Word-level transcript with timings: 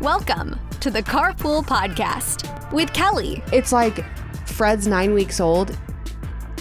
Welcome 0.00 0.58
to 0.80 0.90
the 0.90 1.02
Carpool 1.02 1.62
Podcast 1.62 2.72
with 2.72 2.90
Kelly. 2.94 3.42
It's 3.52 3.70
like 3.70 4.02
Fred's 4.48 4.86
nine 4.86 5.12
weeks 5.12 5.40
old, 5.40 5.76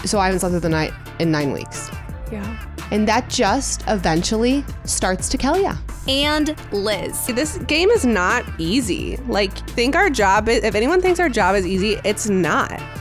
so 0.03 0.19
I 0.19 0.25
haven't 0.25 0.41
slept 0.41 0.51
through 0.51 0.59
the 0.59 0.67
night 0.67 0.91
in 1.19 1.31
nine 1.31 1.53
weeks. 1.53 1.89
Yeah. 2.33 2.59
And 2.91 3.07
that 3.07 3.29
just 3.29 3.85
eventually 3.87 4.65
starts 4.83 5.29
to 5.29 5.37
kill 5.37 5.57
ya. 5.57 5.77
And 6.05 6.53
Lizz. 6.73 7.27
This 7.27 7.57
game 7.59 7.89
is 7.91 8.05
not 8.05 8.43
easy. 8.57 9.15
Like, 9.27 9.57
think 9.69 9.95
our 9.95 10.09
job 10.09 10.49
is, 10.49 10.61
if 10.65 10.75
anyone 10.75 10.99
thinks 11.01 11.17
our 11.21 11.29
job 11.29 11.55
is 11.55 11.65
easy, 11.65 11.97
it's 12.03 12.27
not. 12.27 12.77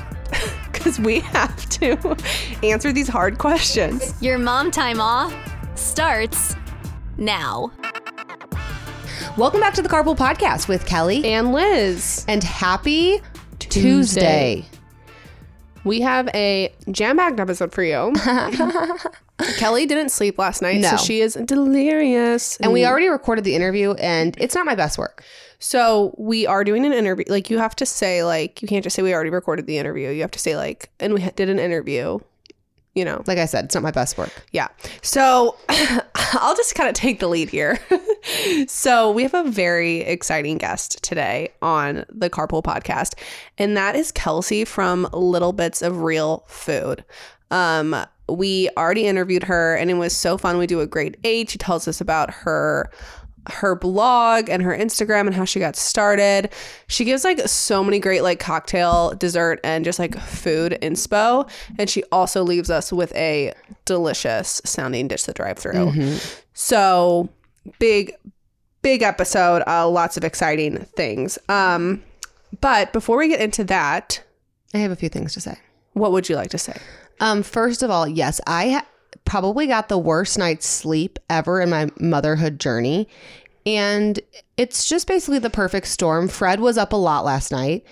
Because 0.70 1.00
we 1.00 1.18
have 1.18 1.68
to 1.70 2.16
answer 2.62 2.92
these 2.92 3.08
hard 3.08 3.38
questions. 3.38 4.14
Your 4.22 4.38
mom 4.38 4.70
time 4.70 5.00
off 5.00 5.34
starts 5.74 6.54
now. 7.16 7.72
Welcome 9.38 9.60
back 9.60 9.74
to 9.74 9.82
the 9.82 9.88
Carpool 9.88 10.16
Podcast 10.16 10.66
with 10.66 10.84
Kelly 10.84 11.24
And 11.24 11.52
Lizz, 11.52 12.24
and 12.26 12.42
happy 12.42 13.20
Tuesday. 13.60 14.64
Tuesday. 14.64 14.64
we 15.84 16.00
have 16.00 16.28
a 16.34 16.74
jam 16.90 17.18
packed 17.18 17.38
episode 17.38 17.72
for 17.72 17.84
you. 17.84 18.12
Kelly 19.58 19.86
didn't 19.86 20.08
sleep 20.08 20.38
last 20.38 20.60
night, 20.60 20.80
No. 20.80 20.90
so 20.90 20.96
she 20.96 21.20
is 21.20 21.34
delirious. 21.34 22.56
And 22.56 22.72
we 22.72 22.84
already 22.84 23.06
recorded 23.08 23.44
the 23.44 23.54
interview, 23.54 23.92
and 23.92 24.36
it's 24.40 24.56
not 24.56 24.66
my 24.66 24.74
best 24.74 24.98
work. 24.98 25.22
So 25.60 26.16
we 26.18 26.44
are 26.44 26.64
doing 26.64 26.84
an 26.84 26.92
interview. 26.92 27.24
Like 27.28 27.48
you 27.48 27.58
have 27.58 27.76
to 27.76 27.86
say 27.86 28.24
like 28.24 28.60
you 28.60 28.66
can't 28.66 28.82
just 28.82 28.96
say 28.96 29.02
we 29.02 29.14
already 29.14 29.30
recorded 29.30 29.66
the 29.66 29.78
interview. 29.78 30.10
You 30.10 30.22
have 30.22 30.32
to 30.32 30.38
say 30.40 30.56
like 30.56 30.90
and 30.98 31.14
we 31.14 31.20
did 31.36 31.48
an 31.48 31.60
interview. 31.60 32.18
You 32.98 33.04
know. 33.04 33.22
Like 33.28 33.38
I 33.38 33.44
said, 33.44 33.66
it's 33.66 33.76
not 33.76 33.84
my 33.84 33.92
best 33.92 34.18
work. 34.18 34.32
Yeah. 34.50 34.66
So 35.02 35.56
I'll 35.68 36.56
just 36.56 36.74
kind 36.74 36.88
of 36.88 36.96
take 36.96 37.20
the 37.20 37.28
lead 37.28 37.48
here. 37.48 37.78
so 38.66 39.12
we 39.12 39.22
have 39.22 39.34
a 39.34 39.48
very 39.48 39.98
exciting 40.00 40.58
guest 40.58 41.00
today 41.04 41.52
on 41.62 42.04
the 42.08 42.28
Carpool 42.28 42.60
podcast, 42.60 43.14
and 43.56 43.76
that 43.76 43.94
is 43.94 44.10
Kelsey 44.10 44.64
from 44.64 45.08
Little 45.12 45.52
Bits 45.52 45.80
of 45.80 46.00
Real 46.00 46.42
Food. 46.48 47.04
Um, 47.52 47.94
we 48.28 48.68
already 48.76 49.06
interviewed 49.06 49.44
her, 49.44 49.76
and 49.76 49.92
it 49.92 49.94
was 49.94 50.14
so 50.14 50.36
fun. 50.36 50.58
We 50.58 50.66
do 50.66 50.80
a 50.80 50.86
great 50.86 51.16
eight. 51.22 51.50
She 51.50 51.58
tells 51.58 51.86
us 51.86 52.00
about 52.00 52.30
her 52.32 52.90
her 53.50 53.74
blog 53.74 54.48
and 54.50 54.62
her 54.62 54.76
Instagram 54.76 55.26
and 55.26 55.34
how 55.34 55.44
she 55.44 55.58
got 55.60 55.74
started. 55.76 56.50
She 56.86 57.04
gives 57.04 57.24
like 57.24 57.40
so 57.48 57.82
many 57.82 57.98
great 57.98 58.22
like 58.22 58.38
cocktail, 58.40 59.14
dessert, 59.14 59.60
and 59.64 59.84
just 59.84 59.98
like 59.98 60.18
food 60.18 60.76
inspo. 60.82 61.48
And 61.78 61.88
she 61.88 62.02
also 62.12 62.42
leaves 62.42 62.70
us 62.70 62.92
with 62.92 63.14
a 63.14 63.54
delicious 63.86 64.60
sounding 64.64 65.08
dish 65.08 65.22
to 65.24 65.32
drive 65.32 65.58
through. 65.58 66.16
So 66.52 67.28
big, 67.78 68.12
big 68.82 69.02
episode. 69.02 69.62
Uh, 69.66 69.88
lots 69.88 70.16
of 70.16 70.24
exciting 70.24 70.78
things. 70.96 71.38
Um, 71.48 72.02
but 72.60 72.92
before 72.92 73.16
we 73.18 73.28
get 73.28 73.40
into 73.40 73.64
that, 73.64 74.22
I 74.74 74.78
have 74.78 74.90
a 74.90 74.96
few 74.96 75.08
things 75.08 75.32
to 75.34 75.40
say. 75.40 75.56
what 75.94 76.12
would 76.12 76.28
you 76.28 76.36
like 76.36 76.50
to 76.50 76.58
say? 76.58 76.76
Um, 77.20 77.42
first 77.42 77.82
of 77.82 77.90
all, 77.90 78.06
yes, 78.06 78.40
I 78.46 78.70
ha- 78.70 78.86
probably 79.28 79.66
got 79.66 79.88
the 79.88 79.98
worst 79.98 80.38
night's 80.38 80.66
sleep 80.66 81.18
ever 81.28 81.60
in 81.60 81.70
my 81.70 81.88
motherhood 82.00 82.58
journey. 82.58 83.08
And 83.66 84.18
it's 84.56 84.88
just 84.88 85.06
basically 85.06 85.38
the 85.38 85.50
perfect 85.50 85.86
storm. 85.88 86.28
Fred 86.28 86.60
was 86.60 86.78
up 86.78 86.92
a 86.92 86.96
lot 86.96 87.24
last 87.24 87.52
night. 87.52 87.84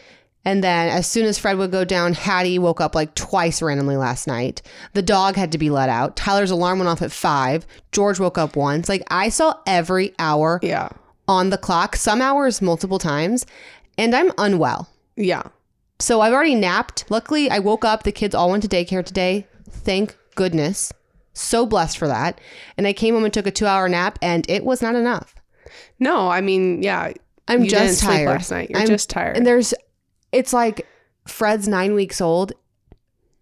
And 0.44 0.62
then 0.62 0.88
as 0.88 1.06
soon 1.08 1.26
as 1.26 1.38
Fred 1.38 1.58
would 1.58 1.72
go 1.72 1.84
down, 1.84 2.14
Hattie 2.14 2.58
woke 2.58 2.80
up 2.80 2.94
like 2.94 3.14
twice 3.16 3.60
randomly 3.60 3.96
last 3.96 4.26
night. 4.26 4.62
The 4.94 5.02
dog 5.02 5.34
had 5.36 5.50
to 5.52 5.58
be 5.58 5.70
let 5.70 5.88
out. 5.88 6.16
Tyler's 6.16 6.52
alarm 6.52 6.78
went 6.78 6.88
off 6.88 7.02
at 7.02 7.10
five. 7.12 7.66
George 7.92 8.18
woke 8.20 8.38
up 8.38 8.56
once. 8.56 8.88
Like 8.88 9.02
I 9.10 9.28
saw 9.28 9.54
every 9.66 10.14
hour 10.20 10.60
Yeah. 10.62 10.88
on 11.26 11.50
the 11.50 11.58
clock, 11.58 11.96
some 11.96 12.22
hours 12.22 12.62
multiple 12.62 13.00
times, 13.00 13.44
and 13.98 14.14
I'm 14.14 14.30
unwell. 14.38 14.88
Yeah. 15.16 15.42
So 15.98 16.20
I've 16.20 16.32
already 16.32 16.54
napped. 16.54 17.04
Luckily, 17.10 17.50
I 17.50 17.58
woke 17.58 17.84
up. 17.84 18.04
The 18.04 18.12
kids 18.12 18.34
all 18.34 18.50
went 18.50 18.62
to 18.62 18.68
daycare 18.68 19.04
today. 19.04 19.46
Thank 19.68 20.16
goodness. 20.36 20.92
So 21.36 21.66
blessed 21.66 21.98
for 21.98 22.08
that. 22.08 22.40
And 22.78 22.86
I 22.86 22.92
came 22.92 23.14
home 23.14 23.24
and 23.24 23.32
took 23.32 23.46
a 23.46 23.50
two 23.50 23.66
hour 23.66 23.88
nap, 23.88 24.18
and 24.22 24.48
it 24.48 24.64
was 24.64 24.80
not 24.82 24.94
enough. 24.94 25.34
No, 25.98 26.28
I 26.28 26.40
mean, 26.40 26.82
yeah. 26.82 27.12
I'm 27.48 27.62
you 27.64 27.70
just 27.70 27.82
didn't 27.82 27.96
sleep 27.96 28.10
tired. 28.24 28.28
last 28.28 28.50
night. 28.50 28.70
You're 28.70 28.78
I'm- 28.80 28.88
just 28.88 29.10
tired. 29.10 29.36
And 29.36 29.46
there's, 29.46 29.72
it's 30.32 30.52
like 30.52 30.86
Fred's 31.28 31.68
nine 31.68 31.94
weeks 31.94 32.20
old. 32.20 32.52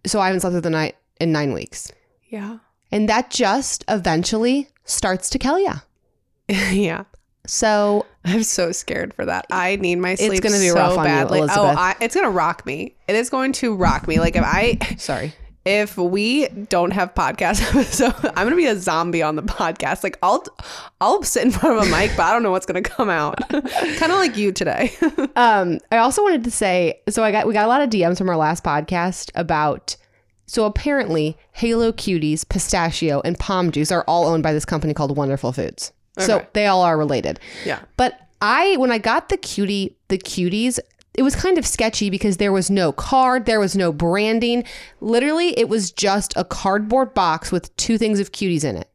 So 0.05 0.19
I 0.19 0.27
haven't 0.27 0.41
slept 0.41 0.53
through 0.53 0.61
the 0.61 0.69
night 0.69 0.95
in 1.19 1.31
nine 1.31 1.53
weeks. 1.53 1.91
yeah. 2.29 2.59
And 2.91 3.09
that 3.09 3.29
just 3.31 3.83
eventually 3.89 4.69
starts 4.85 5.29
to 5.31 5.39
kill 5.39 5.59
ya. 5.59 5.73
yeah. 6.47 7.05
So 7.47 8.05
I'm 8.23 8.43
so 8.43 8.71
scared 8.71 9.13
for 9.13 9.25
that. 9.25 9.47
I 9.49 9.75
need 9.77 9.95
my 9.95 10.15
sleep. 10.15 10.33
It's 10.33 10.39
gonna 10.39 10.59
be 10.59 10.69
so 10.69 10.75
rough 10.75 10.97
on 10.97 11.05
you. 11.07 11.11
Oh, 11.11 11.27
Elizabeth. 11.27 11.57
Oh, 11.57 11.65
I, 11.65 11.95
it's 11.99 12.13
gonna 12.15 12.29
rock 12.29 12.65
me. 12.65 12.95
It 13.07 13.15
is 13.15 13.29
going 13.29 13.51
to 13.53 13.75
rock 13.75 14.07
me. 14.07 14.19
Like 14.19 14.35
if 14.35 14.43
I, 14.45 14.77
sorry. 14.97 15.33
If 15.65 15.97
we 15.97 16.47
don't 16.47 16.91
have 16.91 17.15
podcast 17.15 17.61
episode, 17.75 18.13
I'm 18.23 18.45
gonna 18.45 18.55
be 18.55 18.67
a 18.67 18.75
zombie 18.77 19.23
on 19.23 19.35
the 19.35 19.41
podcast. 19.41 20.03
Like 20.03 20.17
I'll, 20.21 20.43
I'll 21.01 21.23
sit 21.23 21.43
in 21.43 21.51
front 21.51 21.77
of 21.79 21.87
a 21.87 21.89
mic, 21.89 22.11
but 22.15 22.23
I 22.23 22.31
don't 22.33 22.43
know 22.43 22.51
what's 22.51 22.67
gonna 22.67 22.83
come 22.83 23.09
out. 23.09 23.37
kind 23.49 23.63
of 24.11 24.17
like 24.19 24.37
you 24.37 24.51
today. 24.51 24.91
Um, 25.37 25.79
I 25.91 25.97
also 25.97 26.23
wanted 26.23 26.45
to 26.45 26.51
say, 26.51 27.01
so 27.09 27.21
I 27.21 27.31
got 27.33 27.45
we 27.45 27.53
got 27.53 27.65
a 27.65 27.67
lot 27.67 27.81
of 27.81 27.89
DMs 27.89 28.17
from 28.17 28.29
our 28.29 28.37
last 28.37 28.63
podcast 28.63 29.31
about. 29.35 29.97
So 30.45 30.65
apparently, 30.65 31.37
Halo 31.51 31.91
Cuties, 31.91 32.47
Pistachio, 32.47 33.21
and 33.25 33.37
POM 33.37 33.71
Juice 33.71 33.91
are 33.91 34.05
all 34.07 34.27
owned 34.27 34.43
by 34.43 34.53
this 34.53 34.63
company 34.63 34.93
called 34.93 35.17
Wonderful 35.17 35.51
Foods. 35.51 35.91
So 36.19 36.45
they 36.53 36.67
all 36.67 36.83
are 36.83 36.97
related. 36.97 37.39
yeah. 37.65 37.79
But 37.97 38.17
I, 38.41 38.77
when 38.77 38.91
I 38.91 38.97
got 38.97 39.27
the 39.29 39.35
cutie, 39.37 39.97
the 40.07 40.17
cuties, 40.17 40.79
it 41.17 41.23
was 41.23 41.35
kind 41.35 41.57
of 41.57 41.65
sketchy 41.65 42.09
because 42.09 42.37
there 42.37 42.51
was 42.51 42.69
no 42.69 42.91
card, 42.91 43.45
there 43.45 43.59
was 43.59 43.75
no 43.75 43.91
branding. 43.91 44.63
Literally, 45.01 45.57
it 45.57 45.69
was 45.69 45.91
just 45.91 46.33
a 46.35 46.43
cardboard 46.43 47.13
box 47.13 47.51
with 47.51 47.75
two 47.77 47.97
things 47.97 48.19
of 48.19 48.31
cuties 48.31 48.63
in 48.63 48.77
it. 48.77 48.89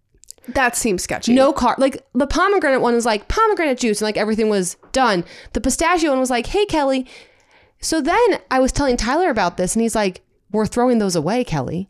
That 0.49 0.77
seems 0.77 1.03
sketchy. 1.03 1.33
No 1.35 1.53
card. 1.53 1.79
Like 1.79 2.05
the 2.15 2.27
pomegranate 2.27 2.81
one 2.81 2.95
was 2.95 3.07
like 3.07 3.29
pomegranate 3.29 3.79
juice 3.79 4.01
and 4.01 4.07
like 4.07 4.17
everything 4.17 4.49
was 4.49 4.77
done. 4.93 5.25
The 5.53 5.61
pistachio 5.61 6.11
one 6.11 6.21
was 6.21 6.31
like, 6.31 6.47
hey, 6.47 6.67
Kelly. 6.67 7.07
So 7.81 8.01
then 8.01 8.39
I 8.51 8.61
was 8.61 8.73
telling 8.73 8.97
Tyler 8.97 9.31
about 9.31 9.57
this 9.57 9.75
and 9.75 9.83
he's 9.83 9.95
like, 9.95 10.23
we're 10.51 10.67
throwing 10.67 10.99
those 10.99 11.15
away, 11.15 11.45
Kelly. 11.45 11.90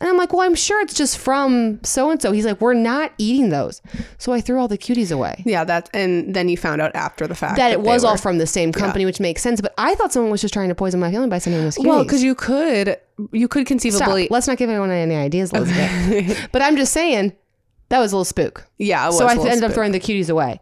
And 0.00 0.08
I'm 0.08 0.16
like, 0.16 0.32
well, 0.32 0.42
I'm 0.42 0.54
sure 0.54 0.80
it's 0.80 0.94
just 0.94 1.18
from 1.18 1.78
so 1.84 2.10
and 2.10 2.20
so. 2.22 2.32
He's 2.32 2.46
like, 2.46 2.60
we're 2.60 2.72
not 2.72 3.12
eating 3.18 3.50
those. 3.50 3.82
So 4.16 4.32
I 4.32 4.40
threw 4.40 4.58
all 4.58 4.66
the 4.66 4.78
cuties 4.78 5.12
away. 5.12 5.42
Yeah. 5.44 5.62
That 5.64 5.90
and 5.92 6.34
then 6.34 6.48
you 6.48 6.56
found 6.56 6.80
out 6.80 6.94
after 6.96 7.26
the 7.26 7.34
fact 7.34 7.56
That 7.56 7.72
it 7.72 7.82
they 7.82 7.88
was 7.90 8.02
all 8.02 8.12
were- 8.14 8.18
from 8.18 8.38
the 8.38 8.46
same 8.46 8.72
company, 8.72 9.04
which 9.04 9.20
makes 9.20 9.42
sense. 9.42 9.60
But 9.60 9.74
I 9.76 9.94
thought 9.96 10.12
someone 10.12 10.30
was 10.32 10.40
just 10.40 10.54
trying 10.54 10.70
to 10.70 10.74
poison 10.74 11.00
my 11.00 11.12
family 11.12 11.28
by 11.28 11.38
sending 11.38 11.60
those 11.62 11.76
cuties. 11.76 11.86
Well, 11.86 12.02
because 12.02 12.22
you 12.22 12.34
could, 12.34 12.96
you 13.32 13.46
could 13.46 13.66
Stop. 13.66 13.68
conceivably. 13.68 14.28
Let's 14.30 14.46
not 14.46 14.56
give 14.56 14.70
anyone 14.70 14.90
any 14.90 15.14
ideas, 15.16 15.52
Elizabeth. 15.54 16.48
but 16.50 16.62
I'm 16.62 16.76
just 16.78 16.92
saying 16.94 17.34
that 17.90 17.98
was 17.98 18.12
a 18.12 18.16
little 18.16 18.24
spook. 18.24 18.66
Yeah. 18.78 19.04
It 19.04 19.08
was 19.08 19.18
so 19.18 19.26
I 19.26 19.32
ended 19.32 19.64
up 19.64 19.72
throwing 19.72 19.92
the 19.92 20.00
cuties 20.00 20.30
away. 20.30 20.60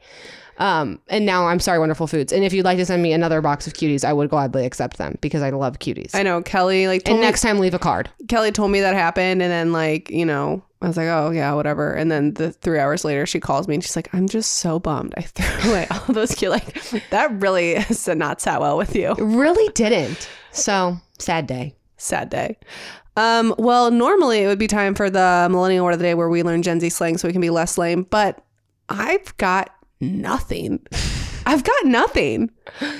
Um, 0.59 1.01
and 1.09 1.25
now 1.25 1.47
I'm 1.47 1.61
sorry, 1.61 1.79
Wonderful 1.79 2.07
Foods. 2.07 2.33
And 2.33 2.45
if 2.45 2.53
you'd 2.53 2.65
like 2.65 2.79
to 2.79 2.87
send 2.87 3.03
me 3.03 3.13
another 3.13 3.41
box 3.41 3.67
of 3.67 3.75
cuties, 3.75 4.05
I 4.05 4.13
would 4.13 4.29
gladly 4.29 4.67
accept 4.67 4.97
them 4.99 5.17
because 5.21 5.41
I 5.41 5.51
love 5.51 5.79
cuties. 5.79 6.15
I 6.15 6.23
know 6.23 6.43
Kelly 6.43 6.87
like 6.89 7.05
told 7.05 7.15
and 7.15 7.21
me- 7.21 7.27
next 7.27 7.43
time, 7.43 7.59
leave 7.59 7.75
a 7.75 7.79
card. 7.79 8.11
Kelly 8.29 8.51
told 8.53 8.71
me 8.71 8.81
that 8.81 8.95
happened, 8.95 9.41
and 9.41 9.51
then 9.51 9.73
like 9.73 10.11
you 10.11 10.27
know, 10.27 10.63
I 10.83 10.87
was 10.89 10.97
like, 10.97 11.09
oh 11.09 11.31
yeah, 11.31 11.53
whatever. 11.55 11.93
And 11.93 12.11
then 12.11 12.35
the 12.35 12.53
three 12.53 12.79
hours 12.79 13.05
later, 13.05 13.27
she 13.27 13.41
calls 13.41 13.67
me 13.69 13.75
and 13.75 13.83
she's 13.85 13.97
like, 13.97 14.13
I'm 14.13 14.29
just 14.29 14.55
so 14.57 14.79
bummed. 14.79 15.15
I 15.17 15.23
threw 15.23 15.71
away 15.71 15.87
all 15.91 16.15
those 16.15 16.33
cuties. 16.33 16.93
Like 16.93 17.09
that 17.11 17.33
really 17.41 17.73
is 17.91 18.07
not 18.09 18.41
sat 18.41 18.61
well 18.61 18.77
with 18.77 18.95
you. 18.95 19.13
It 19.13 19.19
really 19.23 19.73
didn't. 19.75 20.29
So 20.53 20.97
sad 21.19 21.47
day. 21.47 21.75
Sad 21.97 22.31
day. 22.31 22.57
Um, 23.17 23.53
well, 23.59 23.91
normally 23.91 24.45
it 24.45 24.47
would 24.47 24.61
be 24.61 24.69
time 24.69 24.95
for 24.95 25.11
the 25.11 25.49
millennial 25.51 25.85
word 25.85 25.93
of 25.93 25.99
the 25.99 26.05
day 26.05 26.15
where 26.15 26.29
we 26.29 26.45
learn 26.45 26.63
Gen 26.63 26.79
Z 26.79 26.89
slang 26.91 27.19
so 27.19 27.27
we 27.27 27.33
can 27.33 27.41
be 27.41 27.51
less 27.51 27.77
lame, 27.77 28.05
but 28.05 28.45
I've 28.89 29.37
got 29.39 29.75
nothing. 30.01 30.85
I've 31.47 31.65
got 31.65 31.85
nothing. 31.87 32.51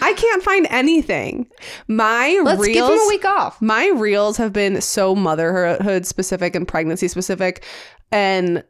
I 0.01 0.15
can't 0.15 0.43
find 0.43 0.67
anything. 0.71 1.49
My 1.87 2.41
Let's 2.43 2.61
reels, 2.61 2.75
give 2.75 2.87
them 2.87 2.99
a 2.99 3.09
week 3.09 3.25
off. 3.27 3.61
my 3.61 3.89
reels 3.95 4.37
have 4.39 4.53
been 4.55 4.81
so 4.81 5.15
motherhood 5.15 6.07
specific 6.07 6.57
and 6.57 6.67
pregnancy 6.67 7.09
specific 7.09 7.63
and 8.11 8.65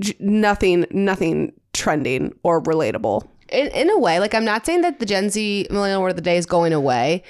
j- 0.00 0.16
nothing 0.18 0.86
nothing 0.92 1.52
trending 1.74 2.32
or 2.42 2.62
relatable 2.62 3.28
In, 3.50 3.66
in 3.68 3.90
a 3.90 3.98
way, 3.98 4.18
like 4.18 4.34
I'm 4.34 4.46
not 4.46 4.64
saying 4.64 4.80
that 4.80 4.98
the 4.98 5.04
Gen 5.06 5.28
Z 5.28 5.66
millennial 5.70 6.00
word 6.00 6.10
of 6.10 6.16
the 6.16 6.22
day 6.22 6.38
is 6.38 6.46
going 6.46 6.72
away, 6.72 7.22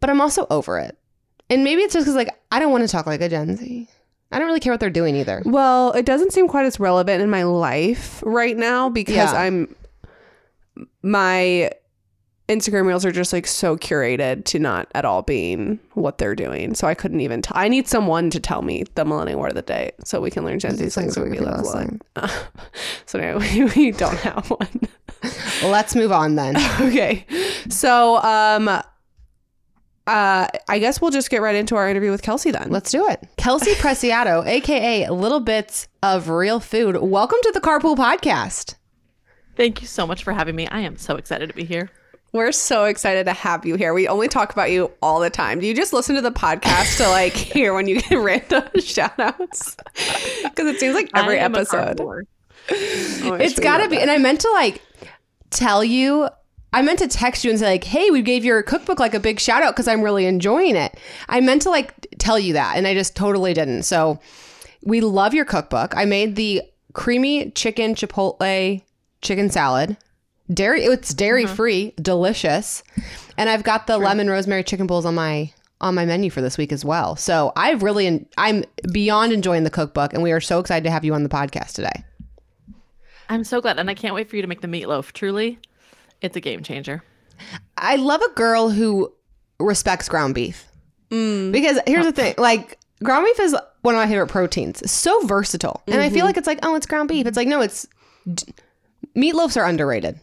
but 0.00 0.10
I'm 0.10 0.20
also 0.20 0.46
over 0.50 0.78
it. 0.78 0.98
And 1.48 1.64
maybe 1.64 1.80
it's 1.82 1.94
just 1.94 2.04
because 2.04 2.16
like 2.16 2.28
I 2.52 2.58
don't 2.60 2.70
want 2.70 2.84
to 2.84 2.88
talk 2.88 3.06
like 3.06 3.22
a 3.22 3.28
Gen 3.30 3.56
Z. 3.56 3.88
I 4.30 4.38
don't 4.38 4.46
really 4.46 4.60
care 4.60 4.72
what 4.72 4.78
they're 4.80 4.90
doing 4.90 5.16
either. 5.16 5.42
well 5.46 5.92
it 5.92 6.04
doesn't 6.04 6.32
seem 6.34 6.48
quite 6.48 6.66
as 6.66 6.78
relevant 6.78 7.22
in 7.22 7.30
my 7.30 7.42
life 7.44 8.22
right 8.26 8.56
now 8.56 8.88
because 8.90 9.32
Yeah. 9.32 9.40
i'm 9.40 9.74
my 11.02 11.70
Instagram 12.50 12.86
reels 12.86 13.06
are 13.06 13.12
just 13.12 13.32
like 13.32 13.46
so 13.46 13.76
curated 13.76 14.44
to 14.44 14.58
not 14.58 14.88
at 14.94 15.04
all 15.04 15.22
being 15.22 15.78
what 15.94 16.18
they're 16.18 16.34
doing. 16.34 16.74
So 16.74 16.88
I 16.88 16.94
couldn't 16.94 17.20
even 17.20 17.42
tell. 17.42 17.56
I 17.56 17.68
need 17.68 17.86
someone 17.86 18.28
to 18.30 18.40
tell 18.40 18.62
me 18.62 18.84
the 18.96 19.04
millennial 19.04 19.38
word 19.38 19.50
of 19.50 19.54
the 19.54 19.62
day 19.62 19.92
so 20.04 20.20
we 20.20 20.30
can 20.32 20.44
learn 20.44 20.58
Gen 20.58 20.76
Z 20.76 20.88
things. 20.88 21.16
we 21.16 21.24
we 21.30 21.36
can 21.36 21.46
love 21.46 21.64
last. 22.16 22.42
So 23.06 23.38
we, 23.38 23.64
we 23.76 23.90
don't 23.92 24.18
have 24.18 24.50
one. 24.50 24.80
Let's 25.62 25.94
move 25.94 26.10
on 26.12 26.34
then. 26.34 26.56
okay. 26.80 27.24
So, 27.68 28.16
um, 28.22 28.68
uh, 28.68 30.48
I 30.68 30.78
guess 30.78 31.00
we'll 31.00 31.10
just 31.12 31.30
get 31.30 31.42
right 31.42 31.54
into 31.54 31.76
our 31.76 31.88
interview 31.88 32.10
with 32.10 32.22
Kelsey 32.22 32.50
then. 32.50 32.70
Let's 32.70 32.90
do 32.90 33.06
it. 33.08 33.28
Kelsey 33.36 33.72
Preciado, 33.74 34.44
aka 34.44 35.08
Little 35.08 35.40
Bits 35.40 35.86
of 36.02 36.28
Real 36.28 36.58
Food. 36.58 36.96
Welcome 36.96 37.38
to 37.42 37.52
the 37.52 37.60
Carpool 37.60 37.96
Podcast. 37.96 38.74
Thank 39.60 39.82
you 39.82 39.86
so 39.86 40.06
much 40.06 40.24
for 40.24 40.32
having 40.32 40.56
me. 40.56 40.66
I 40.68 40.80
am 40.80 40.96
so 40.96 41.16
excited 41.16 41.50
to 41.50 41.54
be 41.54 41.64
here. 41.64 41.90
We're 42.32 42.50
so 42.50 42.84
excited 42.86 43.24
to 43.24 43.34
have 43.34 43.66
you 43.66 43.74
here. 43.74 43.92
We 43.92 44.08
only 44.08 44.26
talk 44.26 44.54
about 44.54 44.70
you 44.70 44.90
all 45.02 45.20
the 45.20 45.28
time. 45.28 45.60
Do 45.60 45.66
you 45.66 45.74
just 45.74 45.92
listen 45.92 46.14
to 46.14 46.22
the 46.22 46.30
podcast 46.30 46.96
to 46.96 47.06
like 47.10 47.32
hear 47.34 47.74
when 47.74 47.86
you 47.86 48.00
get 48.00 48.10
random 48.18 48.62
shout 48.80 49.20
outs? 49.20 49.76
Because 50.44 50.66
it 50.66 50.80
seems 50.80 50.94
like 50.94 51.10
every 51.14 51.38
I 51.38 51.44
am 51.44 51.54
a 51.54 51.58
episode. 51.58 51.98
carnivore. 51.98 52.24
Oh, 52.70 53.34
I 53.34 53.40
It's 53.40 53.52
should 53.56 53.62
got 53.62 53.82
to 53.82 53.90
be. 53.90 53.96
that. 53.96 54.00
And 54.02 54.10
I 54.10 54.16
meant 54.16 54.40
to 54.40 54.50
like 54.52 54.80
tell 55.50 55.84
you, 55.84 56.30
I 56.72 56.80
meant 56.80 57.00
to 57.00 57.08
text 57.08 57.44
you 57.44 57.50
and 57.50 57.60
say, 57.60 57.66
like, 57.66 57.84
hey, 57.84 58.10
we 58.10 58.22
gave 58.22 58.46
your 58.46 58.62
cookbook 58.62 58.98
like 58.98 59.12
a 59.12 59.20
big 59.20 59.38
shout 59.40 59.62
out 59.62 59.74
because 59.74 59.88
I'm 59.88 60.00
really 60.00 60.24
enjoying 60.24 60.74
it. 60.74 60.96
I 61.28 61.40
meant 61.42 61.60
to 61.62 61.70
like 61.70 61.92
tell 62.18 62.38
you 62.38 62.54
that 62.54 62.78
and 62.78 62.86
I 62.86 62.94
just 62.94 63.14
totally 63.14 63.52
didn't. 63.52 63.82
So 63.82 64.20
we 64.82 65.02
love 65.02 65.34
your 65.34 65.44
cookbook. 65.44 65.94
I 65.98 66.06
made 66.06 66.36
the 66.36 66.62
creamy 66.94 67.50
chicken 67.50 67.94
chipotle 67.94 68.80
chicken 69.22 69.50
salad. 69.50 69.96
Dairy, 70.52 70.84
it's 70.84 71.14
dairy 71.14 71.46
free, 71.46 71.94
delicious. 72.00 72.82
And 73.36 73.48
I've 73.48 73.62
got 73.62 73.86
the 73.86 73.98
lemon 73.98 74.28
rosemary 74.28 74.64
chicken 74.64 74.86
bowls 74.86 75.06
on 75.06 75.14
my 75.14 75.52
on 75.80 75.94
my 75.94 76.04
menu 76.04 76.28
for 76.28 76.42
this 76.42 76.58
week 76.58 76.72
as 76.72 76.84
well. 76.84 77.16
So 77.16 77.52
I've 77.56 77.82
really, 77.82 78.26
I'm 78.36 78.64
beyond 78.92 79.32
enjoying 79.32 79.64
the 79.64 79.70
cookbook, 79.70 80.12
and 80.12 80.22
we 80.22 80.30
are 80.30 80.40
so 80.40 80.58
excited 80.58 80.84
to 80.84 80.90
have 80.90 81.04
you 81.04 81.14
on 81.14 81.22
the 81.22 81.28
podcast 81.28 81.72
today. 81.72 82.04
I'm 83.30 83.44
so 83.44 83.60
glad. 83.60 83.78
And 83.78 83.88
I 83.88 83.94
can't 83.94 84.14
wait 84.14 84.28
for 84.28 84.36
you 84.36 84.42
to 84.42 84.48
make 84.48 84.60
the 84.60 84.68
meatloaf. 84.68 85.12
Truly, 85.12 85.58
it's 86.20 86.36
a 86.36 86.40
game 86.40 86.62
changer. 86.62 87.02
I 87.78 87.96
love 87.96 88.20
a 88.20 88.34
girl 88.34 88.68
who 88.68 89.12
respects 89.58 90.08
ground 90.08 90.34
beef. 90.34 90.66
Mm. 91.10 91.52
Because 91.52 91.78
here's 91.86 92.04
the 92.04 92.12
thing, 92.12 92.34
like 92.36 92.78
ground 93.02 93.24
beef 93.24 93.40
is 93.40 93.56
one 93.82 93.94
of 93.94 94.00
my 94.00 94.06
favorite 94.06 94.28
proteins. 94.28 94.82
It's 94.82 94.92
so 94.92 95.20
versatile. 95.26 95.82
And 95.86 96.00
I 96.00 96.08
feel 96.08 96.18
mm-hmm. 96.18 96.26
like 96.26 96.36
it's 96.36 96.46
like, 96.46 96.58
oh, 96.62 96.74
it's 96.74 96.86
ground 96.86 97.08
beef. 97.08 97.26
It's 97.26 97.36
like, 97.36 97.48
no, 97.48 97.60
it's 97.60 97.86
d- 98.32 98.52
meatloafs 99.16 99.56
are 99.60 99.64
underrated. 99.66 100.20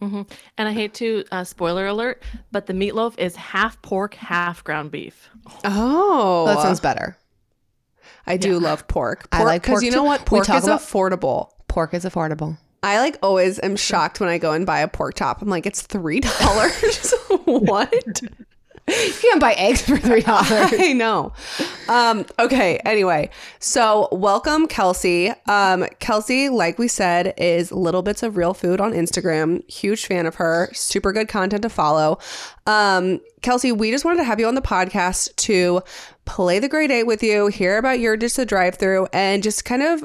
And 0.00 0.26
I 0.58 0.72
hate 0.72 0.94
to 0.94 1.22
uh, 1.30 1.44
spoiler 1.44 1.86
alert, 1.86 2.24
but 2.50 2.66
the 2.66 2.72
meatloaf 2.72 3.16
is 3.20 3.36
half 3.36 3.80
pork, 3.82 4.14
half 4.14 4.64
ground 4.64 4.90
beef. 4.90 5.30
Oh, 5.64 6.44
that 6.48 6.60
sounds 6.60 6.80
better. 6.80 7.16
I 8.26 8.36
do 8.36 8.58
love 8.58 8.88
pork. 8.88 9.28
I 9.30 9.36
Pork 9.38 9.46
like 9.46 9.62
because 9.62 9.82
you 9.84 9.92
know 9.92 9.98
too. 9.98 10.04
what? 10.04 10.20
We 10.22 10.24
Pork 10.24 10.46
talk 10.46 10.58
is 10.58 10.64
about- 10.64 10.80
affordable. 10.80 11.50
Pork 11.68 11.94
is 11.94 12.04
affordable. 12.04 12.58
I 12.82 12.98
like 12.98 13.16
always 13.22 13.60
am 13.60 13.76
shocked 13.76 14.18
when 14.18 14.28
I 14.28 14.38
go 14.38 14.52
and 14.52 14.66
buy 14.66 14.80
a 14.80 14.88
pork 14.88 15.14
chop. 15.14 15.40
I'm 15.40 15.48
like, 15.48 15.66
it's 15.66 15.82
three 15.82 16.18
dollars. 16.18 17.14
what? 17.44 18.22
You 18.88 19.12
can't 19.20 19.40
buy 19.40 19.52
eggs 19.52 19.82
for 19.82 19.96
three 19.96 20.22
dollars. 20.22 20.48
I 20.50 20.92
know. 20.92 21.32
Um, 21.88 22.26
okay. 22.38 22.78
Anyway, 22.78 23.30
so 23.60 24.08
welcome, 24.10 24.66
Kelsey. 24.66 25.32
Um, 25.46 25.86
Kelsey, 26.00 26.48
like 26.48 26.78
we 26.78 26.88
said, 26.88 27.32
is 27.38 27.70
Little 27.70 28.02
Bits 28.02 28.22
of 28.24 28.36
Real 28.36 28.54
Food 28.54 28.80
on 28.80 28.92
Instagram. 28.92 29.68
Huge 29.70 30.06
fan 30.06 30.26
of 30.26 30.34
her. 30.36 30.68
Super 30.72 31.12
good 31.12 31.28
content 31.28 31.62
to 31.62 31.68
follow. 31.68 32.18
Um, 32.66 33.20
Kelsey, 33.40 33.70
we 33.70 33.90
just 33.92 34.04
wanted 34.04 34.18
to 34.18 34.24
have 34.24 34.40
you 34.40 34.46
on 34.46 34.56
the 34.56 34.62
podcast 34.62 35.34
to 35.36 35.82
play 36.24 36.58
the 36.58 36.68
great 36.68 36.90
eight 36.90 37.04
with 37.04 37.22
you, 37.22 37.48
hear 37.48 37.78
about 37.78 38.00
your 38.00 38.16
just 38.16 38.38
a 38.38 38.44
drive 38.44 38.76
through, 38.76 39.06
and 39.12 39.42
just 39.42 39.64
kind 39.64 39.82
of 39.82 40.04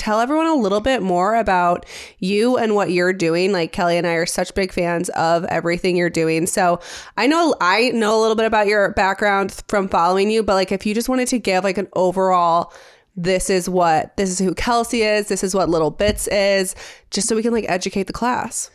tell 0.00 0.20
everyone 0.20 0.46
a 0.46 0.54
little 0.54 0.80
bit 0.80 1.02
more 1.02 1.36
about 1.36 1.86
you 2.18 2.56
and 2.56 2.74
what 2.74 2.90
you're 2.90 3.12
doing. 3.12 3.52
Like 3.52 3.72
Kelly 3.72 3.98
and 3.98 4.06
I 4.06 4.14
are 4.14 4.26
such 4.26 4.54
big 4.54 4.72
fans 4.72 5.10
of 5.10 5.44
everything 5.44 5.96
you're 5.96 6.10
doing. 6.10 6.46
So 6.46 6.80
I 7.16 7.26
know 7.26 7.54
I 7.60 7.90
know 7.90 8.18
a 8.18 8.20
little 8.20 8.34
bit 8.34 8.46
about 8.46 8.66
your 8.66 8.92
background 8.94 9.62
from 9.68 9.88
following 9.88 10.30
you, 10.30 10.42
but 10.42 10.54
like 10.54 10.72
if 10.72 10.86
you 10.86 10.94
just 10.94 11.08
wanted 11.08 11.28
to 11.28 11.38
give 11.38 11.64
like 11.64 11.78
an 11.78 11.88
overall 11.94 12.72
this 13.16 13.50
is 13.50 13.68
what 13.68 14.16
this 14.16 14.30
is 14.30 14.38
who 14.38 14.54
Kelsey 14.54 15.02
is, 15.02 15.28
this 15.28 15.44
is 15.44 15.54
what 15.54 15.68
Little 15.68 15.90
Bits 15.90 16.26
is, 16.28 16.74
just 17.10 17.28
so 17.28 17.36
we 17.36 17.42
can 17.42 17.52
like 17.52 17.66
educate 17.68 18.06
the 18.06 18.12
class. 18.12 18.70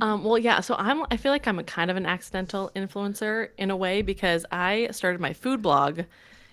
Um, 0.00 0.24
well, 0.24 0.36
yeah. 0.36 0.60
So 0.60 0.74
I'm. 0.76 1.04
I 1.10 1.16
feel 1.16 1.32
like 1.32 1.46
I'm 1.46 1.58
a 1.58 1.64
kind 1.64 1.90
of 1.90 1.96
an 1.96 2.06
accidental 2.06 2.70
influencer 2.74 3.50
in 3.56 3.70
a 3.70 3.76
way 3.76 4.02
because 4.02 4.44
I 4.50 4.88
started 4.90 5.20
my 5.20 5.32
food 5.32 5.62
blog 5.62 6.00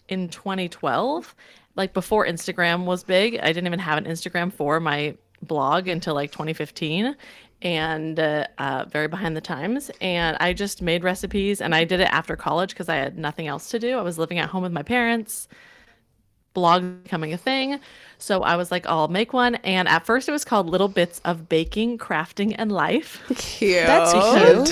in 0.08 0.30
2012, 0.30 1.36
like 1.76 1.94
before 1.94 2.26
Instagram 2.26 2.86
was 2.86 3.04
big. 3.04 3.40
I 3.42 3.48
didn't 3.48 3.68
even 3.68 3.80
have 3.80 3.98
an 3.98 4.06
Instagram 4.06 4.52
for 4.52 4.80
my 4.80 5.16
blog 5.42 5.88
until 5.88 6.14
like 6.14 6.32
2015, 6.32 7.16
and 7.62 8.20
uh, 8.20 8.48
uh, 8.58 8.86
very 8.90 9.08
behind 9.08 9.36
the 9.36 9.42
times. 9.42 9.90
And 10.02 10.38
I 10.40 10.54
just 10.54 10.82
made 10.82 11.04
recipes, 11.04 11.62
and 11.62 11.74
I 11.74 11.84
did 11.84 12.00
it 12.00 12.10
after 12.12 12.36
college 12.36 12.70
because 12.72 12.90
I 12.90 12.96
had 12.96 13.18
nothing 13.18 13.48
else 13.48 13.70
to 13.70 13.80
do. 13.80 13.98
I 13.98 14.02
was 14.02 14.18
living 14.18 14.40
at 14.40 14.50
home 14.50 14.64
with 14.64 14.72
my 14.72 14.84
parents 14.84 15.48
blog 16.54 17.04
becoming 17.04 17.34
a 17.34 17.38
thing. 17.38 17.80
So 18.18 18.42
I 18.42 18.56
was 18.56 18.72
like, 18.72 18.86
I'll 18.86 19.10
make 19.10 19.34
one. 19.34 19.56
And 19.56 19.88
at 19.88 20.06
first 20.06 20.30
it 20.30 20.32
was 20.32 20.46
called 20.46 20.70
Little 20.70 20.88
Bits 20.88 21.20
of 21.26 21.50
Baking, 21.50 21.98
Crafting, 21.98 22.56
and 22.58 22.72
Life. 22.72 23.22
Cute. 23.36 23.86
That's 23.86 24.14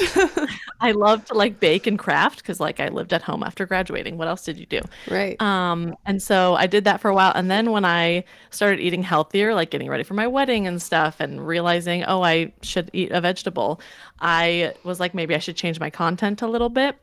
cute. 0.07 0.49
I 0.79 0.91
love 0.91 1.25
to 1.25 1.33
like 1.33 1.59
bake 1.59 1.85
and 1.85 1.99
craft 1.99 2.37
because 2.37 2.59
like 2.59 2.79
I 2.79 2.87
lived 2.87 3.13
at 3.13 3.21
home 3.21 3.43
after 3.43 3.65
graduating. 3.65 4.17
What 4.17 4.27
else 4.27 4.45
did 4.45 4.57
you 4.57 4.65
do? 4.65 4.79
Right. 5.09 5.39
Um, 5.41 5.95
and 6.05 6.21
so 6.23 6.55
I 6.55 6.67
did 6.67 6.85
that 6.85 7.01
for 7.01 7.09
a 7.09 7.13
while. 7.13 7.33
And 7.35 7.51
then 7.51 7.71
when 7.71 7.83
I 7.83 8.23
started 8.51 8.79
eating 8.79 9.03
healthier, 9.03 9.53
like 9.53 9.69
getting 9.69 9.89
ready 9.89 10.03
for 10.03 10.13
my 10.13 10.27
wedding 10.27 10.67
and 10.67 10.81
stuff, 10.81 11.17
and 11.19 11.45
realizing, 11.45 12.03
oh, 12.05 12.23
I 12.23 12.53
should 12.61 12.89
eat 12.93 13.11
a 13.11 13.19
vegetable, 13.19 13.81
I 14.19 14.73
was 14.83 14.99
like, 14.99 15.13
maybe 15.13 15.35
I 15.35 15.39
should 15.39 15.57
change 15.57 15.79
my 15.79 15.89
content 15.89 16.41
a 16.41 16.47
little 16.47 16.69
bit. 16.69 16.95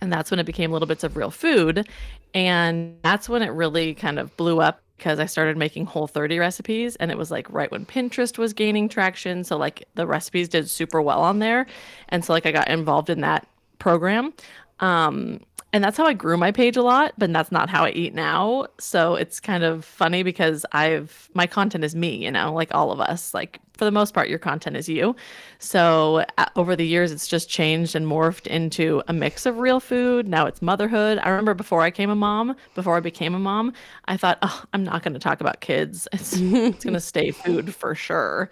And 0.00 0.12
that's 0.12 0.30
when 0.30 0.40
it 0.40 0.46
became 0.46 0.72
little 0.72 0.86
bits 0.86 1.04
of 1.04 1.16
real 1.16 1.30
food. 1.30 1.88
And 2.34 2.98
that's 3.02 3.28
when 3.28 3.42
it 3.42 3.48
really 3.48 3.94
kind 3.94 4.18
of 4.18 4.36
blew 4.36 4.60
up 4.60 4.80
because 4.96 5.18
I 5.18 5.26
started 5.26 5.56
making 5.56 5.86
whole 5.86 6.06
30 6.06 6.38
recipes 6.38 6.96
and 6.96 7.10
it 7.10 7.18
was 7.18 7.30
like 7.30 7.50
right 7.50 7.70
when 7.70 7.84
Pinterest 7.84 8.38
was 8.38 8.52
gaining 8.52 8.88
traction. 8.88 9.44
So 9.44 9.56
like 9.56 9.84
the 9.94 10.06
recipes 10.06 10.48
did 10.48 10.70
super 10.70 11.02
well 11.02 11.20
on 11.20 11.38
there. 11.38 11.66
And 12.08 12.24
so 12.24 12.32
like 12.32 12.46
I 12.46 12.52
got 12.52 12.68
involved 12.68 13.10
in 13.10 13.20
that 13.20 13.46
program. 13.78 14.32
Um 14.80 15.40
and 15.76 15.84
that's 15.84 15.98
how 15.98 16.06
I 16.06 16.14
grew 16.14 16.38
my 16.38 16.52
page 16.52 16.78
a 16.78 16.82
lot, 16.82 17.12
but 17.18 17.30
that's 17.34 17.52
not 17.52 17.68
how 17.68 17.84
I 17.84 17.90
eat 17.90 18.14
now. 18.14 18.66
So 18.78 19.14
it's 19.14 19.40
kind 19.40 19.62
of 19.62 19.84
funny 19.84 20.22
because 20.22 20.64
I've 20.72 21.28
my 21.34 21.46
content 21.46 21.84
is 21.84 21.94
me, 21.94 22.16
you 22.16 22.30
know, 22.30 22.50
like 22.50 22.74
all 22.74 22.92
of 22.92 22.98
us. 22.98 23.34
Like 23.34 23.60
for 23.74 23.84
the 23.84 23.90
most 23.90 24.14
part, 24.14 24.30
your 24.30 24.38
content 24.38 24.74
is 24.74 24.88
you. 24.88 25.14
So 25.58 26.24
uh, 26.38 26.46
over 26.56 26.76
the 26.76 26.86
years, 26.86 27.12
it's 27.12 27.28
just 27.28 27.50
changed 27.50 27.94
and 27.94 28.06
morphed 28.06 28.46
into 28.46 29.02
a 29.06 29.12
mix 29.12 29.44
of 29.44 29.58
real 29.58 29.78
food. 29.78 30.26
Now 30.26 30.46
it's 30.46 30.62
motherhood. 30.62 31.18
I 31.18 31.28
remember 31.28 31.52
before 31.52 31.82
I 31.82 31.90
came 31.90 32.08
a 32.08 32.16
mom, 32.16 32.56
before 32.74 32.96
I 32.96 33.00
became 33.00 33.34
a 33.34 33.38
mom, 33.38 33.74
I 34.06 34.16
thought, 34.16 34.38
oh, 34.40 34.64
I'm 34.72 34.82
not 34.82 35.02
going 35.02 35.12
to 35.12 35.20
talk 35.20 35.42
about 35.42 35.60
kids. 35.60 36.08
It's, 36.14 36.32
it's 36.32 36.84
going 36.84 36.94
to 36.94 37.00
stay 37.00 37.32
food 37.32 37.74
for 37.74 37.94
sure. 37.94 38.48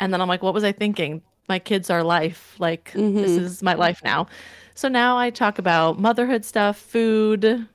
And 0.00 0.10
then 0.10 0.22
I'm 0.22 0.28
like, 0.28 0.42
what 0.42 0.54
was 0.54 0.64
I 0.64 0.72
thinking? 0.72 1.20
My 1.50 1.58
kids 1.58 1.90
are 1.90 2.02
life. 2.02 2.54
Like 2.58 2.92
this 2.94 3.32
is 3.32 3.62
my 3.62 3.74
life 3.74 4.00
now. 4.02 4.26
So 4.74 4.88
now 4.88 5.18
I 5.18 5.30
talk 5.30 5.58
about 5.58 5.98
motherhood 5.98 6.44
stuff, 6.44 6.78
food, 6.78 7.66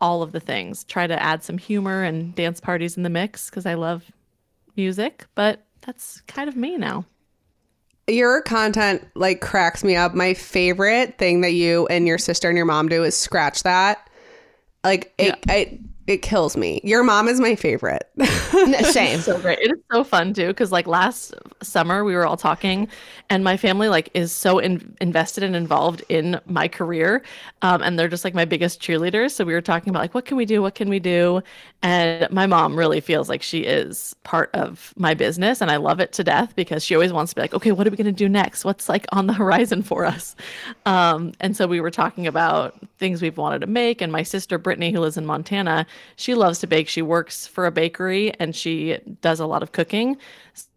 all 0.00 0.22
of 0.22 0.32
the 0.32 0.40
things. 0.40 0.84
Try 0.84 1.06
to 1.06 1.22
add 1.22 1.42
some 1.42 1.58
humor 1.58 2.02
and 2.02 2.34
dance 2.34 2.60
parties 2.60 2.96
in 2.96 3.02
the 3.02 3.10
mix 3.10 3.50
because 3.50 3.66
I 3.66 3.74
love 3.74 4.10
music, 4.76 5.26
but 5.34 5.64
that's 5.82 6.20
kind 6.22 6.48
of 6.48 6.56
me 6.56 6.76
now. 6.76 7.04
Your 8.06 8.42
content 8.42 9.06
like 9.14 9.40
cracks 9.40 9.82
me 9.82 9.96
up. 9.96 10.14
My 10.14 10.34
favorite 10.34 11.16
thing 11.16 11.40
that 11.40 11.52
you 11.52 11.86
and 11.86 12.06
your 12.06 12.18
sister 12.18 12.48
and 12.48 12.56
your 12.56 12.66
mom 12.66 12.88
do 12.88 13.02
is 13.02 13.16
scratch 13.16 13.62
that. 13.62 14.10
Like 14.82 15.14
it, 15.16 15.38
it, 15.48 15.80
it 16.06 16.20
kills 16.20 16.54
me. 16.56 16.80
Your 16.84 17.02
mom 17.02 17.28
is 17.28 17.40
my 17.40 17.54
favorite. 17.54 18.10
Same. 18.90 19.20
so 19.20 19.40
great. 19.40 19.58
It 19.60 19.72
is 19.72 19.78
so 19.90 20.04
fun 20.04 20.34
too 20.34 20.48
because 20.48 20.70
like 20.70 20.86
last 20.86 21.34
summer 21.62 22.04
we 22.04 22.14
were 22.14 22.26
all 22.26 22.36
talking, 22.36 22.88
and 23.30 23.42
my 23.42 23.56
family 23.56 23.88
like 23.88 24.10
is 24.12 24.30
so 24.30 24.58
in- 24.58 24.94
invested 25.00 25.42
and 25.42 25.56
involved 25.56 26.04
in 26.10 26.38
my 26.46 26.68
career, 26.68 27.22
um, 27.62 27.82
and 27.82 27.98
they're 27.98 28.08
just 28.08 28.24
like 28.24 28.34
my 28.34 28.44
biggest 28.44 28.82
cheerleaders. 28.82 29.30
So 29.30 29.44
we 29.44 29.54
were 29.54 29.62
talking 29.62 29.90
about 29.90 30.00
like 30.00 30.14
what 30.14 30.26
can 30.26 30.36
we 30.36 30.44
do, 30.44 30.60
what 30.60 30.74
can 30.74 30.90
we 30.90 30.98
do, 30.98 31.40
and 31.82 32.30
my 32.30 32.46
mom 32.46 32.76
really 32.76 33.00
feels 33.00 33.30
like 33.30 33.42
she 33.42 33.60
is 33.60 34.14
part 34.24 34.50
of 34.52 34.92
my 34.96 35.14
business, 35.14 35.62
and 35.62 35.70
I 35.70 35.76
love 35.76 36.00
it 36.00 36.12
to 36.14 36.24
death 36.24 36.54
because 36.54 36.84
she 36.84 36.94
always 36.94 37.14
wants 37.14 37.32
to 37.32 37.36
be 37.36 37.40
like, 37.40 37.54
okay, 37.54 37.72
what 37.72 37.86
are 37.86 37.90
we 37.90 37.96
gonna 37.96 38.12
do 38.12 38.28
next? 38.28 38.64
What's 38.66 38.90
like 38.90 39.06
on 39.12 39.26
the 39.26 39.32
horizon 39.32 39.82
for 39.82 40.04
us? 40.04 40.36
Um, 40.84 41.32
and 41.40 41.56
so 41.56 41.66
we 41.66 41.80
were 41.80 41.90
talking 41.90 42.26
about 42.26 42.78
things 42.98 43.22
we've 43.22 43.38
wanted 43.38 43.62
to 43.62 43.66
make, 43.66 44.02
and 44.02 44.12
my 44.12 44.22
sister 44.22 44.58
Brittany, 44.58 44.92
who 44.92 45.00
lives 45.00 45.16
in 45.16 45.24
Montana, 45.24 45.86
she 46.16 46.34
loves 46.34 46.58
to 46.60 46.66
bake. 46.66 46.88
She 46.88 47.02
works 47.02 47.46
for 47.46 47.66
a 47.66 47.70
bakery 47.70 48.32
and 48.40 48.54
she 48.54 48.98
does 49.20 49.40
a 49.40 49.46
lot 49.46 49.62
of 49.62 49.72
cooking. 49.72 50.16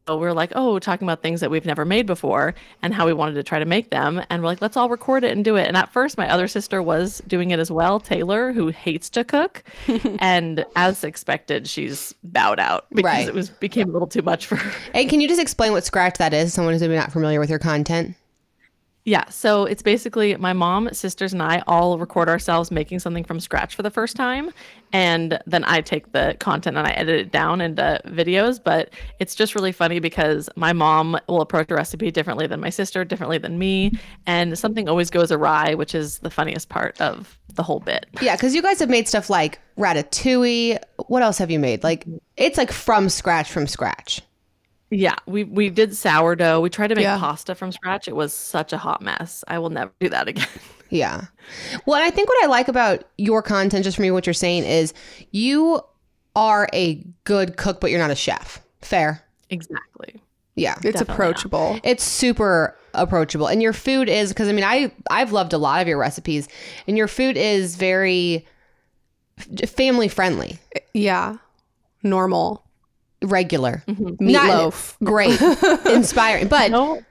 So 0.07 0.17
we're 0.17 0.31
like, 0.31 0.53
oh, 0.55 0.79
talking 0.79 1.05
about 1.05 1.21
things 1.21 1.41
that 1.41 1.51
we've 1.51 1.65
never 1.65 1.83
made 1.83 2.05
before 2.05 2.55
and 2.81 2.93
how 2.93 3.05
we 3.05 3.11
wanted 3.11 3.33
to 3.33 3.43
try 3.43 3.59
to 3.59 3.65
make 3.65 3.89
them. 3.89 4.21
And 4.29 4.41
we're 4.41 4.47
like, 4.47 4.61
let's 4.61 4.77
all 4.77 4.87
record 4.89 5.25
it 5.25 5.33
and 5.33 5.43
do 5.43 5.57
it. 5.57 5.67
And 5.67 5.75
at 5.75 5.91
first, 5.91 6.17
my 6.17 6.29
other 6.31 6.47
sister 6.47 6.81
was 6.81 7.21
doing 7.27 7.51
it 7.51 7.59
as 7.59 7.69
well, 7.69 7.99
Taylor, 7.99 8.53
who 8.53 8.69
hates 8.69 9.09
to 9.11 9.25
cook. 9.25 9.63
and 10.19 10.65
as 10.77 11.03
expected, 11.03 11.67
she's 11.67 12.15
bowed 12.23 12.57
out 12.59 12.85
because 12.91 13.03
Right. 13.03 13.27
it 13.27 13.33
was 13.33 13.49
became 13.49 13.89
a 13.89 13.91
little 13.91 14.07
too 14.07 14.21
much 14.21 14.45
for 14.45 14.55
her. 14.55 14.71
Hey, 14.93 15.05
can 15.05 15.19
you 15.19 15.27
just 15.27 15.41
explain 15.41 15.73
what 15.73 15.83
scratch 15.83 16.17
that 16.19 16.33
is? 16.33 16.53
Someone 16.53 16.73
who's 16.73 16.81
maybe 16.81 16.95
not 16.95 17.11
familiar 17.11 17.41
with 17.41 17.49
your 17.49 17.59
content. 17.59 18.15
Yeah, 19.07 19.29
so 19.29 19.63
it's 19.63 19.81
basically 19.81 20.35
my 20.35 20.51
mom, 20.51 20.89
sisters, 20.91 21.31
and 21.31 21.41
I 21.41 21.63
all 21.65 21.97
record 21.97 22.27
ourselves 22.27 22.71
making 22.71 22.99
something 22.99 23.23
from 23.23 23.39
scratch 23.39 23.73
for 23.73 23.81
the 23.81 23.89
first 23.89 24.17
time. 24.17 24.51
And 24.91 25.39
then 25.47 25.63
I 25.63 25.79
take 25.79 26.11
the 26.11 26.35
content 26.41 26.75
and 26.75 26.85
I 26.85 26.91
edit 26.91 27.17
it 27.21 27.31
down 27.31 27.61
into 27.61 28.01
videos. 28.05 28.61
But 28.61 28.89
it's 29.19 29.33
just 29.33 29.55
really 29.55 29.71
funny 29.71 29.99
because 29.99 30.49
my 30.57 30.73
mom 30.73 31.17
will 31.29 31.39
approach 31.39 31.71
a 31.71 31.75
recipe 31.75 32.11
differently 32.11 32.47
than 32.47 32.59
my 32.59 32.69
sister, 32.69 33.05
differently 33.05 33.37
than 33.37 33.57
me. 33.57 33.93
And 34.25 34.59
something 34.59 34.89
always 34.89 35.09
goes 35.09 35.31
awry, 35.31 35.73
which 35.73 35.95
is 35.95 36.19
the 36.19 36.29
funniest 36.29 36.67
part 36.67 36.99
of 36.99 37.39
the 37.53 37.63
whole 37.63 37.79
bit. 37.79 38.07
Yeah, 38.21 38.35
because 38.35 38.53
you 38.53 38.61
guys 38.61 38.77
have 38.79 38.89
made 38.89 39.07
stuff 39.07 39.29
like 39.29 39.61
ratatouille. 39.77 40.79
What 41.07 41.23
else 41.23 41.37
have 41.37 41.49
you 41.49 41.59
made? 41.59 41.81
Like 41.81 42.05
it's 42.35 42.57
like 42.57 42.73
from 42.73 43.07
scratch, 43.07 43.49
from 43.49 43.67
scratch. 43.67 44.21
Yeah, 44.89 45.15
we, 45.25 45.43
we 45.43 45.69
did 45.69 45.95
sourdough. 45.95 46.61
We 46.61 46.69
tried 46.69 46.87
to 46.87 46.95
make 46.95 47.03
Yeah. 47.03 47.17
pasta 47.19 47.55
from 47.55 47.71
scratch. 47.73 48.07
It 48.07 48.15
was 48.15 48.33
such 48.33 48.71
a 48.71 48.77
hot 48.77 49.01
mess. 49.01 49.43
I 49.47 49.59
will 49.59 49.69
never 49.69 49.91
do 49.99 50.09
that 50.09 50.27
again. 50.27 50.47
Yeah. 50.89 51.25
Well, 51.85 52.01
I 52.01 52.09
think 52.11 52.29
what 52.29 52.41
I 52.45 52.47
like 52.47 52.69
about 52.69 53.03
your 53.17 53.41
content, 53.41 53.83
just 53.83 53.97
from 53.97 54.05
you, 54.05 54.13
what 54.13 54.25
you're 54.25 54.33
saying 54.33 54.63
is 54.63 54.93
you 55.31 55.81
are 56.33 56.69
a 56.73 57.05
good 57.25 57.57
cook, 57.57 57.81
but 57.81 57.91
you're 57.91 57.99
not 57.99 58.09
a 58.09 58.15
chef. 58.15 58.61
Fair. 58.81 59.21
exactly. 59.49 60.21
Yeah. 60.55 60.75
It's 60.75 60.83
Definitely 60.83 61.07
not. 61.07 61.13
approachable. 61.13 61.79
It's 61.83 62.03
super 62.05 62.77
approachable. 62.93 63.47
And 63.47 63.61
your 63.61 63.73
food 63.73 64.07
is 64.07 64.29
because 64.29 64.47
I 64.47 64.53
mean 64.53 64.63
I 64.63 64.93
I've 65.11 65.33
loved 65.33 65.51
a 65.51 65.57
lot 65.57 65.81
of 65.81 65.89
your 65.89 65.97
recipes 65.97 66.47
and 66.87 66.97
your 66.97 67.09
food 67.09 67.35
is 67.35 67.75
very 67.75 68.47
family 69.65 70.07
friendly, 70.07 70.57
Yeah. 70.93 71.35
Normal. 72.01 72.63
Regular. 73.23 73.83
Mm-hmm. 73.87 74.27
Meatloaf. 74.27 74.95
great. 75.03 75.39
inspiring, 75.95 76.47
but 76.47 76.71
No, 76.71 77.01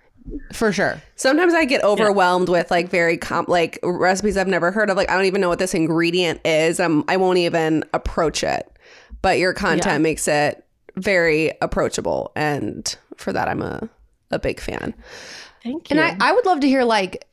for 0.53 0.73
sure. 0.73 1.01
Sometimes 1.17 1.55
I 1.55 1.65
get 1.65 1.83
overwhelmed 1.85 2.49
with 2.49 2.71
like 2.71 2.89
very 2.89 3.17
comp 3.17 3.49
like 3.49 3.79
recipes 3.83 4.37
I've 4.37 4.49
never 4.49 4.71
heard 4.73 4.91
of. 4.91 4.97
Like 4.97 5.11
I 5.11 5.15
don't 5.17 5.25
even 5.27 5.41
know 5.41 5.49
what 5.49 5.59
this 5.59 5.75
ingredient 5.75 6.41
is. 6.45 6.81
Um, 6.81 7.05
I 7.09 7.17
won't 7.17 7.39
even 7.39 7.85
approach 7.95 8.43
it. 8.45 8.71
But 9.23 9.39
your 9.39 9.53
content 9.55 9.87
Yeah. 9.95 9.99
makes 9.99 10.29
it 10.29 10.65
very 10.97 11.53
approachable, 11.61 12.33
and 12.37 12.97
for 13.17 13.33
that 13.33 13.49
I'm 13.49 13.63
a 13.63 13.89
a 14.31 14.39
big 14.39 14.61
fan. 14.61 14.95
thank 15.63 15.91
you. 15.91 15.99
And 15.99 16.01
I, 16.01 16.29
I 16.31 16.33
would 16.33 16.45
love 16.47 16.61
to 16.61 16.67
hear 16.69 16.85
like 16.85 17.25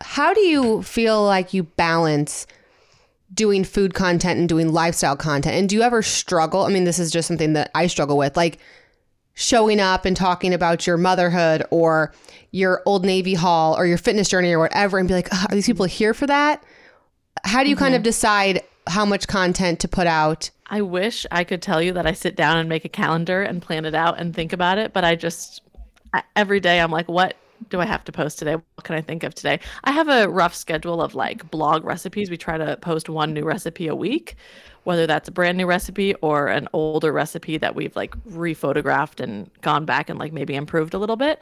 how 0.00 0.34
do 0.34 0.40
you 0.42 0.82
feel 0.82 1.24
like 1.24 1.54
you 1.54 1.62
balance 1.62 2.46
doing 3.36 3.62
food 3.62 3.94
content 3.94 4.40
and 4.40 4.48
doing 4.48 4.72
lifestyle 4.72 5.16
content? 5.16 5.54
And 5.54 5.68
do 5.68 5.76
you 5.76 5.82
ever 5.82 6.02
struggle? 6.02 6.62
I 6.62 6.70
mean, 6.70 6.84
this 6.84 6.98
is 6.98 7.12
just 7.12 7.28
something 7.28 7.52
that 7.52 7.70
I 7.74 7.86
struggle 7.86 8.18
with, 8.18 8.36
like 8.36 8.58
showing 9.34 9.78
up 9.78 10.04
and 10.04 10.16
talking 10.16 10.52
about 10.52 10.86
your 10.86 10.96
motherhood 10.96 11.62
or 11.70 12.12
your 12.50 12.82
old 12.86 13.04
Navy 13.04 13.34
haul 13.34 13.76
or 13.76 13.86
your 13.86 13.98
fitness 13.98 14.28
journey 14.28 14.52
or 14.52 14.58
whatever 14.58 14.98
and 14.98 15.06
be 15.06 15.14
like, 15.14 15.32
"Ugh, 15.32 15.46
are 15.50 15.54
these 15.54 15.66
people 15.66 15.84
here 15.86 16.14
for 16.14 16.26
that? 16.26 16.64
How 17.44 17.62
do 17.62 17.68
you 17.68 17.76
kind 17.76 17.94
of 17.94 18.00
mm-hmm. 18.00 18.04
decide 18.04 18.62
how 18.88 19.04
much 19.04 19.28
content 19.28 19.80
to 19.80 19.88
put 19.88 20.06
out? 20.06 20.50
I 20.68 20.82
wish 20.82 21.26
I 21.30 21.44
could 21.44 21.62
tell 21.62 21.80
you 21.80 21.92
that 21.92 22.06
I 22.06 22.12
sit 22.12 22.34
down 22.34 22.58
and 22.58 22.68
make 22.68 22.84
a 22.84 22.88
calendar 22.88 23.42
and 23.42 23.62
plan 23.62 23.84
it 23.84 23.94
out 23.94 24.18
and 24.18 24.34
think 24.34 24.52
about 24.52 24.78
it, 24.78 24.92
but 24.92 25.04
I 25.04 25.14
just 25.14 25.60
every 26.34 26.60
day 26.60 26.80
I'm 26.80 26.90
like, 26.90 27.08
what 27.08 27.36
do 27.68 27.80
I 27.80 27.86
have 27.86 28.04
to 28.04 28.12
post 28.12 28.38
today? 28.38 28.54
What 28.54 28.84
can 28.84 28.94
I 28.94 29.00
think 29.00 29.22
of 29.22 29.34
today? 29.34 29.60
I 29.84 29.92
have 29.92 30.08
a 30.08 30.28
rough 30.28 30.54
schedule 30.54 31.02
of 31.02 31.14
like 31.14 31.50
blog 31.50 31.84
recipes. 31.84 32.30
We 32.30 32.36
try 32.36 32.58
to 32.58 32.76
post 32.78 33.08
one 33.08 33.32
new 33.32 33.44
recipe 33.44 33.88
a 33.88 33.94
week, 33.94 34.36
whether 34.84 35.06
that's 35.06 35.28
a 35.28 35.32
brand 35.32 35.58
new 35.58 35.66
recipe 35.66 36.14
or 36.16 36.48
an 36.48 36.68
older 36.72 37.12
recipe 37.12 37.58
that 37.58 37.74
we've 37.74 37.94
like 37.96 38.16
rephotographed 38.24 39.20
and 39.20 39.50
gone 39.62 39.84
back 39.84 40.08
and 40.08 40.18
like 40.18 40.32
maybe 40.32 40.54
improved 40.54 40.94
a 40.94 40.98
little 40.98 41.16
bit. 41.16 41.40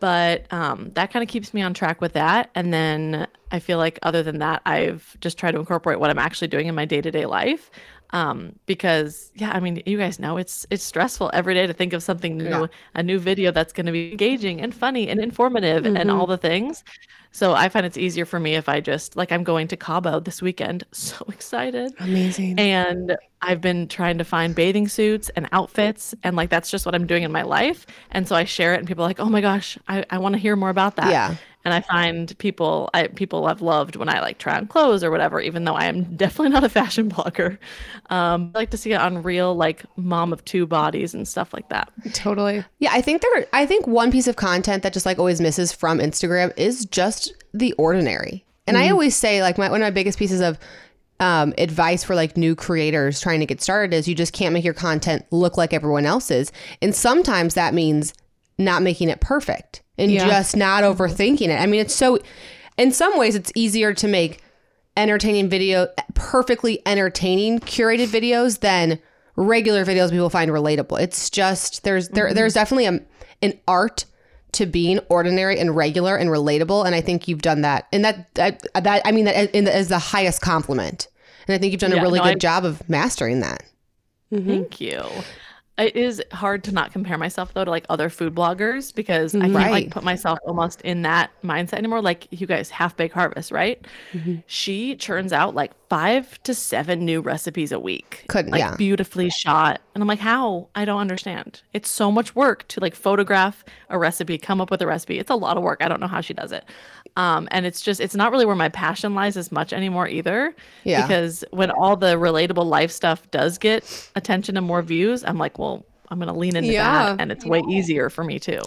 But 0.00 0.52
um, 0.52 0.90
that 0.94 1.12
kind 1.12 1.22
of 1.22 1.28
keeps 1.28 1.54
me 1.54 1.62
on 1.62 1.72
track 1.72 2.00
with 2.00 2.12
that. 2.12 2.50
And 2.54 2.74
then 2.74 3.26
I 3.50 3.58
feel 3.58 3.78
like 3.78 3.98
other 4.02 4.22
than 4.22 4.38
that, 4.40 4.60
I've 4.66 5.16
just 5.20 5.38
tried 5.38 5.52
to 5.52 5.58
incorporate 5.58 5.98
what 5.98 6.10
I'm 6.10 6.18
actually 6.18 6.48
doing 6.48 6.66
in 6.66 6.74
my 6.74 6.84
day 6.84 7.00
to 7.00 7.10
day 7.10 7.24
life 7.24 7.70
um 8.14 8.54
because 8.64 9.32
yeah 9.34 9.50
i 9.52 9.60
mean 9.60 9.82
you 9.86 9.98
guys 9.98 10.18
know 10.20 10.36
it's 10.36 10.64
it's 10.70 10.84
stressful 10.84 11.30
every 11.34 11.52
day 11.52 11.66
to 11.66 11.72
think 11.72 11.92
of 11.92 12.02
something 12.02 12.38
new 12.38 12.68
a 12.94 13.02
new 13.02 13.18
video 13.18 13.50
that's 13.50 13.72
going 13.72 13.84
to 13.84 13.92
be 13.92 14.12
engaging 14.12 14.60
and 14.60 14.72
funny 14.72 15.08
and 15.08 15.20
informative 15.20 15.84
and 15.84 16.10
all 16.10 16.26
the 16.26 16.38
things 16.38 16.84
so 17.32 17.52
i 17.54 17.68
find 17.68 17.84
it's 17.84 17.98
easier 17.98 18.24
for 18.24 18.38
me 18.38 18.54
if 18.54 18.68
i 18.68 18.80
just 18.80 19.16
like 19.16 19.32
i'm 19.32 19.42
going 19.42 19.66
to 19.66 19.76
cabo 19.76 20.20
this 20.20 20.40
weekend 20.40 20.84
so 20.92 21.16
excited 21.28 21.92
Amazing. 21.98 22.58
and 22.58 23.16
I've 23.42 23.60
been 23.60 23.88
trying 23.88 24.16
to 24.16 24.24
find 24.24 24.54
bathing 24.54 24.88
suits 24.88 25.28
and 25.36 25.46
outfits 25.52 26.14
and 26.22 26.34
like 26.34 26.48
that's 26.48 26.70
just 26.70 26.86
what 26.86 26.94
I'm 26.94 27.06
doing 27.06 27.24
in 27.24 27.30
my 27.30 27.42
life. 27.42 27.84
And 28.10 28.26
so 28.26 28.34
I 28.34 28.44
share 28.44 28.72
it 28.72 28.78
and 28.78 28.88
people 28.88 29.04
are 29.04 29.06
like, 29.06 29.20
Oh 29.20 29.28
my 29.28 29.42
gosh, 29.42 29.76
I, 29.86 30.02
I 30.08 30.16
want 30.16 30.32
to 30.32 30.38
hear 30.38 30.56
more 30.56 30.70
about 30.70 30.96
that. 30.96 31.10
Yeah. 31.10 31.36
And 31.64 31.72
I 31.72 31.80
find 31.80 32.36
people 32.38 32.90
I 32.92 33.08
people 33.08 33.46
have 33.46 33.62
loved 33.62 33.96
when 33.96 34.08
I 34.08 34.20
like 34.20 34.38
try 34.38 34.56
on 34.56 34.66
clothes 34.66 35.02
or 35.02 35.10
whatever, 35.10 35.40
even 35.40 35.64
though 35.64 35.74
I 35.74 35.86
am 35.86 36.04
definitely 36.16 36.50
not 36.50 36.64
a 36.64 36.68
fashion 36.68 37.10
blogger. 37.10 37.58
Um 38.10 38.52
I 38.54 38.58
like 38.58 38.70
to 38.70 38.76
see 38.76 38.92
it 38.92 39.00
on 39.00 39.22
real 39.22 39.54
like 39.54 39.84
mom 39.96 40.32
of 40.32 40.44
two 40.44 40.66
bodies 40.66 41.14
and 41.14 41.26
stuff 41.26 41.52
like 41.52 41.68
that. 41.70 41.92
Totally. 42.12 42.64
Yeah, 42.78 42.90
I 42.92 43.00
think 43.00 43.22
there. 43.22 43.46
I 43.52 43.66
think 43.66 43.86
one 43.86 44.12
piece 44.12 44.28
of 44.28 44.36
content 44.36 44.82
that 44.82 44.92
just 44.92 45.06
like 45.06 45.18
always 45.18 45.40
misses 45.40 45.72
from 45.72 45.98
Instagram 45.98 46.52
is 46.56 46.84
just 46.84 47.32
the 47.52 47.72
ordinary. 47.74 48.44
And 48.66 48.78
I 48.78 48.88
always 48.88 49.14
say 49.14 49.42
like 49.42 49.58
my 49.58 49.70
one 49.70 49.82
of 49.82 49.86
my 49.86 49.90
biggest 49.90 50.18
pieces 50.18 50.40
of 50.40 50.58
um, 51.20 51.54
advice 51.58 52.02
for 52.02 52.14
like 52.14 52.36
new 52.36 52.56
creators 52.56 53.20
trying 53.20 53.40
to 53.40 53.46
get 53.46 53.62
started 53.62 53.94
is 53.94 54.08
you 54.08 54.14
just 54.14 54.32
can't 54.32 54.52
make 54.52 54.64
your 54.64 54.74
content 54.74 55.24
look 55.30 55.56
like 55.56 55.72
everyone 55.72 56.06
else's. 56.06 56.50
And 56.82 56.94
sometimes 56.94 57.54
that 57.54 57.74
means 57.74 58.14
not 58.58 58.82
making 58.82 59.08
it 59.08 59.20
perfect 59.20 59.82
and 59.98 60.10
Yeah. 60.10 60.26
just 60.26 60.56
not 60.56 60.84
overthinking 60.84 61.48
it. 61.48 61.60
I 61.60 61.66
mean, 61.66 61.80
it's 61.80 61.94
so. 61.94 62.18
In 62.76 62.90
some 62.90 63.16
ways, 63.16 63.36
it's 63.36 63.52
easier 63.54 63.94
to 63.94 64.08
make 64.08 64.40
entertaining 64.96 65.48
video, 65.48 65.88
perfectly 66.14 66.82
entertaining 66.86 67.60
curated 67.60 68.08
videos 68.08 68.60
than 68.60 68.98
regular 69.36 69.84
videos 69.84 70.10
people 70.10 70.30
find 70.30 70.50
relatable. 70.50 71.00
It's 71.00 71.30
just 71.30 71.84
there's 71.84 72.08
there 72.10 72.26
mm-hmm. 72.26 72.34
there's 72.34 72.54
definitely 72.54 72.86
a, 72.86 73.00
an 73.42 73.58
art 73.66 74.04
to 74.52 74.66
being 74.66 75.00
ordinary 75.08 75.58
and 75.58 75.74
regular 75.74 76.16
and 76.16 76.30
relatable, 76.30 76.86
and 76.86 76.94
I 76.94 77.00
think 77.00 77.26
you've 77.26 77.42
done 77.42 77.62
that. 77.62 77.86
And 77.92 78.04
that 78.04 78.32
that, 78.34 78.62
that 78.74 79.02
I 79.04 79.12
mean 79.12 79.24
that 79.24 79.54
in 79.54 79.64
the, 79.64 79.76
is 79.76 79.88
the 79.88 79.98
highest 79.98 80.40
compliment. 80.40 81.08
And 81.46 81.54
I 81.54 81.58
think 81.58 81.72
you've 81.72 81.80
done 81.80 81.92
a 81.92 82.00
really 82.00 82.18
no, 82.20 82.24
good 82.24 82.30
I'm- 82.30 82.38
job 82.38 82.64
of 82.64 82.88
mastering 82.88 83.40
that. 83.40 83.64
Thank 84.30 84.46
mm-hmm. 84.46 84.82
you. 84.82 85.04
It 85.76 85.96
is 85.96 86.22
hard 86.32 86.62
to 86.64 86.72
not 86.72 86.92
compare 86.92 87.18
myself 87.18 87.52
though 87.52 87.64
to 87.64 87.70
like 87.70 87.84
other 87.88 88.08
food 88.08 88.32
bloggers 88.32 88.94
because 88.94 89.34
I 89.34 89.40
can't 89.40 89.54
Right. 89.54 89.70
like 89.72 89.90
put 89.90 90.04
myself 90.04 90.38
almost 90.46 90.80
in 90.82 91.02
that 91.02 91.30
mindset 91.42 91.74
anymore. 91.78 92.00
Like 92.00 92.28
you 92.30 92.46
guys, 92.46 92.70
Half 92.70 92.96
Baked 92.96 93.12
Harvest, 93.12 93.50
right? 93.50 93.84
Mm-hmm. 94.12 94.36
She 94.46 94.94
churns 94.94 95.32
out 95.32 95.56
like 95.56 95.72
five 95.88 96.40
to 96.44 96.54
seven 96.54 97.04
new 97.04 97.20
recipes 97.20 97.72
a 97.72 97.80
week. 97.80 98.24
Couldn't- 98.28 98.52
like 98.52 98.60
yeah. 98.60 98.76
beautifully 98.76 99.30
shot. 99.30 99.80
And 99.96 100.02
I'm 100.02 100.06
like, 100.06 100.20
how? 100.20 100.68
I 100.76 100.84
don't 100.84 101.00
understand. 101.00 101.62
It's 101.72 101.90
so 101.90 102.12
much 102.12 102.36
work 102.36 102.68
to 102.68 102.78
like 102.80 102.94
photograph 102.94 103.64
a 103.90 103.98
recipe, 103.98 104.38
come 104.38 104.60
up 104.60 104.70
with 104.70 104.80
a 104.80 104.86
recipe. 104.86 105.18
It's 105.18 105.30
a 105.30 105.34
lot 105.34 105.56
of 105.56 105.64
work. 105.64 105.82
I 105.82 105.88
don't 105.88 105.98
know 106.00 106.06
how 106.06 106.20
she 106.20 106.34
does 106.34 106.52
it. 106.52 106.64
Um, 107.16 107.46
and 107.52 107.64
it's 107.64 107.80
just 107.80 108.00
it's 108.00 108.14
not 108.16 108.32
really 108.32 108.44
where 108.46 108.56
my 108.56 108.68
passion 108.68 109.14
lies 109.14 109.36
as 109.36 109.52
much 109.52 109.72
anymore 109.72 110.08
either. 110.08 110.54
Yeah. 110.82 111.02
Because 111.06 111.44
when 111.50 111.70
all 111.70 111.96
the 111.96 112.16
relatable 112.16 112.66
life 112.66 112.90
stuff 112.90 113.30
does 113.30 113.56
get 113.58 114.10
attention 114.16 114.56
and 114.56 114.66
more 114.66 114.82
views, 114.82 115.22
I'm 115.24 115.38
like, 115.38 115.58
well, 115.58 115.84
I'm 116.08 116.18
gonna 116.18 116.36
lean 116.36 116.56
into 116.56 116.72
Yeah. 116.72 117.10
that, 117.14 117.20
and 117.20 117.30
it's 117.32 117.44
way 117.44 117.62
easier 117.68 118.10
for 118.10 118.24
me 118.24 118.38
too. 118.38 118.60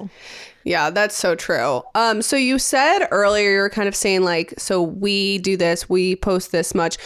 Yeah, 0.63 0.89
that's 0.89 1.15
so 1.15 1.35
true. 1.35 1.81
Um, 1.95 2.21
so 2.21 2.35
you 2.35 2.57
said 2.59 3.07
earlier 3.11 3.51
you're 3.51 3.69
kind 3.69 3.87
of 3.87 3.95
saying 3.95 4.23
like, 4.23 4.53
so 4.57 4.81
we 4.81 5.37
do 5.39 5.55
this, 5.55 5.87
we 5.89 6.15
post 6.15 6.51
this 6.51 6.73
much. 6.73 6.97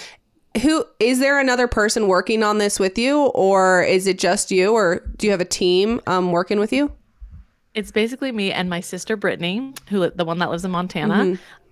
Who 0.61 0.83
is 0.99 1.19
there 1.19 1.39
another 1.39 1.67
person 1.67 2.07
working 2.07 2.43
on 2.43 2.57
this 2.57 2.79
with 2.79 2.97
you, 2.97 3.27
or 3.27 3.83
is 3.83 4.05
it 4.05 4.19
just 4.19 4.51
you, 4.51 4.73
or 4.73 5.01
do 5.17 5.25
you 5.27 5.31
have 5.31 5.41
a 5.41 5.45
team 5.45 6.01
um, 6.07 6.31
working 6.31 6.59
with 6.59 6.73
you? 6.73 6.91
It's 7.73 7.91
basically 7.91 8.31
me 8.31 8.51
and 8.51 8.69
my 8.69 8.81
sister 8.81 9.15
Brittany, 9.15 9.73
who 9.89 10.09
the 10.09 10.25
one 10.25 10.39
that 10.39 10.49
lives 10.49 10.65
in 10.65 10.71
Montana. 10.71 11.23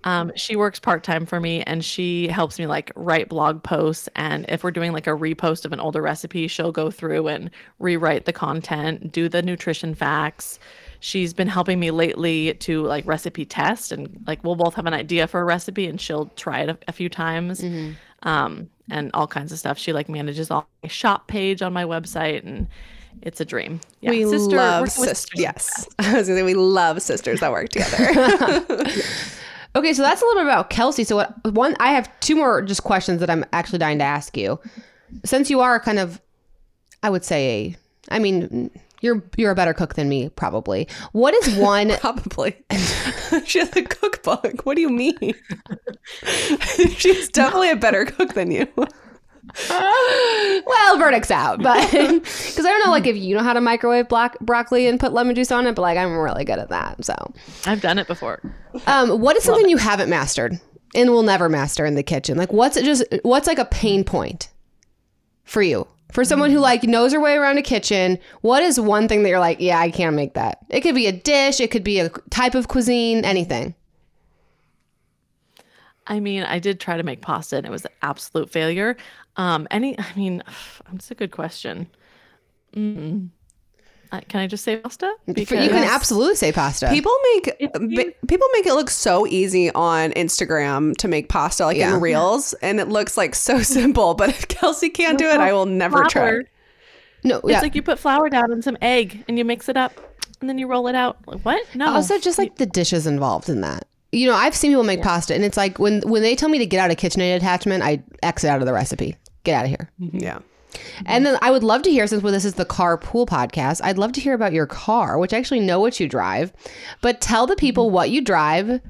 Um, 0.04 0.32
she 0.34 0.56
works 0.56 0.80
part 0.80 1.04
time 1.04 1.26
for 1.26 1.40
me, 1.40 1.62
and 1.64 1.84
she 1.84 2.26
helps 2.28 2.58
me 2.58 2.66
like 2.66 2.90
write 2.96 3.28
blog 3.28 3.62
posts. 3.62 4.08
And 4.16 4.46
if 4.48 4.64
we're 4.64 4.70
doing 4.70 4.92
like 4.92 5.06
a 5.06 5.10
repost 5.10 5.66
of 5.66 5.74
an 5.74 5.80
older 5.80 6.00
recipe, 6.00 6.48
she'll 6.48 6.72
go 6.72 6.90
through 6.90 7.28
and 7.28 7.50
rewrite 7.80 8.24
the 8.24 8.32
content, 8.32 9.12
do 9.12 9.28
the 9.28 9.42
nutrition 9.42 9.94
facts. 9.94 10.58
She's 11.00 11.34
been 11.34 11.48
helping 11.48 11.78
me 11.78 11.90
lately 11.90 12.54
to 12.54 12.82
like 12.82 13.06
recipe 13.06 13.44
test, 13.44 13.92
and 13.92 14.24
like 14.26 14.42
we'll 14.42 14.56
both 14.56 14.74
have 14.76 14.86
an 14.86 14.94
idea 14.94 15.26
for 15.26 15.40
a 15.40 15.44
recipe, 15.44 15.86
and 15.86 16.00
she'll 16.00 16.26
try 16.34 16.60
it 16.60 16.70
a, 16.70 16.78
a 16.88 16.92
few 16.92 17.10
times, 17.10 17.62
um, 18.22 18.70
and 18.90 19.10
all 19.12 19.26
kinds 19.26 19.52
of 19.52 19.58
stuff. 19.58 19.76
She 19.78 19.92
like 19.92 20.08
manages 20.08 20.50
all 20.50 20.66
my 20.82 20.88
shop 20.88 21.26
page 21.26 21.60
on 21.60 21.74
my 21.74 21.84
website 21.84 22.46
and 22.46 22.68
it's 23.22 23.40
a 23.40 23.44
dream. 23.44 23.80
Yeah, 24.00 24.10
we 24.10 24.24
sister- 24.24 24.56
love 24.56 24.88
sisters. 24.90 25.40
Yes, 25.40 25.88
I 25.98 26.14
was 26.14 26.28
gonna 26.28 26.40
say 26.40 26.42
we 26.42 26.54
love 26.54 27.00
sisters 27.02 27.40
that 27.40 27.50
work 27.52 27.68
together. 27.70 28.84
Okay, 29.76 29.92
so 29.92 30.02
that's 30.02 30.20
a 30.20 30.24
little 30.24 30.42
bit 30.42 30.48
about 30.48 30.68
Kelsey. 30.68 31.04
So 31.04 31.14
what 31.14 31.32
one 31.54 31.76
I 31.78 31.92
have 31.92 32.10
two 32.18 32.34
more 32.34 32.60
just 32.60 32.82
questions 32.82 33.20
that 33.20 33.30
I'm 33.30 33.44
actually 33.52 33.78
dying 33.78 33.98
to 33.98 34.04
ask 34.04 34.36
you. 34.36 34.58
Since 35.24 35.48
you 35.48 35.60
are 35.60 35.78
kind 35.78 36.00
of 36.00 36.20
I 37.04 37.10
would 37.10 37.24
say 37.24 37.76
I 38.10 38.18
mean 38.18 38.68
you're 39.00 39.22
you're 39.36 39.52
a 39.52 39.54
better 39.54 39.72
cook 39.72 39.94
than 39.94 40.08
me 40.08 40.28
probably. 40.30 40.88
What 41.12 41.34
is 41.34 41.54
one 41.56 41.90
Probably. 42.00 42.56
she 43.46 43.60
has 43.60 43.74
a 43.76 43.82
cookbook. 43.82 44.66
What 44.66 44.74
do 44.74 44.80
you 44.80 44.90
mean? 44.90 45.34
She's 46.96 47.28
definitely 47.28 47.70
a 47.70 47.76
better 47.76 48.04
cook 48.06 48.34
than 48.34 48.50
you. 48.50 48.66
Well, 49.68 50.98
verdict's 50.98 51.30
out, 51.30 51.62
but 51.62 51.90
because 51.90 52.58
I 52.58 52.62
don't 52.62 52.84
know, 52.84 52.90
like 52.90 53.06
if 53.06 53.16
you 53.16 53.36
know 53.36 53.42
how 53.42 53.52
to 53.52 53.60
microwave 53.60 54.08
black 54.08 54.38
broccoli 54.40 54.86
and 54.86 54.98
put 55.00 55.12
lemon 55.12 55.34
juice 55.34 55.50
on 55.50 55.66
it, 55.66 55.74
but 55.74 55.82
like 55.82 55.98
I'm 55.98 56.16
really 56.16 56.44
good 56.44 56.58
at 56.58 56.68
that. 56.68 57.04
So, 57.04 57.14
I've 57.66 57.80
done 57.80 57.98
it 57.98 58.06
before. 58.06 58.40
um, 58.86 59.20
what 59.20 59.36
is 59.36 59.44
something 59.44 59.68
you 59.68 59.76
haven't 59.76 60.08
mastered 60.10 60.60
and 60.94 61.10
will 61.10 61.22
never 61.22 61.48
master 61.48 61.84
in 61.86 61.94
the 61.94 62.02
kitchen? 62.02 62.36
Like, 62.36 62.52
what's 62.52 62.76
it 62.76 62.84
just 62.84 63.04
what's 63.22 63.46
like 63.46 63.58
a 63.58 63.64
pain 63.64 64.04
point 64.04 64.48
for 65.44 65.62
you? 65.62 65.86
For 66.12 66.24
someone 66.24 66.50
who 66.50 66.58
like 66.58 66.82
knows 66.82 67.12
her 67.12 67.20
way 67.20 67.34
around 67.36 67.58
a 67.58 67.62
kitchen, 67.62 68.18
what 68.40 68.64
is 68.64 68.80
one 68.80 69.06
thing 69.06 69.22
that 69.22 69.28
you're 69.28 69.38
like, 69.38 69.60
yeah, 69.60 69.78
I 69.78 69.90
can't 69.92 70.16
make 70.16 70.34
that? 70.34 70.58
It 70.68 70.80
could 70.80 70.96
be 70.96 71.06
a 71.06 71.12
dish, 71.12 71.60
it 71.60 71.70
could 71.70 71.84
be 71.84 72.00
a 72.00 72.08
type 72.30 72.56
of 72.56 72.66
cuisine, 72.66 73.24
anything. 73.24 73.76
I 76.06 76.18
mean, 76.18 76.42
I 76.42 76.58
did 76.58 76.80
try 76.80 76.96
to 76.96 77.04
make 77.04 77.20
pasta 77.20 77.56
and 77.56 77.64
it 77.66 77.70
was 77.70 77.84
an 77.84 77.92
absolute 78.02 78.50
failure. 78.50 78.96
Um, 79.36 79.66
any, 79.70 79.98
I 79.98 80.06
mean, 80.16 80.42
that's 80.90 81.10
a 81.10 81.14
good 81.14 81.30
question. 81.30 81.88
Mm. 82.74 83.30
Uh, 84.12 84.20
can 84.28 84.40
I 84.40 84.48
just 84.48 84.64
say 84.64 84.76
pasta? 84.76 85.12
For- 85.26 85.38
you 85.38 85.46
can 85.46 85.84
absolutely 85.84 86.34
say 86.34 86.50
pasta. 86.50 86.88
People 86.90 87.16
make 87.34 87.56
bi- 87.60 88.12
people 88.26 88.48
make 88.52 88.66
it 88.66 88.74
look 88.74 88.90
so 88.90 89.24
easy 89.24 89.70
on 89.72 90.10
Instagram 90.12 90.96
to 90.96 91.06
make 91.06 91.28
pasta, 91.28 91.64
like 91.64 91.76
Yeah. 91.76 91.94
in 91.94 92.00
reels, 92.00 92.52
and 92.54 92.80
it 92.80 92.88
looks 92.88 93.16
like 93.16 93.36
so 93.36 93.62
simple. 93.62 94.14
But 94.14 94.30
if 94.30 94.48
Kelsey 94.48 94.90
can't 94.90 95.16
do 95.16 95.26
it, 95.28 95.38
I 95.38 95.52
will 95.52 95.66
never 95.66 96.02
try. 96.04 96.40
No, 97.22 97.36
It's 97.36 97.50
yeah. 97.50 97.60
like 97.60 97.74
you 97.76 97.82
put 97.82 97.98
flour 98.00 98.28
down 98.28 98.50
and 98.50 98.64
some 98.64 98.76
egg 98.82 99.24
and 99.28 99.38
you 99.38 99.44
mix 99.44 99.68
it 99.68 99.76
up 99.76 99.92
and 100.40 100.48
then 100.48 100.58
you 100.58 100.66
roll 100.66 100.88
it 100.88 100.94
out. 100.96 101.18
Like, 101.26 101.42
what? 101.42 101.62
No. 101.76 101.92
Also, 101.92 102.18
just 102.18 102.38
like 102.38 102.56
the 102.56 102.66
dishes 102.66 103.06
involved 103.06 103.48
in 103.48 103.60
that. 103.60 103.86
You 104.12 104.26
know, 104.26 104.34
I've 104.34 104.56
seen 104.56 104.72
people 104.72 104.82
make 104.84 105.02
pasta, 105.02 105.34
and 105.34 105.44
it's 105.44 105.56
like 105.56 105.78
when 105.78 106.00
when 106.02 106.22
they 106.22 106.34
tell 106.34 106.48
me 106.48 106.58
to 106.58 106.66
get 106.66 106.80
out 106.80 106.90
a 106.90 106.94
KitchenAid 106.94 107.36
attachment, 107.36 107.82
I 107.84 108.02
exit 108.22 108.50
out 108.50 108.60
of 108.60 108.66
the 108.66 108.72
recipe. 108.72 109.16
Get 109.44 109.54
out 109.54 109.64
of 109.66 109.70
here. 109.70 109.90
Yeah. 109.98 110.40
And 111.06 111.26
then 111.26 111.36
I 111.42 111.50
would 111.50 111.64
love 111.64 111.82
to 111.82 111.90
hear, 111.90 112.06
since 112.06 112.22
well, 112.22 112.32
this 112.32 112.44
is 112.44 112.54
the 112.54 112.64
carpool 112.64 113.26
podcast, 113.26 113.80
I'd 113.82 113.98
love 113.98 114.12
to 114.12 114.20
hear 114.20 114.34
about 114.34 114.52
your 114.52 114.66
car, 114.66 115.18
which 115.18 115.32
I 115.32 115.38
actually 115.38 115.60
know 115.60 115.80
what 115.80 115.98
you 115.98 116.08
drive, 116.08 116.52
but 117.00 117.20
tell 117.20 117.46
the 117.46 117.56
people 117.56 117.90
what 117.90 118.10
you 118.10 118.20
drive 118.20 118.80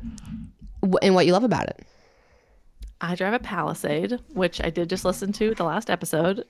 and 1.03 1.15
what 1.15 1.27
you 1.27 1.33
love 1.33 1.45
about 1.45 1.69
it. 1.69 1.81
I 3.01 3.15
drive 3.15 3.33
a 3.33 3.39
Palisade, 3.39 4.19
which 4.35 4.61
I 4.63 4.69
did 4.71 4.91
just 4.91 5.05
listen 5.05 5.33
to 5.35 5.55
the 5.55 5.65
last 5.65 5.89
episode. 5.89 6.45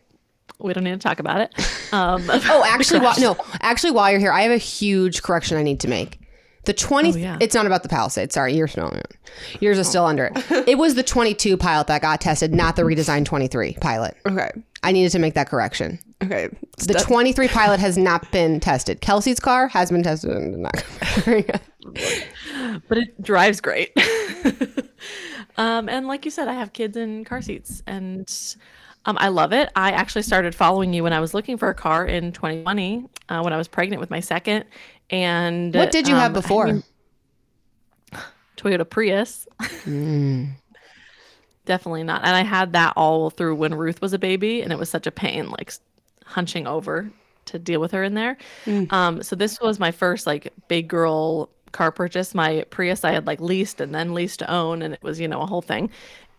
We 0.58 0.72
don't 0.72 0.82
need 0.84 0.90
to 0.90 0.98
talk 0.98 1.20
about 1.20 1.40
it. 1.42 1.92
Um, 1.92 2.24
Oh, 2.28 2.64
actually, 2.66 3.00
while, 3.04 3.14
no, 3.20 3.36
actually, 3.62 3.92
while 3.92 4.10
you're 4.10 4.20
here, 4.20 4.32
I 4.32 4.42
have 4.42 4.52
a 4.52 4.56
huge 4.58 5.22
correction 5.22 5.56
I 5.58 5.62
need 5.62 5.80
to 5.80 5.88
make. 5.88 6.19
The 6.64 6.72
20, 6.74 7.12
Oh, 7.12 7.16
yeah. 7.16 7.38
it's 7.40 7.54
not 7.54 7.64
about 7.66 7.82
the 7.82 7.88
Palisade. 7.88 8.32
Sorry, 8.32 8.54
yours, 8.54 8.76
no, 8.76 8.88
no. 8.88 9.00
yours 9.60 9.78
is 9.78 9.88
still 9.88 10.04
under 10.04 10.26
it. 10.26 10.68
It 10.68 10.76
was 10.78 10.94
the 10.94 11.02
22 11.02 11.56
pilot 11.56 11.86
that 11.86 12.02
got 12.02 12.20
tested, 12.20 12.52
not 12.54 12.76
the 12.76 12.82
redesigned 12.82 13.24
23 13.24 13.78
pilot. 13.80 14.14
Okay. 14.26 14.50
I 14.82 14.92
needed 14.92 15.10
to 15.12 15.18
make 15.18 15.34
that 15.34 15.48
correction. 15.48 15.98
Okay. 16.22 16.48
The 16.78 16.94
23 16.94 17.48
pilot 17.48 17.80
has 17.80 17.96
not 17.96 18.30
been 18.30 18.60
tested. 18.60 19.00
Kelsey's 19.00 19.40
car 19.40 19.68
has 19.68 19.90
been 19.90 20.02
tested 20.02 20.30
and 20.32 20.58
not. 20.62 20.84
but 22.88 22.98
it 22.98 23.22
drives 23.22 23.60
great. 23.60 23.92
um, 25.56 25.88
and 25.88 26.06
like 26.06 26.24
you 26.24 26.30
said, 26.30 26.48
I 26.48 26.54
have 26.54 26.72
kids 26.72 26.96
in 26.96 27.24
car 27.24 27.40
seats, 27.42 27.82
and 27.86 28.30
um, 29.06 29.16
I 29.20 29.28
love 29.28 29.52
it. 29.52 29.70
I 29.76 29.92
actually 29.92 30.22
started 30.22 30.54
following 30.54 30.92
you 30.92 31.02
when 31.02 31.12
I 31.12 31.20
was 31.20 31.32
looking 31.34 31.56
for 31.56 31.68
a 31.68 31.74
car 31.74 32.04
in 32.06 32.32
2020 32.32 33.06
uh, 33.28 33.40
when 33.42 33.52
I 33.52 33.56
was 33.56 33.68
pregnant 33.68 34.00
with 34.00 34.10
my 34.10 34.20
second. 34.20 34.64
And 35.10 35.74
what 35.74 35.90
did 35.90 36.08
you 36.08 36.16
have 36.16 36.32
um, 36.32 36.38
I 36.38 36.40
before? 36.40 36.66
mean, 36.66 36.84
Toyota 38.56 38.88
Prius. 38.88 39.46
Mm. 39.86 40.56
Definitely 41.66 42.04
not. 42.04 42.24
And 42.24 42.34
I 42.34 42.42
had 42.42 42.72
that 42.72 42.94
all 42.96 43.30
through 43.30 43.54
when 43.56 43.74
Ruth 43.74 44.00
was 44.00 44.12
a 44.12 44.18
baby, 44.18 44.62
and 44.62 44.72
it 44.72 44.78
was 44.78 44.90
such 44.90 45.06
a 45.06 45.12
pain, 45.12 45.50
like 45.50 45.72
hunching 46.24 46.66
over 46.66 47.12
to 47.46 47.58
deal 47.58 47.80
with 47.80 47.92
her 47.92 48.02
in 48.04 48.14
there. 48.14 48.38
Um, 48.90 49.22
so 49.22 49.36
this 49.36 49.60
was 49.60 49.78
my 49.80 49.90
first 49.92 50.26
like 50.26 50.52
big 50.68 50.88
girl 50.88 51.50
car 51.72 51.92
purchase. 51.92 52.34
My 52.34 52.64
Prius 52.70 53.04
I 53.04 53.12
had 53.12 53.26
like 53.26 53.40
leased 53.40 53.80
and 53.80 53.94
then 53.94 54.14
leased 54.14 54.40
to 54.40 54.50
own, 54.50 54.82
and 54.82 54.94
it 54.94 55.02
was 55.02 55.20
you 55.20 55.28
know 55.28 55.42
a 55.42 55.46
whole 55.46 55.62
thing. 55.62 55.90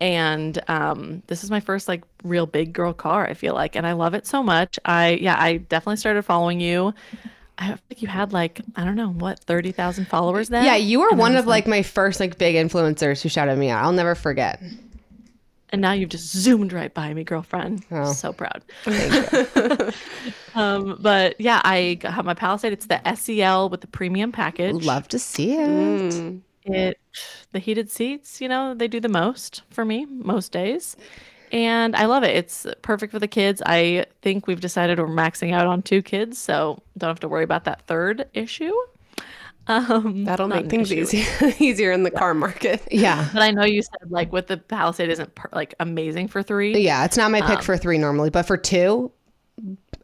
And 0.02 0.60
um, 0.70 1.24
this 1.28 1.44
is 1.44 1.52
my 1.52 1.60
first 1.60 1.88
like 1.88 2.04
real 2.24 2.48
big 2.48 2.74
girl 2.74 2.94
car. 2.94 3.28
I 3.28 3.34
feel 3.36 3.54
like, 3.54 3.76
and 3.76 3.86
I 3.88 3.94
love 3.94 4.14
it 4.16 4.26
so 4.28 4.44
much. 4.44 4.80
I 4.86 5.12
yeah, 5.22 5.38
I 5.40 5.58
definitely 5.58 5.98
started 5.98 6.24
following 6.24 6.60
you. 6.60 6.94
I 7.62 7.76
think 7.88 8.02
you 8.02 8.08
had 8.08 8.34
like 8.34 8.62
I 8.76 8.84
don't 8.84 8.96
know 8.96 9.10
what 9.12 9.40
thirty 9.40 9.72
thousand 9.72 10.08
followers 10.08 10.50
then. 10.50 10.66
yeah, 10.66 10.76
you 10.76 11.00
were 11.00 11.10
And 11.10 11.20
one 11.20 11.36
of 11.36 11.46
like 11.46 11.68
my 11.68 11.84
first 11.84 12.20
like 12.20 12.38
big 12.38 12.56
influencers 12.56 13.22
who 13.22 13.30
shouted 13.30 13.58
me 13.58 13.70
out. 13.70 13.84
I'll 13.84 13.92
never 13.94 14.16
forget. 14.16 14.60
and 15.70 15.82
now 15.82 15.92
you've 15.92 16.10
just 16.10 16.36
zoomed 16.36 16.74
right 16.74 16.94
by 16.94 17.14
me, 17.14 17.24
girlfriend. 17.24 17.86
Oh. 17.92 18.12
So 18.14 18.34
proud. 18.34 18.64
um, 20.56 20.98
but 21.02 21.40
yeah, 21.40 21.62
I 21.64 22.00
have 22.04 22.26
my 22.26 22.34
Palisade. 22.34 22.74
It's 22.74 22.88
the 22.88 23.00
SEL 23.16 23.70
with 23.70 23.82
the 23.82 23.88
premium 23.88 24.32
package. 24.32 24.84
Love 24.84 25.08
to 25.10 25.20
see 25.20 25.54
it. 25.54 25.70
Mm. 25.70 26.42
it. 26.66 26.98
The 27.52 27.60
heated 27.60 27.90
seats, 27.92 28.42
you 28.42 28.48
know, 28.50 28.74
they 28.74 28.88
do 28.88 29.00
the 29.00 29.10
most 29.10 29.62
for 29.70 29.86
me 29.86 30.06
most 30.06 30.52
days. 30.52 30.96
And 31.52 31.96
I 31.96 32.06
love 32.06 32.24
it. 32.24 32.36
It's 32.36 32.66
perfect 32.82 33.12
for 33.12 33.20
the 33.20 33.28
kids. 33.28 33.62
I 33.66 34.06
think 34.22 34.48
we've 34.48 34.62
decided 34.62 35.00
we're 35.00 35.08
maxing 35.08 35.54
out 35.54 35.68
on 35.68 35.82
two 35.82 36.02
kids, 36.02 36.38
so 36.38 36.82
don't 36.98 37.10
have 37.10 37.20
to 37.22 37.28
worry 37.28 37.44
about 37.44 37.66
that 37.66 37.82
third 37.88 38.28
issue. 38.34 38.72
Um, 39.68 40.24
That'll 40.26 40.48
make 40.48 40.70
things 40.70 40.92
easy 40.92 41.24
easier 41.60 41.92
in 41.92 42.04
the 42.04 42.12
car 42.12 42.34
market. 42.34 42.82
Yeah. 42.92 43.28
But 43.34 43.42
I 43.44 43.52
know 43.52 43.64
you 43.64 43.82
said 43.82 44.10
like 44.10 44.32
with 44.32 44.48
the 44.48 44.58
Palisade 44.58 45.10
isn't 45.10 45.36
per- 45.36 45.50
like 45.54 45.76
amazing 45.80 46.30
for 46.30 46.42
three. 46.42 46.78
Yeah, 46.80 47.06
it's 47.06 47.16
not 47.18 47.32
my 47.32 47.42
pick 47.42 47.62
for 47.62 47.78
three 47.78 47.98
normally, 47.98 48.30
but 48.32 48.44
for 48.48 48.58
two, 48.58 49.12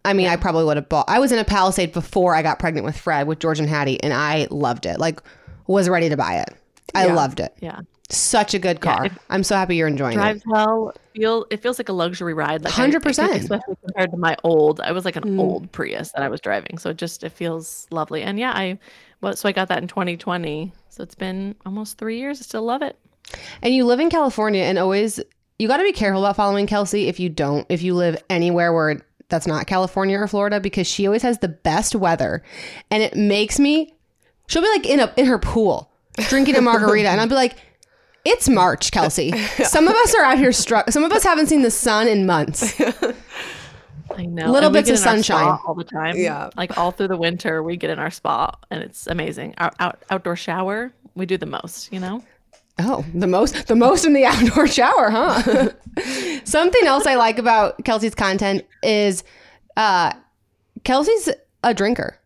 I 0.05 0.13
mean, 0.13 0.27
I 0.27 0.35
probably 0.35 0.63
would 0.65 0.77
have 0.77 0.87
bought. 0.89 1.05
I 1.09 1.19
was 1.19 1.31
in 1.31 1.39
a 1.39 1.43
Palisade 1.45 1.91
before 1.91 2.35
I 2.35 2.43
got 2.43 2.59
pregnant 2.59 2.85
with 2.85 2.97
Fred 2.97 3.27
with 3.27 3.39
George 3.39 3.59
and 3.59 3.67
Hattie, 3.67 4.01
and 4.03 4.13
I 4.13 4.47
loved 4.51 4.85
it. 4.85 4.99
Like, 4.99 5.21
was 5.65 5.89
ready 5.89 6.07
to 6.09 6.15
buy 6.17 6.35
it. 6.39 6.49
I 6.95 7.07
Yeah. 7.07 7.13
loved 7.15 7.39
it. 7.39 7.53
Yeah. 7.59 7.79
Such 8.09 8.53
a 8.53 8.59
good 8.59 8.79
car. 8.79 9.05
if- 9.07 9.19
I'm 9.29 9.43
so 9.43 9.55
happy 9.55 9.75
you're 9.75 9.87
enjoying 9.87 10.15
drives 10.15 10.41
it. 10.41 10.47
well. 10.47 10.93
Feel 11.15 11.45
it 11.49 11.61
feels 11.61 11.77
like 11.77 11.89
a 11.89 11.93
luxury 11.93 12.33
ride. 12.33 12.63
Like 12.63 12.73
think 12.73 12.93
100%. 12.93 13.35
especially 13.35 13.75
compared 13.85 14.11
to 14.11 14.17
my 14.17 14.37
old. 14.43 14.79
I 14.79 14.91
was 14.93 15.03
like 15.03 15.15
an 15.17 15.23
Mm. 15.23 15.39
old 15.39 15.71
Prius 15.73 16.11
that 16.13 16.23
I 16.23 16.29
was 16.29 16.39
driving, 16.39 16.77
so 16.77 16.91
it 16.91 16.97
just 16.97 17.23
it 17.23 17.31
feels 17.33 17.85
lovely. 17.91 18.21
And 18.23 18.39
yeah, 18.39 18.51
I 18.55 18.79
what 19.19 19.37
so 19.37 19.49
I 19.49 19.51
got 19.51 19.67
that 19.69 19.81
in 19.81 19.87
2020. 19.87 20.71
So 20.89 21.03
it's 21.03 21.15
been 21.15 21.55
almost 21.65 21.97
three 21.97 22.17
years. 22.19 22.39
I 22.39 22.43
still 22.43 22.63
love 22.63 22.81
it. 22.81 22.97
And 23.61 23.75
you 23.75 23.83
live 23.85 23.99
in 23.99 24.09
California, 24.09 24.63
and 24.63 24.77
always 24.79 25.19
you 25.59 25.67
got 25.67 25.77
to 25.77 25.83
be 25.83 25.91
careful 25.91 26.23
about 26.23 26.35
following 26.37 26.65
Kelsey 26.67 27.07
if 27.07 27.19
you 27.19 27.27
don't. 27.29 27.65
If 27.67 27.81
you 27.81 27.93
live 27.93 28.15
anywhere 28.29 28.71
where 28.71 29.01
that's 29.27 29.47
not 29.47 29.67
California 29.67 30.17
or 30.17 30.27
Florida, 30.27 30.61
because 30.61 30.87
she 30.87 31.07
always 31.07 31.23
has 31.23 31.39
the 31.39 31.49
best 31.49 31.93
weather, 31.93 32.41
and 32.89 33.03
it 33.03 33.15
makes 33.17 33.59
me. 33.59 33.93
She'll 34.47 34.61
be 34.61 34.69
like 34.69 34.85
in 34.85 35.01
a 35.01 35.11
in 35.17 35.25
her 35.25 35.39
pool 35.39 35.91
drinking 36.29 36.55
a 36.55 36.61
margarita, 36.71 37.09
and 37.09 37.19
I'll 37.19 37.27
be 37.27 37.35
like. 37.35 37.57
It's 38.29 38.49
March, 38.49 38.91
Kelsey. 38.91 39.31
Some 39.63 39.87
of 39.87 39.95
us 39.95 40.13
are 40.15 40.23
out 40.25 40.37
here 40.37 40.51
struck. 40.51 40.91
Some 40.91 41.05
of 41.05 41.13
us 41.13 41.23
haven't 41.23 41.47
seen 41.47 41.61
the 41.61 41.71
sun 41.71 42.09
in 42.09 42.25
months. 42.25 42.77
I 44.17 44.25
know. 44.25 44.51
Little 44.51 44.67
and 44.67 44.73
bits 44.73 44.89
of 44.89 44.95
in 44.95 45.07
our 45.07 45.23
spa 45.23 45.37
sunshine. 45.37 45.59
all 45.65 45.73
the 45.73 45.85
time. 45.85 46.17
Yeah. 46.17 46.49
like 46.57 46.77
all 46.77 46.91
through 46.91 47.07
the 47.07 47.15
winter, 47.15 47.63
we 47.63 47.77
get 47.77 47.89
in 47.89 47.99
our 47.99 48.11
spa, 48.11 48.51
and 48.69 48.83
it's 48.83 49.07
amazing. 49.07 49.53
Our 49.59 49.71
out, 49.79 50.03
outdoor 50.09 50.35
shower, 50.35 50.91
we 51.15 51.25
do 51.25 51.37
the 51.37 51.45
most. 51.45 51.93
You 51.93 52.01
know. 52.01 52.21
Oh, 52.79 53.05
the 53.13 53.27
most 53.27 53.67
the 53.67 53.75
most 53.75 54.03
in 54.05 54.11
the 54.11 54.25
outdoor 54.27 54.67
shower, 54.67 55.09
huh? 55.09 55.69
Something 56.43 56.85
else 56.85 57.05
I 57.05 57.15
like 57.15 57.39
about 57.39 57.83
Kelsey's 57.85 58.13
content 58.13 58.65
is 58.83 59.23
uh 59.77 60.11
Kelsey's 60.83 61.29
a 61.63 61.73
drinker. 61.73 62.19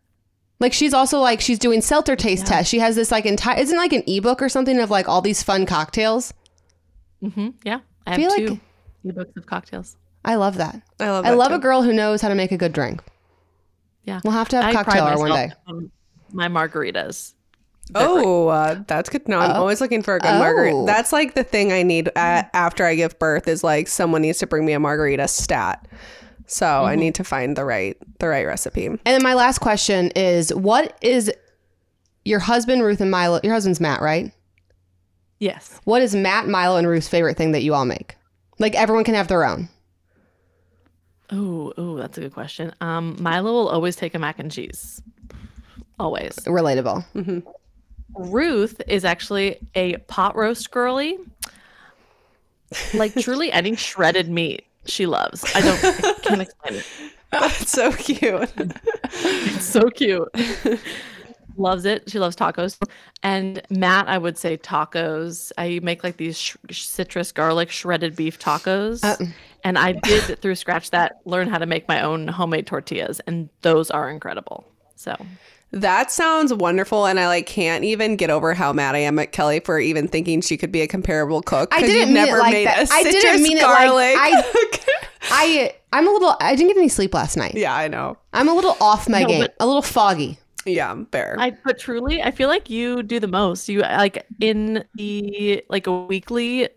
Like 0.61 0.71
she's 0.73 0.93
also 0.93 1.19
like 1.19 1.41
she's 1.41 1.59
doing 1.59 1.81
seltzer 1.81 2.15
taste 2.15 2.45
tests. 2.45 2.69
She 2.69 2.79
has 2.79 2.95
this 2.95 3.11
like 3.11 3.25
entire 3.25 3.59
isn't 3.59 3.75
like 3.77 3.91
an 3.91 4.03
ebook 4.07 4.41
or 4.41 4.47
something 4.47 4.79
of 4.79 4.89
like 4.89 5.09
all 5.09 5.21
these 5.21 5.43
fun 5.43 5.65
cocktails. 5.65 6.33
Mm-hmm. 7.21 7.49
Yeah, 7.65 7.79
I 8.07 8.11
have 8.11 8.19
Feel 8.19 8.29
like- 8.29 8.47
two 8.47 8.59
ebooks 9.05 9.35
of 9.35 9.45
cocktails. 9.47 9.97
I 10.23 10.35
love 10.35 10.57
that. 10.57 10.79
I 10.99 11.09
love 11.09 11.25
I 11.25 11.31
love 11.31 11.49
too. 11.49 11.55
a 11.55 11.59
girl 11.59 11.81
who 11.81 11.91
knows 11.91 12.21
how 12.21 12.29
to 12.29 12.35
make 12.35 12.51
a 12.51 12.57
good 12.57 12.73
drink. 12.73 13.01
Yeah, 14.03 14.21
We'll 14.23 14.33
have 14.33 14.49
to 14.49 14.55
have 14.61 14.65
I 14.65 14.71
cocktail 14.73 15.03
hour 15.05 15.17
one 15.17 15.31
day. 15.31 15.51
on 15.67 15.91
My 16.31 16.47
margaritas. 16.47 17.33
Oh, 17.95 18.47
uh, 18.47 18.83
that's 18.87 19.09
good. 19.09 19.27
No, 19.27 19.39
I'm 19.39 19.51
always 19.51 19.81
looking 19.81 20.01
for 20.03 20.15
a 20.15 20.19
good 20.19 20.29
Oh. 20.31 20.39
margarita. 20.39 20.83
That's 20.85 21.11
like 21.11 21.33
the 21.33 21.43
thing 21.43 21.71
I 21.73 21.81
need 21.83 22.09
uh 22.09 22.43
after 22.53 22.85
I 22.85 22.93
give 22.95 23.17
birth 23.19 23.47
is 23.47 23.63
like 23.63 23.87
someone 23.87 24.21
needs 24.21 24.37
to 24.39 24.47
bring 24.47 24.63
me 24.65 24.73
a 24.73 24.79
margarita 24.79 25.27
stat. 25.27 25.87
So 26.51 26.83
I 26.83 26.95
need 26.95 27.15
to 27.15 27.23
find 27.23 27.55
the 27.55 27.63
right 27.63 27.97
the 28.19 28.27
right 28.27 28.45
recipe. 28.45 28.87
And 28.87 28.99
then 29.05 29.23
my 29.23 29.35
last 29.35 29.59
question 29.59 30.11
is 30.17 30.53
what 30.53 30.97
is 31.01 31.31
your 32.25 32.39
husband, 32.39 32.83
Ruth 32.83 32.99
and 32.99 33.09
Milo? 33.09 33.39
Your 33.41 33.53
husband's 33.53 33.79
Matt, 33.79 34.01
right? 34.01 34.33
Yes. 35.39 35.79
What 35.85 36.01
is 36.01 36.13
Matt, 36.13 36.49
Milo, 36.49 36.75
and 36.75 36.85
Ruth's 36.87 37.07
favorite 37.07 37.37
thing 37.37 37.53
that 37.53 37.63
you 37.63 37.73
all 37.73 37.85
make? 37.85 38.17
Like 38.59 38.75
everyone 38.75 39.05
can 39.05 39.15
have 39.15 39.29
their 39.29 39.45
own. 39.45 39.69
Oh, 41.31 41.71
ooh, 41.79 41.97
that's 41.97 42.17
a 42.17 42.21
good 42.21 42.33
question. 42.33 42.73
Um, 42.81 43.15
Milo 43.21 43.53
will 43.53 43.69
always 43.69 43.95
take 43.95 44.13
a 44.13 44.19
mac 44.19 44.37
and 44.37 44.51
cheese. 44.51 45.01
Always. 45.97 46.35
Relatable. 46.45 47.45
Ruth 48.13 48.81
is 48.87 49.05
actually 49.05 49.57
a 49.73 49.95
pot 49.97 50.35
roast 50.35 50.69
girly. 50.69 51.17
Like 52.93 53.15
truly 53.15 53.51
any 53.53 53.77
shredded 53.77 54.29
meat 54.29 54.65
she 54.85 55.05
loves. 55.05 55.43
I 55.55 55.61
don't 55.61 55.83
I 55.83 56.13
can't 56.21 56.41
explain 56.47 56.75
it. 56.75 56.85
That's 57.31 57.71
so 57.71 57.91
cute. 57.93 58.49
So 59.61 59.89
cute. 59.89 60.27
loves 61.57 61.85
it. 61.85 62.09
She 62.09 62.19
loves 62.19 62.35
tacos. 62.35 62.77
And 63.23 63.61
Matt, 63.69 64.07
I 64.09 64.17
would 64.17 64.37
say 64.37 64.57
tacos. 64.57 65.51
I 65.57 65.79
make 65.81 66.03
like 66.03 66.17
these 66.17 66.37
sh- 66.37 66.57
citrus 66.71 67.31
garlic 67.31 67.69
shredded 67.71 68.15
beef 68.15 68.39
tacos. 68.39 69.03
Uh. 69.03 69.25
and 69.63 69.77
I 69.77 69.93
did 69.93 70.41
through 70.41 70.55
scratch 70.55 70.91
that 70.91 71.19
learn 71.25 71.47
how 71.47 71.57
to 71.57 71.65
make 71.65 71.87
my 71.87 72.01
own 72.01 72.27
homemade 72.27 72.67
tortillas 72.67 73.19
and 73.27 73.49
those 73.61 73.91
are 73.91 74.09
incredible. 74.09 74.65
So, 74.95 75.15
That 75.73 76.11
sounds 76.11 76.53
wonderful, 76.53 77.05
and 77.05 77.17
I 77.19 77.27
like 77.27 77.45
can't 77.45 77.83
even 77.85 78.17
get 78.17 78.29
over 78.29 78.53
how 78.53 78.73
mad 78.73 78.93
I 78.95 78.99
am 78.99 79.17
at 79.19 79.31
Kelly 79.31 79.61
for 79.61 79.79
even 79.79 80.07
thinking 80.07 80.41
she 80.41 80.57
could 80.57 80.71
be 80.71 80.81
a 80.81 80.87
comparable 80.87 81.41
cook. 81.41 81.73
I 81.73 81.79
'cause 81.79 81.89
didn't 81.89 82.09
you've 82.09 82.15
mean 82.15 82.23
it 82.23 82.25
never 82.27 82.39
like 82.39 82.53
made 82.53 82.67
that. 82.67 82.89
a 82.89 82.93
I 82.93 83.03
didn't 83.03 83.21
citrus 83.21 83.41
mean 83.41 83.57
it 83.57 83.63
like- 83.63 83.77
garlic. 83.87 84.15
I- 84.17 84.79
I 85.31 85.73
I'm 85.93 86.07
a 86.07 86.11
little 86.11 86.35
I 86.41 86.55
didn't 86.55 86.69
get 86.69 86.77
any 86.77 86.89
sleep 86.89 87.13
last 87.13 87.37
night. 87.37 87.55
yeah, 87.55 87.73
I 87.73 87.87
know. 87.87 88.17
I'm 88.33 88.49
a 88.49 88.53
little 88.53 88.75
off 88.81 89.07
my 89.07 89.21
No, 89.21 89.27
game. 89.27 89.41
but- 89.41 89.55
A 89.59 89.65
little 89.65 89.81
foggy. 89.81 90.37
Yeah, 90.65 90.95
fair. 91.11 91.35
I 91.39 91.51
but 91.63 91.79
truly, 91.79 92.21
I 92.21 92.31
feel 92.31 92.47
like 92.49 92.69
you 92.69 93.01
do 93.01 93.19
the 93.19 93.27
most. 93.27 93.67
You 93.69 93.79
like 93.81 94.25
in 94.39 94.83
the 94.95 95.63
like 95.69 95.87
a 95.87 95.91
weekly 95.91 96.67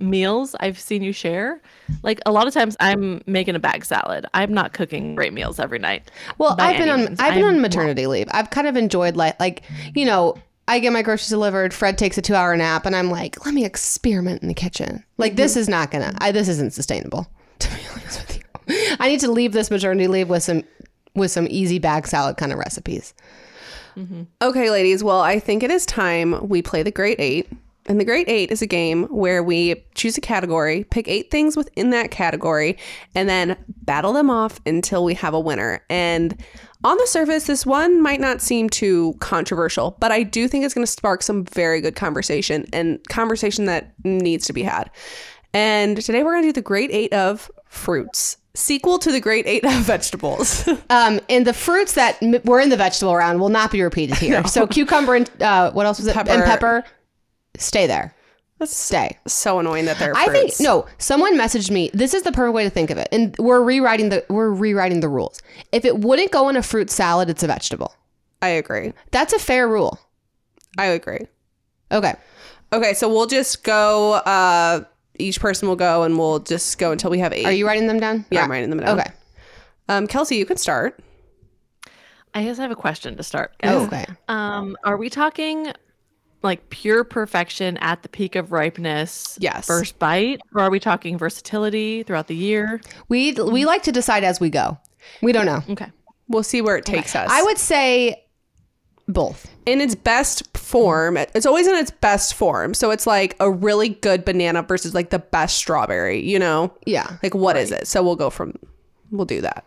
meals 0.00 0.54
I've 0.60 0.78
seen 0.78 1.02
you 1.02 1.12
share. 1.12 1.60
Like 2.02 2.20
a 2.26 2.32
lot 2.32 2.46
of 2.46 2.54
times 2.54 2.76
I'm 2.80 3.22
making 3.26 3.54
a 3.54 3.58
bag 3.58 3.84
salad. 3.84 4.26
I'm 4.34 4.52
not 4.52 4.72
cooking 4.72 5.14
great 5.14 5.32
meals 5.32 5.58
every 5.60 5.78
night. 5.78 6.10
Well, 6.38 6.56
I've 6.58 6.78
been 6.78 6.88
on 6.88 7.04
means. 7.04 7.20
I've 7.20 7.34
been 7.34 7.44
I'm- 7.44 7.56
on 7.56 7.60
maternity 7.60 8.06
leave. 8.06 8.28
I've 8.32 8.50
kind 8.50 8.66
of 8.66 8.76
enjoyed 8.76 9.16
like 9.16 9.38
like 9.40 9.62
you 9.94 10.04
know 10.04 10.34
I 10.66 10.78
get 10.78 10.92
my 10.92 11.02
groceries 11.02 11.28
delivered. 11.28 11.74
Fred 11.74 11.98
takes 11.98 12.16
a 12.18 12.22
two 12.22 12.34
hour 12.34 12.56
nap, 12.56 12.86
and 12.86 12.96
I'm 12.96 13.10
like, 13.10 13.44
let 13.44 13.54
me 13.54 13.64
experiment 13.64 14.40
in 14.42 14.48
the 14.48 14.54
kitchen. 14.54 15.04
Like 15.18 15.32
Mm-hmm. 15.32 15.36
this 15.36 15.56
is 15.56 15.68
not 15.68 15.90
gonna. 15.90 16.14
I, 16.18 16.32
this 16.32 16.48
isn't 16.48 16.72
sustainable. 16.72 17.26
To 17.60 17.68
be 17.68 17.82
honest 17.92 18.20
with 18.20 18.36
you, 18.36 18.96
I 18.98 19.08
need 19.08 19.20
to 19.20 19.30
leave 19.30 19.52
this 19.52 19.70
maternity 19.70 20.08
leave 20.08 20.28
with 20.28 20.42
some 20.42 20.62
with 21.14 21.30
some 21.30 21.46
easy 21.48 21.78
bag 21.78 22.06
salad 22.06 22.36
kind 22.36 22.52
of 22.52 22.58
recipes. 22.58 23.14
Mm-hmm. 23.96 24.22
Okay, 24.42 24.70
ladies. 24.70 25.04
Well, 25.04 25.20
I 25.20 25.38
think 25.38 25.62
it 25.62 25.70
is 25.70 25.86
time 25.86 26.48
we 26.48 26.60
play 26.62 26.82
the 26.82 26.90
Great 26.90 27.20
Eight. 27.20 27.48
And 27.86 28.00
the 28.00 28.04
Great 28.04 28.28
Eight 28.28 28.50
is 28.50 28.62
a 28.62 28.66
game 28.66 29.04
where 29.04 29.42
we 29.42 29.84
choose 29.94 30.16
a 30.16 30.20
category, 30.20 30.84
pick 30.84 31.06
eight 31.06 31.30
things 31.30 31.56
within 31.56 31.90
that 31.90 32.10
category, 32.10 32.78
and 33.14 33.28
then 33.28 33.56
battle 33.82 34.14
them 34.14 34.30
off 34.30 34.58
until 34.64 35.04
we 35.04 35.14
have 35.14 35.34
a 35.34 35.40
winner. 35.40 35.84
And 35.90 36.42
on 36.82 36.96
the 36.96 37.06
surface, 37.06 37.46
this 37.46 37.66
one 37.66 38.00
might 38.00 38.20
not 38.20 38.40
seem 38.40 38.70
too 38.70 39.14
controversial, 39.20 39.96
but 40.00 40.12
I 40.12 40.22
do 40.22 40.48
think 40.48 40.64
it's 40.64 40.74
going 40.74 40.86
to 40.86 40.90
spark 40.90 41.22
some 41.22 41.44
very 41.44 41.80
good 41.80 41.94
conversation 41.94 42.66
and 42.72 43.06
conversation 43.08 43.66
that 43.66 43.92
needs 44.02 44.46
to 44.46 44.52
be 44.52 44.62
had. 44.62 44.90
And 45.52 46.00
today 46.02 46.22
we're 46.22 46.32
going 46.32 46.42
to 46.44 46.48
do 46.48 46.52
the 46.52 46.62
Great 46.62 46.90
Eight 46.90 47.12
of 47.12 47.50
fruits, 47.68 48.38
sequel 48.54 48.98
to 48.98 49.12
the 49.12 49.20
Great 49.20 49.46
Eight 49.46 49.64
of 49.64 49.72
vegetables. 49.82 50.68
Um, 50.90 51.20
and 51.28 51.46
the 51.46 51.54
fruits 51.54 51.94
that 51.94 52.22
m- 52.22 52.40
were 52.44 52.60
in 52.60 52.68
the 52.68 52.76
vegetable 52.76 53.16
round 53.16 53.40
will 53.40 53.48
not 53.48 53.70
be 53.72 53.82
repeated 53.82 54.16
here. 54.18 54.42
So 54.46 54.66
cucumber 54.66 55.14
and 55.14 55.42
uh, 55.42 55.72
what 55.72 55.86
else 55.86 55.98
was 55.98 56.06
it? 56.06 56.16
And 56.16 56.44
Pepper. 56.44 56.84
Pepper. 57.54 57.62
Stay 57.62 57.86
there. 57.86 58.14
That's 58.58 58.76
Stay. 58.76 59.18
so 59.26 59.58
annoying 59.58 59.86
that 59.86 59.98
they're 59.98 60.14
I 60.16 60.28
think 60.28 60.52
no. 60.60 60.86
Someone 60.98 61.36
messaged 61.36 61.70
me. 61.70 61.90
This 61.92 62.14
is 62.14 62.22
the 62.22 62.30
perfect 62.30 62.54
way 62.54 62.64
to 62.64 62.70
think 62.70 62.90
of 62.90 62.98
it, 62.98 63.08
and 63.10 63.34
we're 63.38 63.62
rewriting 63.62 64.10
the 64.10 64.24
we're 64.28 64.50
rewriting 64.50 65.00
the 65.00 65.08
rules. 65.08 65.42
If 65.72 65.84
it 65.84 65.98
wouldn't 65.98 66.30
go 66.30 66.48
in 66.48 66.56
a 66.56 66.62
fruit 66.62 66.88
salad, 66.88 67.28
it's 67.28 67.42
a 67.42 67.48
vegetable. 67.48 67.94
I 68.40 68.48
agree. 68.48 68.92
That's 69.10 69.32
a 69.32 69.38
fair 69.38 69.68
rule. 69.68 69.98
I 70.78 70.86
agree. 70.86 71.26
Okay. 71.90 72.14
Okay, 72.72 72.94
so 72.94 73.08
we'll 73.08 73.26
just 73.26 73.64
go. 73.64 74.14
Uh, 74.14 74.84
each 75.18 75.40
person 75.40 75.68
will 75.68 75.76
go, 75.76 76.04
and 76.04 76.18
we'll 76.18 76.40
just 76.40 76.78
go 76.78 76.92
until 76.92 77.10
we 77.10 77.18
have 77.18 77.32
eight. 77.32 77.46
Are 77.46 77.52
you 77.52 77.66
writing 77.66 77.86
them 77.86 78.00
down? 78.00 78.24
Yeah, 78.30 78.40
All 78.40 78.44
I'm 78.44 78.50
writing 78.50 78.70
them 78.70 78.80
down. 78.80 79.00
Okay. 79.00 79.10
Um, 79.88 80.06
Kelsey, 80.06 80.36
you 80.36 80.46
can 80.46 80.56
start. 80.56 81.00
I 82.34 82.42
guess 82.44 82.58
I 82.58 82.62
have 82.62 82.72
a 82.72 82.76
question 82.76 83.16
to 83.16 83.22
start. 83.22 83.52
Oh, 83.62 83.86
okay. 83.86 84.06
Um, 84.28 84.76
are 84.82 84.96
we 84.96 85.08
talking 85.08 85.72
like 86.44 86.70
pure 86.70 87.02
perfection 87.04 87.76
at 87.78 88.02
the 88.02 88.08
peak 88.08 88.36
of 88.36 88.52
ripeness? 88.52 89.36
Yes. 89.40 89.66
First 89.66 89.98
bite, 89.98 90.40
or 90.54 90.60
are 90.62 90.70
we 90.70 90.78
talking 90.78 91.18
versatility 91.18 92.02
throughout 92.04 92.28
the 92.28 92.36
year? 92.36 92.80
We 93.08 93.32
we 93.32 93.64
like 93.64 93.82
to 93.84 93.92
decide 93.92 94.22
as 94.24 94.38
we 94.40 94.50
go. 94.50 94.78
We 95.22 95.32
don't 95.32 95.46
know. 95.46 95.62
Okay. 95.70 95.90
We'll 96.28 96.42
see 96.44 96.62
where 96.62 96.76
it 96.76 96.84
takes 96.86 97.16
us. 97.16 97.28
I 97.30 97.42
would 97.42 97.58
say 97.58 98.24
both. 99.06 99.46
in 99.66 99.80
its 99.82 99.94
best 99.94 100.56
form. 100.56 101.16
It's 101.18 101.44
always 101.44 101.66
in 101.66 101.74
its 101.74 101.90
best 101.90 102.32
form. 102.34 102.72
So 102.72 102.90
it's 102.90 103.06
like 103.06 103.36
a 103.40 103.50
really 103.50 103.90
good 103.90 104.24
banana 104.24 104.62
versus 104.62 104.94
like 104.94 105.10
the 105.10 105.18
best 105.18 105.56
strawberry. 105.56 106.22
You 106.22 106.38
know, 106.38 106.72
Yeah. 106.86 107.18
like 107.22 107.34
what 107.34 107.56
is 107.58 107.70
it? 107.72 107.86
So 107.86 108.02
we'll 108.02 108.16
go 108.16 108.30
from. 108.30 108.54
We'll 109.10 109.26
do 109.26 109.42
that. 109.42 109.64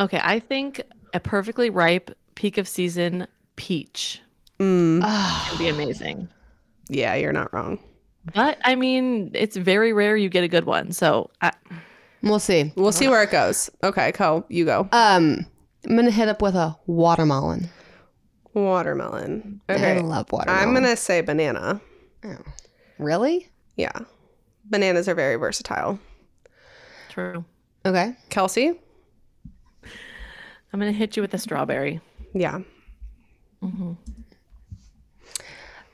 Okay. 0.00 0.20
I 0.22 0.40
think 0.40 0.82
a 1.14 1.20
perfectly 1.20 1.70
ripe 1.70 2.10
peak 2.34 2.58
of 2.58 2.66
season 2.68 3.26
peach 3.56 4.20
Mm. 4.58 5.02
can 5.48 5.58
be 5.58 5.68
amazing. 5.68 6.28
Yeah, 6.88 7.14
you're 7.14 7.32
not 7.32 7.52
wrong. 7.52 7.78
But 8.34 8.58
I 8.64 8.74
mean, 8.74 9.30
it's 9.34 9.56
very 9.56 9.92
rare 9.92 10.16
you 10.16 10.28
get 10.28 10.44
a 10.44 10.48
good 10.48 10.64
one. 10.64 10.92
So 10.92 11.30
I, 11.40 11.52
We'll 12.22 12.38
see. 12.38 12.72
We'll 12.76 12.92
see 12.92 13.08
where 13.08 13.22
it 13.22 13.30
goes. 13.30 13.70
Okay, 13.82 14.12
Co, 14.12 14.44
you 14.48 14.64
go. 14.64 14.88
Um, 14.92 15.46
I'm 15.88 15.96
gonna 15.96 16.10
hit 16.10 16.28
up 16.28 16.42
with 16.42 16.54
a 16.54 16.76
watermelon. 16.86 17.70
Watermelon. 18.54 19.60
Okay. 19.70 19.98
I 19.98 20.00
love 20.00 20.30
watermelon. 20.32 20.68
I'm 20.68 20.74
gonna 20.74 20.96
say 20.96 21.20
banana. 21.20 21.80
really. 22.98 23.48
Yeah, 23.76 23.92
bananas 24.64 25.08
are 25.08 25.14
very 25.14 25.36
versatile. 25.36 25.98
true. 27.08 27.44
Okay. 27.86 28.14
Kelsey. 28.28 28.80
I'm 30.72 30.80
gonna 30.80 30.92
hit 30.92 31.16
you 31.16 31.22
with 31.22 31.32
a 31.34 31.38
strawberry. 31.38 32.00
Yeah. 32.34 32.60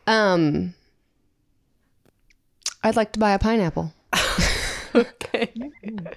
Um, 0.07 0.75
I'd 2.83 2.97
like 2.97 3.13
to 3.13 3.19
buy 3.19 3.33
a 3.33 3.39
pineapple, 3.39 3.93
Okay. 4.95 5.53
and 5.83 6.09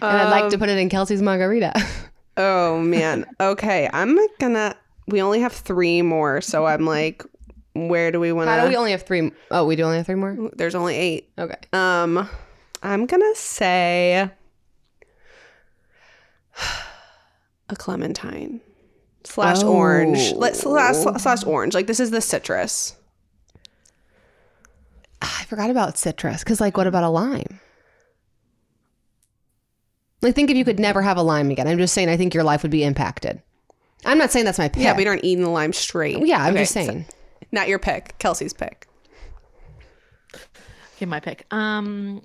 I'd 0.00 0.30
like 0.30 0.50
to 0.50 0.58
put 0.58 0.68
it 0.68 0.78
in 0.78 0.88
Kelsey's 0.88 1.22
margarita. 1.22 1.72
Oh 2.40 2.78
man. 2.78 3.26
Okay, 3.40 3.90
I'm 3.92 4.16
gonna. 4.38 4.76
We 5.08 5.20
only 5.20 5.40
have 5.40 5.52
three 5.52 6.02
more, 6.02 6.40
so 6.40 6.66
I'm 6.66 6.86
like, 6.86 7.24
where 7.72 8.12
do 8.12 8.20
we 8.20 8.30
want 8.30 8.48
How 8.48 8.62
do 8.62 8.68
we 8.68 8.76
only 8.76 8.92
have 8.92 9.02
three? 9.02 9.32
Oh, 9.50 9.66
we 9.66 9.74
do 9.74 9.82
only 9.82 9.96
have 9.96 10.06
three 10.06 10.14
more. 10.14 10.48
There's 10.54 10.76
only 10.76 10.94
eight. 10.94 11.30
Okay. 11.36 11.56
Um, 11.72 12.28
I'm 12.80 13.06
gonna 13.06 13.34
say 13.34 14.30
a 17.68 17.74
clementine 17.74 18.60
slash 19.28 19.62
orange. 19.62 20.32
Let's 20.32 20.60
slash, 20.60 20.96
oh. 20.98 21.16
slash 21.18 21.44
orange. 21.44 21.74
Like 21.74 21.86
this 21.86 22.00
is 22.00 22.10
the 22.10 22.20
citrus. 22.20 22.96
Ah, 25.20 25.38
I 25.40 25.44
forgot 25.44 25.70
about 25.70 25.98
citrus 25.98 26.44
because, 26.44 26.60
like, 26.60 26.76
what 26.76 26.86
about 26.86 27.02
a 27.02 27.08
lime? 27.08 27.60
Like, 30.22 30.34
think 30.34 30.50
if 30.50 30.56
you 30.56 30.64
could 30.64 30.78
never 30.78 31.02
have 31.02 31.16
a 31.16 31.22
lime 31.22 31.50
again. 31.50 31.66
I'm 31.66 31.78
just 31.78 31.94
saying, 31.94 32.08
I 32.08 32.16
think 32.16 32.34
your 32.34 32.44
life 32.44 32.62
would 32.62 32.70
be 32.70 32.84
impacted. 32.84 33.42
I'm 34.04 34.18
not 34.18 34.30
saying 34.30 34.44
that's 34.44 34.58
my 34.58 34.68
pick. 34.68 34.82
Yeah, 34.82 34.96
we 34.96 35.06
aren't 35.06 35.24
eating 35.24 35.44
the 35.44 35.50
lime 35.50 35.72
straight. 35.72 36.24
Yeah, 36.24 36.42
I'm 36.42 36.52
Okay, 36.52 36.62
just 36.62 36.74
so- 36.74 36.84
saying. 36.84 37.06
not 37.50 37.68
your 37.68 37.78
pick. 37.80 38.16
Kelsey's 38.18 38.52
pick. 38.52 38.86
Okay, 40.96 41.06
my 41.06 41.20
pick. 41.20 41.46
Um, 41.52 42.22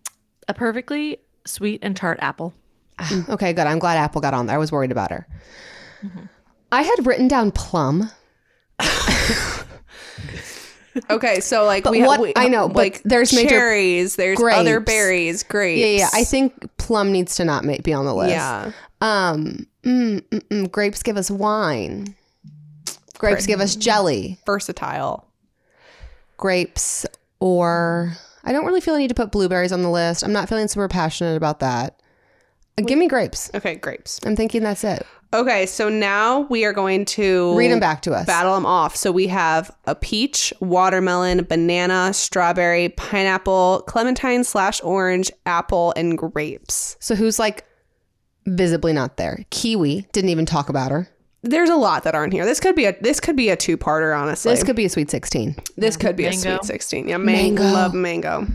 a 0.47 0.53
perfectly 0.53 1.19
sweet 1.45 1.79
and 1.83 1.95
tart 1.95 2.19
apple. 2.21 2.53
Ah, 2.99 3.25
okay, 3.29 3.53
good. 3.53 3.65
I'm 3.65 3.79
glad 3.79 3.97
Apple 3.97 4.21
got 4.21 4.35
on 4.35 4.45
there. 4.45 4.55
I 4.55 4.59
was 4.59 4.71
worried 4.71 4.91
about 4.91 5.09
her. 5.11 5.27
Mm-hmm. 6.03 6.25
I 6.73 6.81
had 6.81 7.05
written 7.05 7.27
down 7.27 7.51
plum. 7.51 8.09
Okay, 11.09 11.39
so 11.39 11.65
like 11.65 11.85
we, 11.85 12.03
what- 12.03 12.19
we 12.19 12.33
I 12.35 12.47
know, 12.49 12.67
but 12.67 12.75
like 12.77 13.01
there's 13.03 13.33
major 13.33 13.49
cherries, 13.49 14.15
there's 14.15 14.39
other 14.39 14.79
berries, 14.79 15.41
grapes. 15.41 15.79
Yeah, 15.81 15.87
yeah. 15.87 16.09
I 16.13 16.23
think 16.23 16.69
plum 16.77 17.11
needs 17.11 17.35
to 17.37 17.45
not 17.45 17.65
be 17.83 17.93
on 17.93 18.05
the 18.05 18.13
list. 18.13 18.29
yeah. 18.31 18.71
Um, 19.01 19.65
mm, 19.83 20.21
mm, 20.21 20.39
mm, 20.49 20.71
grapes 20.71 21.01
give 21.01 21.17
us 21.17 21.31
wine. 21.31 22.15
Grapes 23.17 23.47
give 23.47 23.59
us 23.59 23.75
jelly. 23.75 24.37
versatile. 24.45 25.25
Grapes, 26.37 27.05
or 27.39 28.13
I 28.43 28.51
don't 28.51 28.65
really 28.65 28.81
feel 28.81 28.93
I 28.93 28.99
need 28.99 29.07
to 29.07 29.15
put 29.15 29.31
blueberries 29.31 29.71
on 29.71 29.81
the 29.81 29.89
list. 29.89 30.23
I'm 30.23 30.33
not 30.33 30.47
feeling 30.47 30.67
super 30.67 30.87
passionate 30.87 31.37
about 31.37 31.59
that. 31.61 31.99
Uh, 32.77 32.83
Give 32.83 32.99
me 32.99 33.07
grapes. 33.07 33.49
Okay, 33.55 33.75
grapes. 33.75 34.19
I'm 34.25 34.35
thinking 34.35 34.61
that's 34.61 34.83
it. 34.83 35.05
Okay, 35.33 35.65
so 35.65 35.89
now 35.89 36.41
we 36.41 36.63
are 36.63 36.73
going 36.73 37.05
to 37.05 37.57
Read 37.57 37.71
them 37.71 37.79
back 37.79 38.03
to 38.03 38.13
us. 38.13 38.27
battle 38.27 38.53
them 38.53 38.65
off. 38.67 38.95
So 38.95 39.11
we 39.11 39.27
have 39.27 39.75
a 39.85 39.95
peach, 39.95 40.53
watermelon, 40.59 41.43
banana, 41.45 42.13
strawberry, 42.13 42.89
pineapple, 42.89 43.83
clementine 43.87 44.43
slash 44.43 44.79
orange, 44.83 45.31
apple, 45.47 45.91
and 45.95 46.17
grapes. 46.17 46.97
So 46.99 47.15
who's 47.15 47.39
like 47.39 47.65
visibly 48.45 48.93
not 48.93 49.17
there? 49.17 49.43
Kiwi 49.49 50.07
didn't 50.11 50.29
even 50.29 50.45
talk 50.45 50.69
about 50.69 50.91
her. 50.91 51.09
There's 51.41 51.69
a 51.69 51.75
lot 51.75 52.03
that 52.03 52.13
aren't 52.15 52.31
here. 52.31 52.45
This 52.45 52.59
could 52.59 52.75
be 52.75 52.85
a 52.85 52.95
this 53.01 53.19
could 53.19 53.35
be 53.35 53.49
a 53.49 53.55
two 53.57 53.75
parter. 53.77 54.17
Honestly, 54.17 54.51
This 54.53 54.63
could 54.63 54.75
be 54.77 54.85
a 54.85 54.89
sweet 54.89 55.09
16. 55.09 55.55
this 55.75 55.97
could 55.97 56.15
be 56.15 56.25
a 56.25 56.31
sweet 56.33 56.63
sixteen. 56.63 57.07
Yeah, 57.09 57.17
mango. 57.17 57.61
Mango. 57.63 57.73
Love 57.75 57.93
mango. 57.93 58.47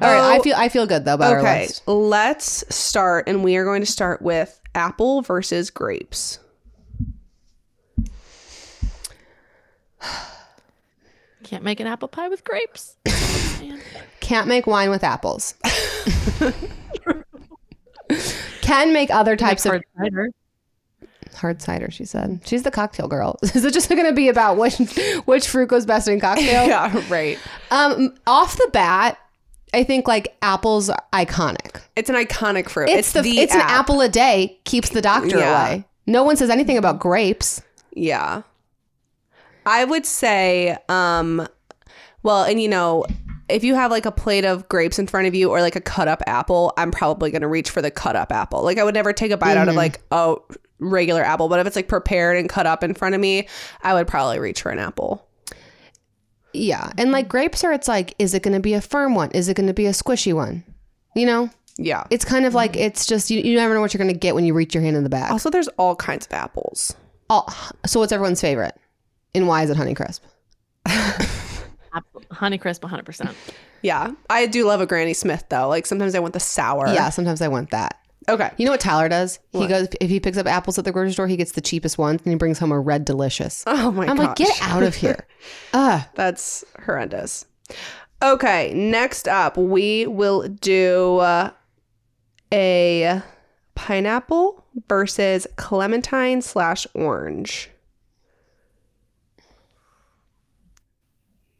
All 0.00 0.10
right, 0.12 0.34
I 0.34 0.38
Oh, 0.38 0.42
feel 0.42 0.54
I 0.56 0.68
feel 0.70 0.86
good 0.86 1.04
though 1.04 1.14
about 1.14 1.34
our 1.34 1.38
Okay, 1.40 1.62
list. 1.66 1.82
let's 1.86 2.64
start, 2.74 3.28
and 3.28 3.44
we 3.44 3.54
are 3.56 3.64
going 3.64 3.80
to 3.80 3.86
start 3.86 4.22
with 4.22 4.58
apple 4.74 5.22
versus 5.22 5.70
grapes. 5.70 6.38
Can't 11.42 11.62
make 11.64 11.80
an 11.80 11.86
apple 11.86 12.08
pie 12.08 12.28
with 12.28 12.42
grapes. 12.44 12.96
Can't 14.20 14.48
make 14.48 14.66
wine 14.66 14.90
with 14.90 15.04
apples. 15.04 15.54
Can 18.62 18.92
make 18.92 19.10
other 19.10 19.36
types 19.36 19.66
of 19.66 19.70
Hard 19.72 19.84
cider. 19.98 20.30
hard 21.36 21.62
cider. 21.62 21.90
She 21.90 22.04
said 22.06 22.40
she's 22.46 22.62
the 22.62 22.70
cocktail 22.70 23.08
girl. 23.08 23.38
Is 23.42 23.64
it 23.64 23.74
just 23.74 23.88
going 23.90 24.04
to 24.04 24.12
be 24.12 24.28
about 24.28 24.56
which 24.56 24.76
which 25.26 25.46
fruit 25.48 25.68
goes 25.68 25.84
best 25.84 26.08
in 26.08 26.20
cocktail? 26.20 26.66
Yeah, 26.68 27.02
right. 27.10 27.38
Um, 27.70 28.14
off 28.26 28.56
the 28.56 28.68
bat, 28.72 29.18
I 29.74 29.84
think 29.84 30.06
like 30.08 30.36
apples 30.42 30.88
are 30.90 31.02
iconic. 31.12 31.80
It's 31.96 32.08
an 32.08 32.16
iconic 32.16 32.68
fruit. 32.68 32.88
It's, 32.88 33.12
the, 33.12 33.20
it's 33.20 33.54
app. 33.54 33.64
an 33.64 33.70
apple 33.70 34.00
a 34.00 34.08
day 34.08 34.58
keeps 34.64 34.90
the 34.90 35.02
doctor 35.02 35.38
Yeah. 35.38 35.68
away. 35.68 35.84
No 36.06 36.22
one 36.22 36.36
says 36.36 36.50
anything 36.50 36.76
about 36.78 36.98
grapes. 36.98 37.62
Yeah. 37.92 38.42
I 39.66 39.84
would 39.84 40.04
say, 40.04 40.76
um, 40.88 41.46
well, 42.22 42.44
and 42.44 42.60
you 42.60 42.68
know, 42.68 43.04
if 43.48 43.64
you 43.64 43.74
have 43.74 43.90
like 43.90 44.06
a 44.06 44.12
plate 44.12 44.44
of 44.44 44.68
grapes 44.68 44.98
in 44.98 45.06
front 45.06 45.26
of 45.26 45.34
you 45.34 45.50
or 45.50 45.60
like 45.60 45.76
a 45.76 45.80
cut 45.80 46.08
up 46.08 46.22
apple, 46.26 46.72
I'm 46.76 46.90
probably 46.90 47.30
going 47.30 47.42
to 47.42 47.48
reach 47.48 47.70
for 47.70 47.82
the 47.82 47.90
cut 47.90 48.16
up 48.16 48.32
apple. 48.32 48.62
Like 48.62 48.78
I 48.78 48.84
would 48.84 48.94
never 48.94 49.12
take 49.12 49.30
a 49.32 49.36
bite 49.36 49.56
out 49.56 49.68
of 49.68 49.74
like 49.74 50.00
a 50.10 50.36
regular 50.78 51.22
apple, 51.22 51.48
but 51.48 51.60
if 51.60 51.66
it's 51.66 51.76
like 51.76 51.88
prepared 51.88 52.36
and 52.36 52.48
cut 52.48 52.66
up 52.66 52.82
in 52.84 52.94
front 52.94 53.14
of 53.14 53.20
me, 53.20 53.48
I 53.82 53.94
would 53.94 54.06
probably 54.06 54.38
reach 54.38 54.62
for 54.62 54.70
an 54.70 54.78
apple. 54.78 55.26
Yeah, 56.54 56.90
and 56.96 57.12
like 57.12 57.26
mm-hmm. 57.26 57.30
grapes 57.30 57.64
are, 57.64 57.72
it's 57.72 57.88
like, 57.88 58.14
is 58.18 58.34
it 58.34 58.42
going 58.42 58.54
to 58.54 58.60
be 58.60 58.74
a 58.74 58.80
firm 58.80 59.14
one? 59.14 59.30
Is 59.32 59.48
it 59.48 59.56
going 59.56 59.66
to 59.66 59.74
be 59.74 59.86
a 59.86 59.90
squishy 59.90 60.32
one? 60.32 60.64
You 61.14 61.26
know, 61.26 61.50
Yeah. 61.78 62.04
it's 62.10 62.24
kind 62.24 62.46
of 62.46 62.54
like 62.54 62.72
mm-hmm. 62.72 62.82
it's 62.82 63.06
just 63.06 63.30
you, 63.30 63.40
you 63.40 63.56
never 63.56 63.74
know 63.74 63.80
what 63.80 63.92
you're 63.92 64.02
going 64.02 64.12
to 64.12 64.18
get 64.18 64.34
when 64.34 64.44
you 64.44 64.54
reach 64.54 64.74
your 64.74 64.82
hand 64.82 64.96
in 64.96 65.02
the 65.04 65.10
bag. 65.10 65.30
Also, 65.30 65.50
there's 65.50 65.68
all 65.78 65.96
kinds 65.96 66.26
of 66.26 66.32
apples. 66.32 66.94
Oh, 67.30 67.44
so 67.86 68.00
what's 68.00 68.12
everyone's 68.12 68.40
favorite? 68.40 68.76
And 69.34 69.48
why 69.48 69.62
is 69.64 69.70
it 69.70 69.76
Honeycrisp? 69.76 70.20
Apple- 70.86 72.22
Honeycrisp 72.30 72.80
100%. 72.80 73.34
Yeah. 73.82 74.12
I 74.30 74.46
do 74.46 74.66
love 74.66 74.80
a 74.80 74.86
Granny 74.86 75.14
Smith 75.14 75.44
though. 75.48 75.68
Like 75.68 75.86
sometimes 75.86 76.14
I 76.14 76.20
want 76.20 76.34
the 76.34 76.40
sour. 76.40 76.88
Yeah, 76.88 77.10
sometimes 77.10 77.42
I 77.42 77.48
want 77.48 77.70
that. 77.70 77.98
Okay. 78.28 78.50
You 78.56 78.64
know 78.64 78.70
what 78.70 78.80
Tyler 78.80 79.08
does? 79.08 79.38
He 79.52 79.66
goes 79.66 79.88
if 80.00 80.08
he 80.08 80.18
picks 80.20 80.38
up 80.38 80.46
apples 80.46 80.78
at 80.78 80.84
the 80.84 80.92
grocery 80.92 81.12
store, 81.12 81.26
he 81.26 81.36
gets 81.36 81.52
the 81.52 81.60
cheapest 81.60 81.98
ones 81.98 82.22
and 82.24 82.32
he 82.32 82.36
brings 82.36 82.58
home 82.58 82.72
a 82.72 82.80
red 82.80 83.04
delicious. 83.04 83.64
Oh 83.76 83.90
my 83.90 84.06
God. 84.06 84.10
I'm 84.10 84.16
gosh. 84.16 84.26
like, 84.28 84.36
get 84.36 84.58
out 84.62 84.82
of 84.82 84.94
here. 84.94 85.26
Ugh. 85.74 86.02
That's 86.14 86.64
horrendous. 86.84 87.44
Okay, 88.22 88.72
next 88.72 89.28
up, 89.28 89.58
we 89.58 90.06
will 90.06 90.48
do 90.48 91.18
uh, 91.18 91.50
a 92.52 93.20
pineapple 93.74 94.64
versus 94.88 95.46
clementine 95.56 96.40
slash 96.40 96.86
orange. 96.94 97.68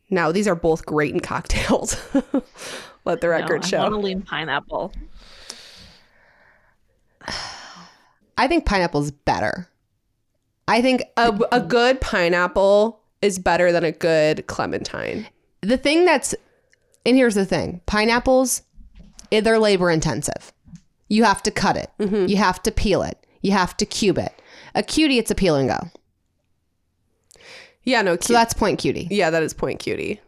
Now, 0.08 0.32
these 0.32 0.46
are 0.46 0.54
both 0.54 0.86
great 0.86 1.12
in 1.12 1.20
cocktails. 1.20 1.96
Let 3.04 3.20
the 3.20 3.28
record 3.28 3.62
no, 3.62 3.66
I 3.66 3.68
show. 3.68 3.82
want 3.82 3.94
to 3.94 3.98
lean 3.98 4.22
pineapple. 4.22 4.92
I 8.38 8.48
think 8.48 8.66
pineapple's 8.66 9.10
better. 9.10 9.68
I 10.66 10.82
think 10.82 11.02
A, 11.16 11.38
a 11.52 11.60
good 11.60 12.00
pineapple 12.00 13.00
is 13.22 13.38
better 13.38 13.70
than 13.70 13.84
a 13.84 13.92
good 13.92 14.46
clementine. 14.46 15.26
the 15.60 15.76
thing 15.76 16.04
that's 16.04 16.34
and 17.06 17.16
here's 17.16 17.34
the 17.34 17.44
thing 17.46 17.80
pineapples 17.86 18.62
eh, 19.30 19.40
they're 19.40 19.58
labor 19.58 19.90
intensive. 19.90 20.52
You 21.08 21.24
have 21.24 21.42
to 21.44 21.50
cut 21.50 21.76
it. 21.76 21.90
You 21.98 22.36
have 22.38 22.62
to 22.64 22.72
peel 22.72 23.02
it. 23.02 23.24
You 23.42 23.52
have 23.52 23.76
to 23.76 23.86
cube 23.86 24.18
it. 24.18 24.32
A 24.74 24.82
cutie 24.82 25.18
it's 25.18 25.30
a 25.30 25.34
peel 25.34 25.54
and 25.54 25.68
go. 25.68 25.78
Yeah, 27.84 28.00
no, 28.02 28.16
so 28.18 28.32
that's 28.32 28.54
point 28.54 28.78
cutie. 28.78 29.06
Yeah, 29.10 29.28
that 29.30 29.42
is 29.42 29.52
point 29.52 29.78
cutie. 29.78 30.20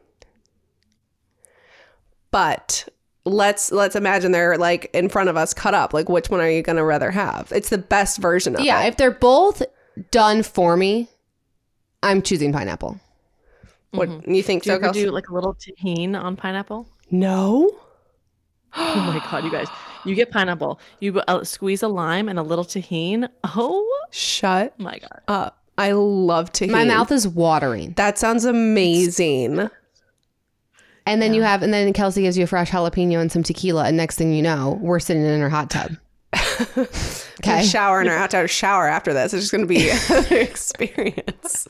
But 2.30 2.88
let's 3.26 3.70
let's 3.72 3.94
imagine 3.96 4.32
they're 4.32 4.56
like 4.56 4.88
in 4.94 5.08
front 5.10 5.28
of 5.28 5.36
us 5.36 5.52
cut 5.52 5.74
up. 5.74 5.92
Like 5.92 6.08
which 6.08 6.30
one 6.30 6.40
are 6.40 6.48
you 6.50 6.62
gonna 6.62 6.84
rather 6.84 7.10
have? 7.10 7.52
It's 7.54 7.68
the 7.68 7.76
best 7.78 8.18
version 8.18 8.54
of 8.54 8.62
yeah 8.62 8.82
it. 8.84 8.88
if 8.88 8.96
they're 8.96 9.10
both 9.10 9.62
done 10.10 10.42
for 10.42 10.76
me 10.76 11.08
i'm 12.02 12.20
choosing 12.22 12.52
pineapple 12.52 13.00
What 13.92 14.28
you 14.28 14.42
think 14.42 14.62
Do 14.62 14.70
you 14.70 14.76
so? 14.78 14.84
ever 14.84 14.92
do 14.92 15.10
like 15.10 15.28
a 15.30 15.34
little 15.34 15.54
Tajín 15.54 16.14
on 16.18 16.36
pineapple? 16.36 16.86
no. 17.10 17.70
Oh 18.76 18.94
my 18.96 19.18
god, 19.30 19.42
you 19.44 19.50
guys! 19.50 19.68
You 20.04 20.14
get 20.14 20.30
pineapple, 20.30 20.78
you 21.00 21.18
uh, 21.20 21.42
squeeze 21.44 21.82
a 21.82 21.88
lime 21.88 22.28
and 22.28 22.38
a 22.38 22.42
little 22.42 22.64
Tajín. 22.64 23.28
Oh 23.44 24.06
Shut 24.10 24.78
my 24.78 24.98
god! 24.98 25.20
up. 25.28 25.62
I 25.78 25.92
love 25.92 26.52
tahini. 26.52 26.70
my 26.70 26.84
mouth 26.84 27.10
is 27.12 27.26
watering 27.28 27.92
That 27.96 28.18
sounds 28.18 28.44
amazing. 28.44 29.68
And 31.06 31.22
then 31.22 31.32
you 31.34 31.42
have 31.42 31.62
and 31.62 31.72
then 31.72 31.92
kelsey 31.92 32.22
gives 32.22 32.36
you 32.36 32.44
a 32.44 32.46
fresh 32.46 32.70
jalapeno 32.70 33.18
and 33.20 33.30
some 33.32 33.42
tequila 33.42 33.84
and 33.84 33.96
next 33.96 34.16
thing 34.16 34.32
you 34.32 34.42
know 34.42 34.78
we're 34.82 34.98
sitting 35.00 35.24
in 35.24 35.40
our 35.40 35.48
hot 35.48 35.70
tub 35.70 35.92
Okay. 37.38 37.58
okay 37.58 37.66
Shower 37.66 38.00
in 38.00 38.08
our 38.08 38.16
hot 38.16 38.30
tub. 38.30 38.48
shower 38.48 38.88
after 38.88 39.12
this. 39.12 39.34
It's 39.34 39.42
just 39.42 39.52
gonna 39.52 39.66
be 39.66 39.90
an 40.10 40.24
experience. 40.32 41.68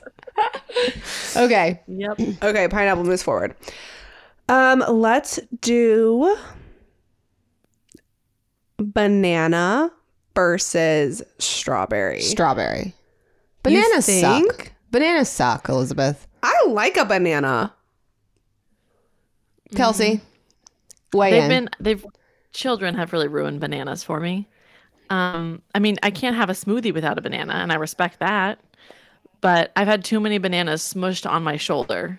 okay 1.37 1.81
Yep. 1.89 2.21
Okay, 2.43 2.69
pineapple 2.69 3.03
moves 3.05 3.23
forward. 3.23 3.55
Um, 4.49 4.85
let's 4.89 5.41
do 5.61 6.37
banana 8.79 9.91
versus 10.35 11.23
strawberry. 11.39 12.21
strawberry 12.21 12.95
You 13.67 13.73
bananas 13.83 14.05
suck 14.07 14.43
think? 14.45 14.75
bananas 14.91 15.29
suck 15.29 15.69
elizabeth 15.69 16.27
I 16.43 16.55
like 16.69 16.97
a 16.97 17.05
banana. 17.05 17.75
Kelsey 19.75 20.21
weigh 21.13 21.31
They've 21.33 21.43
in 21.45 21.49
been 21.49 21.69
they've 21.81 22.05
children 22.53 22.95
have 22.95 23.13
really 23.13 23.29
ruined 23.29 23.61
bananas 23.61 24.03
for 24.03 24.19
me. 24.19 24.49
Um, 25.11 25.63
I 25.75 25.79
mean, 25.79 25.99
I 26.03 26.11
can't 26.11 26.35
have 26.35 26.51
a 26.51 26.55
smoothie 26.55 26.93
without 26.93 27.19
a 27.19 27.21
banana, 27.21 27.53
and 27.55 27.71
I 27.71 27.77
respect 27.77 28.19
that. 28.21 28.59
But 29.41 29.71
I've 29.77 29.87
had 29.87 30.03
too 30.05 30.19
many 30.19 30.39
bananas 30.39 30.83
smushed 30.83 31.31
on 31.31 31.45
my 31.45 31.57
shoulder. 31.57 32.19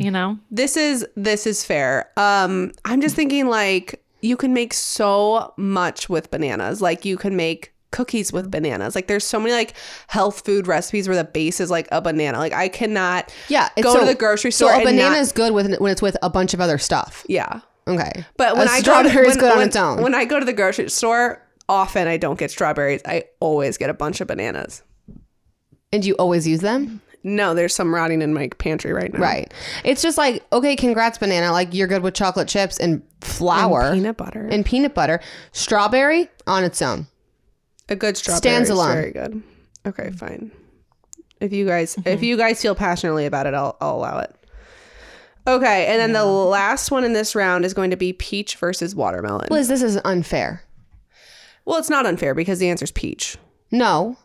You 0.00 0.10
know, 0.10 0.38
This 0.50 0.76
is 0.76 1.06
this 1.16 1.46
is 1.46 1.64
fair. 1.64 2.10
Um, 2.16 2.72
I'm 2.84 3.00
just 3.00 3.14
thinking 3.16 3.48
like 3.48 4.02
you 4.22 4.36
can 4.36 4.52
make 4.52 4.74
so 4.74 5.52
much 5.56 6.08
with 6.08 6.30
bananas. 6.30 6.82
Like 6.82 7.04
you 7.04 7.16
can 7.16 7.36
make 7.36 7.73
cookies 7.94 8.32
with 8.32 8.50
bananas. 8.50 8.94
Like 8.94 9.06
there's 9.06 9.24
so 9.24 9.38
many 9.38 9.52
like 9.52 9.74
health 10.08 10.44
food 10.44 10.66
recipes 10.66 11.06
where 11.08 11.16
the 11.16 11.24
base 11.24 11.60
is 11.60 11.70
like 11.70 11.88
a 11.92 12.02
banana. 12.02 12.38
Like 12.38 12.52
I 12.52 12.68
cannot 12.68 13.32
Yeah, 13.48 13.68
go 13.80 13.94
so- 13.94 14.00
to 14.00 14.06
the 14.06 14.14
grocery 14.14 14.50
store. 14.50 14.72
So 14.72 14.80
a 14.80 14.84
banana 14.84 15.16
is 15.16 15.32
good 15.32 15.52
with 15.54 15.78
when 15.78 15.92
it's 15.92 16.02
with 16.02 16.16
a 16.22 16.28
bunch 16.30 16.54
of 16.54 16.60
other 16.60 16.78
stuff. 16.78 17.24
yeah. 17.28 17.60
Okay, 17.86 18.24
But 18.38 18.56
when 18.56 18.66
a 18.66 18.70
I 18.70 18.80
go 18.80 19.02
to, 19.02 19.08
strawberry 19.10 19.28
is 19.28 19.36
good 19.36 19.52
on 19.52 19.58
when- 19.58 19.68
its 19.68 19.76
own. 19.76 20.02
When 20.02 20.14
I 20.14 20.24
go 20.24 20.38
to 20.40 20.46
the 20.46 20.54
grocery 20.54 20.88
store, 20.88 21.42
often 21.68 22.08
I 22.08 22.16
don't 22.16 22.38
get 22.38 22.50
strawberries. 22.50 23.02
I 23.06 23.24
always 23.40 23.76
get 23.76 23.90
a 23.90 23.94
bunch 23.94 24.20
of 24.22 24.26
bananas. 24.28 24.82
and 25.92 26.04
you 26.04 26.14
always 26.14 26.46
use 26.48 26.60
them, 26.60 27.00
No, 27.22 27.54
there's 27.54 27.74
some 27.74 27.94
rotting 27.94 28.20
in 28.22 28.34
my 28.34 28.48
pantry 28.58 28.92
right 28.92 29.12
now. 29.12 29.20
right? 29.20 29.52
It's 29.84 30.02
just 30.02 30.18
like 30.18 30.42
okay, 30.52 30.76
congrats, 30.76 31.18
banana. 31.18 31.52
Like 31.52 31.72
you're 31.74 31.86
good 31.86 32.02
with 32.02 32.14
chocolate 32.14 32.48
chips 32.48 32.78
and 32.78 33.02
flour 33.20 33.82
and 33.82 33.94
peanut 34.00 34.16
butter. 34.16 34.48
And 34.50 34.64
peanut, 34.64 34.94
butter. 34.94 35.20
Strawberry 35.52 36.28
on 36.46 36.64
its 36.64 36.80
own. 36.82 37.06
A 37.88 37.96
good 37.96 38.16
strawberry 38.16 38.38
stands 38.38 38.70
alone. 38.70 38.94
Very 38.94 39.12
good. 39.12 39.42
Okay, 39.86 40.10
fine. 40.10 40.50
If 41.40 41.52
you 41.52 41.66
guys 41.66 41.96
mm-hmm. 41.96 42.08
if 42.08 42.22
you 42.22 42.36
guys 42.36 42.60
feel 42.60 42.74
passionately 42.74 43.26
about 43.26 43.46
it, 43.46 43.54
I'll 43.54 43.76
I'll 43.80 43.96
allow 43.96 44.18
it. 44.20 44.34
Okay, 45.46 45.86
and 45.86 46.00
then 46.00 46.10
yeah. 46.10 46.20
the 46.20 46.26
last 46.26 46.90
one 46.90 47.04
in 47.04 47.12
this 47.12 47.34
round 47.34 47.66
is 47.66 47.74
going 47.74 47.90
to 47.90 47.96
be 47.96 48.14
peach 48.14 48.56
versus 48.56 48.94
watermelon. 48.94 49.48
Lizz, 49.50 49.68
this 49.68 49.82
is 49.82 50.00
unfair. 50.04 50.62
Well, 51.66 51.78
it's 51.78 51.90
not 51.90 52.06
unfair 52.06 52.34
because 52.34 52.58
the 52.58 52.70
answer 52.70 52.84
is 52.84 52.92
peach. 52.92 53.36
No. 53.70 54.16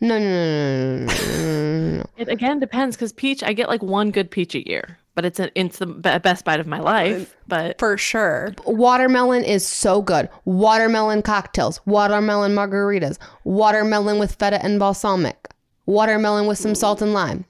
No, 0.00 0.18
no, 0.18 0.24
no, 0.24 0.98
no, 0.98 1.06
no, 1.06 1.06
no, 1.06 1.96
no. 1.98 2.04
It 2.16 2.28
again 2.28 2.60
depends 2.60 2.96
because 2.96 3.12
peach, 3.12 3.42
I 3.42 3.52
get 3.52 3.68
like 3.68 3.82
one 3.82 4.10
good 4.10 4.30
peach 4.30 4.54
a 4.54 4.68
year 4.68 4.98
but 5.14 5.24
it's 5.24 5.38
a, 5.38 5.50
it's 5.58 5.78
the 5.78 5.86
best 5.86 6.44
bite 6.44 6.60
of 6.60 6.66
my 6.66 6.80
life. 6.80 7.32
Uh, 7.34 7.36
but 7.48 7.78
For 7.78 7.98
sure. 7.98 8.54
Watermelon 8.66 9.44
is 9.44 9.66
so 9.66 10.02
good. 10.02 10.28
Watermelon 10.44 11.22
cocktails, 11.22 11.80
watermelon 11.86 12.54
margaritas, 12.54 13.18
watermelon 13.44 14.18
with 14.18 14.34
feta 14.34 14.62
and 14.64 14.78
balsamic, 14.78 15.48
watermelon 15.86 16.46
with 16.46 16.58
some 16.58 16.74
salt 16.74 17.02
and 17.02 17.12
lime. 17.12 17.44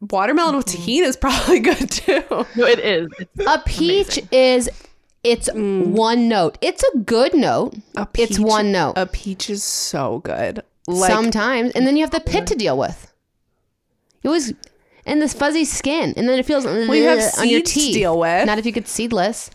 Watermelon 0.00 0.56
with 0.56 0.66
tahini 0.66 1.06
is 1.06 1.16
probably 1.16 1.60
good 1.60 1.90
too. 1.90 2.22
no, 2.30 2.66
it 2.66 2.80
is. 2.80 3.08
It's, 3.18 3.46
A 3.46 3.62
peach 3.64 4.20
is 4.30 4.68
it's 5.24 5.48
mm. 5.48 5.86
one 5.86 6.28
note. 6.28 6.58
It's 6.60 6.84
a 6.94 6.98
good 6.98 7.34
note. 7.34 7.74
A 7.96 8.06
peach, 8.06 8.30
it's 8.30 8.38
one 8.38 8.70
note. 8.70 8.94
A 8.96 9.06
peach 9.06 9.50
is 9.50 9.64
so 9.64 10.20
good. 10.20 10.62
Like 10.86 11.10
Sometimes, 11.10 11.72
and 11.72 11.84
then 11.84 11.96
you 11.96 12.02
have 12.02 12.12
the 12.12 12.20
pit 12.20 12.46
to 12.46 12.54
deal 12.54 12.78
with. 12.78 13.12
You 14.22 14.30
always 14.30 14.52
and 15.06 15.22
this 15.22 15.32
fuzzy 15.32 15.64
skin, 15.64 16.12
and 16.16 16.28
then 16.28 16.38
it 16.38 16.44
feels 16.44 16.64
you 16.64 16.70
have 17.04 17.18
on 17.38 17.48
your 17.48 17.60
seeds 17.60 17.72
to 17.72 17.80
teeth. 17.80 17.94
deal 17.94 18.18
with. 18.18 18.46
Not 18.46 18.58
if 18.58 18.66
you 18.66 18.72
get 18.72 18.88
seedless. 18.88 19.50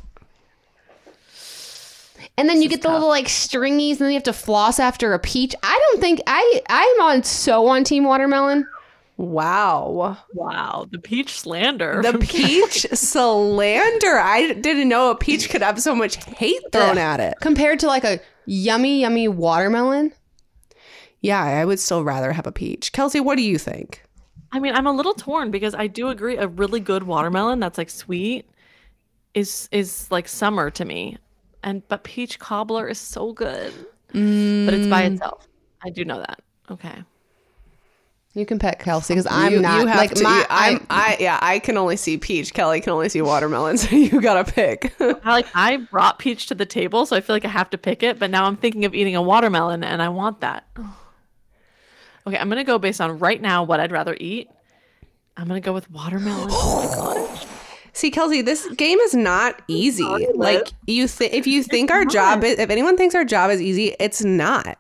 And 2.38 2.50
then 2.50 2.62
you 2.62 2.70
get 2.70 2.82
the 2.82 2.90
little 2.90 3.10
like 3.10 3.28
stringies, 3.28 3.92
and 3.92 4.00
then 4.00 4.10
you 4.10 4.16
have 4.16 4.24
to 4.24 4.34
floss 4.34 4.80
after 4.80 5.14
a 5.14 5.20
peach. 5.20 5.54
I 5.62 5.80
don't 5.92 6.02
think 6.02 6.22
I 6.26 6.62
I'm 6.70 7.02
on 7.02 7.24
so 7.24 7.68
on 7.68 7.84
Team 7.84 8.06
Watermelon. 8.06 8.66
wow. 9.18 10.18
wow, 10.34 10.88
the 10.90 10.98
peach 10.98 11.40
slander. 11.42 12.02
The 12.02 12.18
peach 12.22 12.88
slander. 12.94 14.18
I 14.18 14.54
didn't 14.54 14.90
know 14.90 15.12
a 15.12 15.16
peach 15.16 15.50
could 15.50 15.62
have 15.62 15.80
so 15.82 15.94
much 15.94 16.16
hate 16.38 16.62
thrown 16.72 16.92
Ugh. 16.92 16.98
at 16.98 17.20
it. 17.20 17.36
compared 17.42 17.80
to 17.82 17.88
like 17.88 18.06
a 18.06 18.20
yummy 18.46 19.02
yummy 19.02 19.28
watermelon. 19.28 20.14
Yeah, 21.20 21.44
I 21.44 21.66
would 21.66 21.80
still 21.80 22.04
rather 22.04 22.32
have 22.32 22.48
a 22.48 22.52
peach. 22.52 22.94
Kelsey, 22.94 23.20
what 23.20 23.36
do 23.36 23.44
you 23.44 23.60
think? 23.60 24.02
I 24.52 24.60
mean, 24.60 24.74
I'm 24.74 24.88
a 24.88 24.92
little 24.92 25.14
torn 25.14 25.52
because 25.52 25.74
I 25.74 25.88
do 25.88 26.10
agree 26.10 26.38
a 26.38 26.48
really 26.48 26.80
good 26.80 27.04
watermelon 27.04 27.60
that's 27.60 27.78
like 27.78 27.90
sweet 27.90 28.46
is 29.34 29.70
is 29.72 30.10
like 30.12 30.28
summer 30.28 30.70
to 30.72 30.86
me. 30.86 31.18
And 31.64 31.88
but 31.88 32.04
peach 32.04 32.40
cobbler 32.40 32.88
is 32.88 33.00
so 33.00 33.34
good. 33.34 33.72
But 34.08 34.74
it's 34.74 34.88
by 34.88 35.04
mm. 35.04 35.14
itself. 35.14 35.48
I 35.84 35.90
do 35.90 36.04
know 36.04 36.20
that. 36.20 36.42
Okay. 36.70 37.04
You 38.34 38.46
can 38.46 38.60
pick 38.60 38.80
Kelsey 38.80 39.14
because 39.14 39.28
I'm 39.30 39.52
you, 39.54 39.60
not 39.60 39.82
you 39.82 39.88
have 39.88 39.98
like 39.98 40.14
to, 40.14 40.24
my. 40.24 40.38
you- 40.38 40.46
I'm, 40.50 40.76
I'm, 40.76 40.86
I 40.90 41.18
yeah, 41.20 41.38
I 41.42 41.60
can 41.60 41.78
only 41.78 41.98
see 41.98 42.18
peach. 42.18 42.54
Kelly 42.54 42.80
can 42.80 42.94
only 42.94 43.10
see 43.10 43.22
watermelon, 43.22 43.78
so 43.78 43.94
you 43.94 44.22
gotta 44.22 44.50
pick. 44.50 44.94
I 45.00 45.32
like 45.32 45.48
I 45.54 45.78
brought 45.78 46.18
peach 46.18 46.48
to 46.48 46.56
the 46.56 46.66
table, 46.66 47.06
so 47.06 47.16
I 47.16 47.22
feel 47.22 47.36
like 47.36 47.46
I 47.46 47.50
have 47.50 47.70
to 47.72 47.78
pick 47.78 48.04
it, 48.04 48.20
but 48.20 48.32
now 48.32 48.46
I'm 48.46 48.56
thinking 48.56 48.86
of 48.86 48.96
eating 48.96 49.16
a 49.16 49.22
watermelon 49.22 49.84
and 49.84 50.02
I 50.02 50.10
want 50.10 50.40
that. 50.42 50.66
Okay, 52.27 52.38
I'm 52.38 52.49
gonna 52.49 52.63
go 52.63 52.77
based 52.77 53.01
on 53.01 53.19
right 53.19 53.41
now 53.41 53.63
what 53.63 53.79
I'd 53.79 53.91
rather 53.91 54.15
eat. 54.19 54.49
I'm 55.38 55.47
gonna 55.47 55.62
go 55.62 55.73
with 55.73 55.89
watermelon. 55.89 56.49
Oh 56.51 56.86
my 56.86 56.95
god. 56.95 57.47
See, 57.93 58.12
Kelsey, 58.12 58.41
this 58.41 58.67
game 58.75 58.99
is 58.99 59.13
not 59.13 59.62
easy. 59.67 60.27
Like 60.34 60.71
you 60.88 61.07
think, 61.07 61.34
if 61.34 61.45
you 61.45 61.63
think 61.63 61.91
our 61.91 62.05
job 62.05 62.43
is, 62.43 62.57
if 62.57 62.69
anyone 62.69 62.95
thinks 62.95 63.15
our 63.15 63.25
job 63.25 63.51
is 63.51 63.62
easy, 63.62 63.95
it's 63.99 64.23
not. 64.23 64.77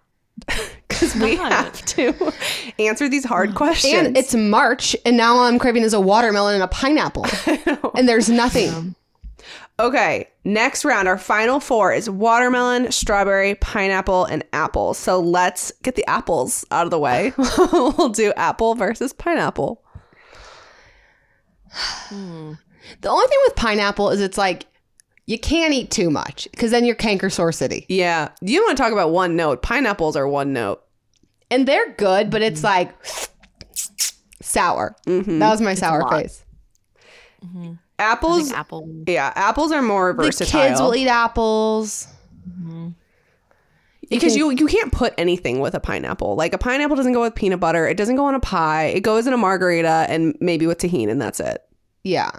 Because 0.91 1.15
we 1.15 1.37
have 1.37 1.83
to 1.85 2.33
answer 2.77 3.07
these 3.07 3.23
hard 3.23 3.51
oh. 3.51 3.53
questions. 3.53 3.93
and 3.93 4.17
it's 4.17 4.35
March, 4.35 4.93
and 5.05 5.15
now 5.15 5.37
all 5.37 5.45
I'm 5.45 5.57
craving 5.57 5.83
is 5.83 5.93
a 5.93 6.01
watermelon 6.01 6.55
and 6.55 6.63
a 6.63 6.67
pineapple, 6.67 7.25
and 7.95 8.09
there's 8.09 8.29
nothing. 8.29 8.69
Um, 8.69 8.95
okay. 9.87 10.27
Next 10.43 10.83
round, 10.83 11.07
our 11.07 11.17
final 11.17 11.59
four 11.59 11.93
is 11.93 12.09
watermelon, 12.09 12.91
strawberry, 12.91 13.55
pineapple, 13.55 14.25
and 14.25 14.43
apple. 14.53 14.93
So 14.93 15.19
let's 15.19 15.71
get 15.83 15.95
the 15.95 16.07
apples 16.09 16.65
out 16.71 16.85
of 16.85 16.91
the 16.91 16.99
way. 16.99 17.33
we'll 17.71 18.09
do 18.09 18.33
apple 18.35 18.75
versus 18.75 19.13
pineapple. 19.13 19.83
Hmm. 21.71 22.53
The 23.01 23.09
only 23.09 23.27
thing 23.27 23.39
with 23.45 23.55
pineapple 23.55 24.09
is 24.09 24.19
it's 24.19 24.37
like 24.37 24.65
you 25.25 25.39
can't 25.39 25.73
eat 25.73 25.91
too 25.91 26.09
much 26.09 26.47
because 26.51 26.71
then 26.71 26.83
you're 26.83 26.95
canker 26.95 27.29
sore 27.29 27.51
city. 27.51 27.85
Yeah, 27.87 28.29
you 28.41 28.61
want 28.63 28.77
to 28.77 28.83
talk 28.83 28.91
about 28.91 29.11
one 29.11 29.35
note? 29.35 29.61
Pineapples 29.61 30.15
are 30.15 30.27
one 30.27 30.53
note. 30.53 30.83
And 31.49 31.67
they're 31.67 31.93
good, 31.93 32.29
but 32.29 32.41
it's 32.41 32.63
like 32.63 32.93
sour. 34.41 34.95
Mm-hmm. 35.05 35.39
That 35.39 35.51
was 35.51 35.61
my 35.61 35.73
sour 35.73 36.01
lot. 36.01 36.21
face. 36.21 36.43
I 37.43 37.77
Apples, 38.01 38.51
apple. 38.51 38.89
yeah, 39.07 39.31
apples 39.35 39.71
are 39.71 39.81
more 39.81 40.13
versatile. 40.13 40.23
The 40.23 40.29
versatile. 40.29 40.69
kids 40.69 40.81
will 40.81 40.95
eat 40.95 41.07
apples. 41.07 42.07
Mm-hmm. 42.49 42.89
because 44.09 44.35
you 44.35 44.49
you 44.49 44.65
can't 44.65 44.91
put 44.91 45.13
anything 45.17 45.59
with 45.59 45.75
a 45.75 45.79
pineapple. 45.79 46.35
Like 46.35 46.53
a 46.53 46.57
pineapple 46.57 46.95
doesn't 46.95 47.13
go 47.13 47.21
with 47.21 47.35
peanut 47.35 47.59
butter. 47.59 47.87
It 47.87 47.97
doesn't 47.97 48.15
go 48.15 48.25
on 48.25 48.35
a 48.35 48.39
pie. 48.39 48.85
It 48.85 49.01
goes 49.01 49.27
in 49.27 49.33
a 49.33 49.37
margarita 49.37 50.05
and 50.09 50.35
maybe 50.39 50.65
with 50.67 50.79
Tajín, 50.79 51.09
and 51.09 51.21
that's 51.21 51.39
it. 51.39 51.63
Yeah. 52.03 52.31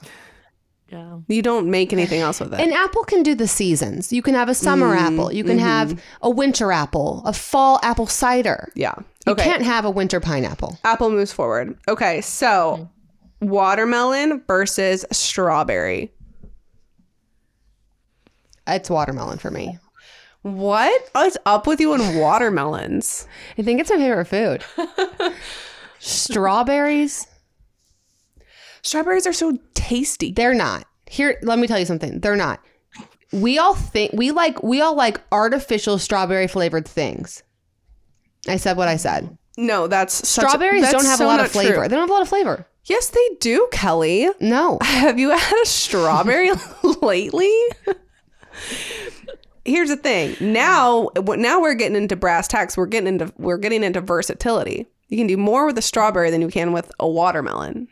Yeah. 0.90 1.20
You 1.26 1.40
don't 1.40 1.70
make 1.70 1.92
anything 1.94 2.20
else 2.20 2.38
with 2.38 2.52
it. 2.52 2.60
An 2.60 2.72
apple 2.72 3.04
can 3.04 3.22
do 3.22 3.34
the 3.34 3.48
seasons. 3.48 4.12
You 4.12 4.20
can 4.20 4.34
have 4.34 4.50
a 4.50 4.54
summer 4.54 4.94
mm-hmm. 4.94 5.14
apple. 5.14 5.32
You 5.32 5.42
can 5.42 5.58
have 5.58 5.88
mm-hmm. 5.88 5.98
a 6.20 6.28
winter 6.28 6.70
apple, 6.70 7.22
a 7.24 7.32
fall 7.32 7.80
apple 7.82 8.06
cider. 8.06 8.70
yeah. 8.74 8.94
You 9.26 9.34
can't 9.36 9.62
have 9.62 9.84
a 9.84 9.90
winter 9.90 10.20
pineapple. 10.20 10.78
Apple 10.84 11.08
moves 11.08 11.32
forward. 11.32 11.78
Okay, 11.88 12.20
so 12.20 12.90
watermelon 13.42 14.42
versus 14.46 15.04
strawberry. 15.12 16.12
It's 18.66 18.88
watermelon 18.88 19.38
for 19.38 19.50
me. 19.50 19.78
What 20.42 21.08
is 21.18 21.38
up 21.46 21.66
with 21.66 21.80
you 21.80 21.92
and 21.94 22.18
watermelons? 22.18 23.26
I 23.58 23.62
think 23.62 23.80
it's 23.80 23.90
my 23.90 23.96
favorite 23.96 24.24
food. 24.26 24.64
Strawberries, 25.98 27.26
Strawberries 28.82 29.26
are 29.28 29.32
so 29.32 29.56
tasty. 29.74 30.32
they're 30.32 30.54
not. 30.54 30.84
Here, 31.06 31.38
let 31.42 31.58
me 31.60 31.68
tell 31.68 31.78
you 31.78 31.84
something. 31.84 32.18
They're 32.18 32.34
not. 32.36 32.60
We 33.32 33.58
all 33.58 33.74
think 33.74 34.12
we 34.12 34.30
like 34.32 34.62
we 34.62 34.80
all 34.80 34.94
like 34.96 35.20
artificial 35.30 35.98
strawberry 35.98 36.48
flavored 36.48 36.86
things. 36.88 37.42
I 38.48 38.56
said 38.56 38.76
what 38.76 38.88
I 38.88 38.96
said. 38.96 39.38
No, 39.56 39.86
that's 39.86 40.26
such- 40.28 40.44
Strawberries 40.48 40.82
that's 40.82 40.92
don't 40.92 41.04
have 41.04 41.18
so 41.18 41.26
a 41.26 41.28
lot 41.28 41.40
of 41.40 41.50
flavor. 41.50 41.74
true. 41.74 41.82
They 41.82 41.88
don't 41.88 42.00
have 42.00 42.10
a 42.10 42.12
lot 42.12 42.22
of 42.22 42.28
flavor. 42.28 42.66
Yes, 42.84 43.10
they 43.10 43.28
do, 43.40 43.68
Kelly. 43.70 44.28
No. 44.40 44.78
Have 44.82 45.18
you 45.18 45.30
had 45.30 45.62
a 45.62 45.66
strawberry 45.66 46.50
lately? 47.02 47.52
Here's 49.64 49.88
the 49.88 49.96
thing. 49.96 50.36
Now, 50.40 51.10
now 51.16 51.60
we're 51.60 51.74
getting 51.74 51.96
into 51.96 52.16
brass 52.16 52.48
tacks. 52.48 52.76
We're 52.76 52.86
getting 52.86 53.06
into 53.06 53.32
we're 53.38 53.58
getting 53.58 53.84
into 53.84 54.00
versatility. 54.00 54.86
You 55.08 55.16
can 55.16 55.26
do 55.28 55.36
more 55.36 55.66
with 55.66 55.78
a 55.78 55.82
strawberry 55.82 56.30
than 56.30 56.40
you 56.40 56.48
can 56.48 56.72
with 56.72 56.90
a 56.98 57.08
watermelon. 57.08 57.86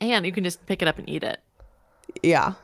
And 0.00 0.24
you 0.24 0.32
can 0.32 0.44
just 0.44 0.64
pick 0.66 0.80
it 0.80 0.88
up 0.88 0.98
and 0.98 1.08
eat 1.08 1.22
it. 1.22 1.40
Yeah. 2.22 2.54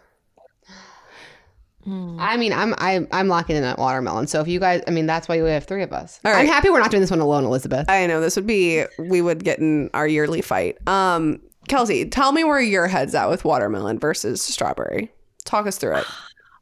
I 1.87 2.37
mean, 2.37 2.53
I'm 2.53 2.75
I'm 2.79 3.09
I'm 3.13 3.29
locking 3.29 3.57
in 3.57 3.65
at 3.65 3.79
watermelon. 3.79 4.27
So 4.27 4.41
if 4.41 4.49
you 4.49 4.61
guys, 4.61 4.83
I 4.87 4.91
mean, 4.91 5.07
that's 5.07 5.27
why 5.27 5.41
we 5.43 5.49
have 5.51 5.65
three 5.65 5.83
of 5.83 5.93
us. 5.93 6.21
All 6.25 6.33
I'm 6.33 6.47
happy 6.47 6.69
we're 6.69 6.81
not 6.81 6.91
doing 6.91 7.01
this 7.01 7.11
one 7.11 7.21
alone, 7.21 7.45
Elizabeth. 7.45 7.89
I 7.89 8.07
know 8.07 8.21
this 8.21 8.37
would 8.37 8.47
be 8.47 8.85
we 8.99 9.23
would 9.23 9.43
get 9.43 9.59
in 9.59 9.89
our 9.95 10.07
yearly 10.07 10.43
fight. 10.43 10.77
Um, 10.87 11.41
Kelsey, 11.69 12.05
tell 12.07 12.33
me 12.33 12.45
where 12.45 12.61
your 12.61 12.89
head's 12.89 13.15
at 13.15 13.31
with 13.31 13.45
watermelon 13.45 13.99
versus 13.99 14.43
strawberry. 14.43 15.11
Talk 15.45 15.67
us 15.67 15.79
through 15.79 15.97
it. 15.97 16.07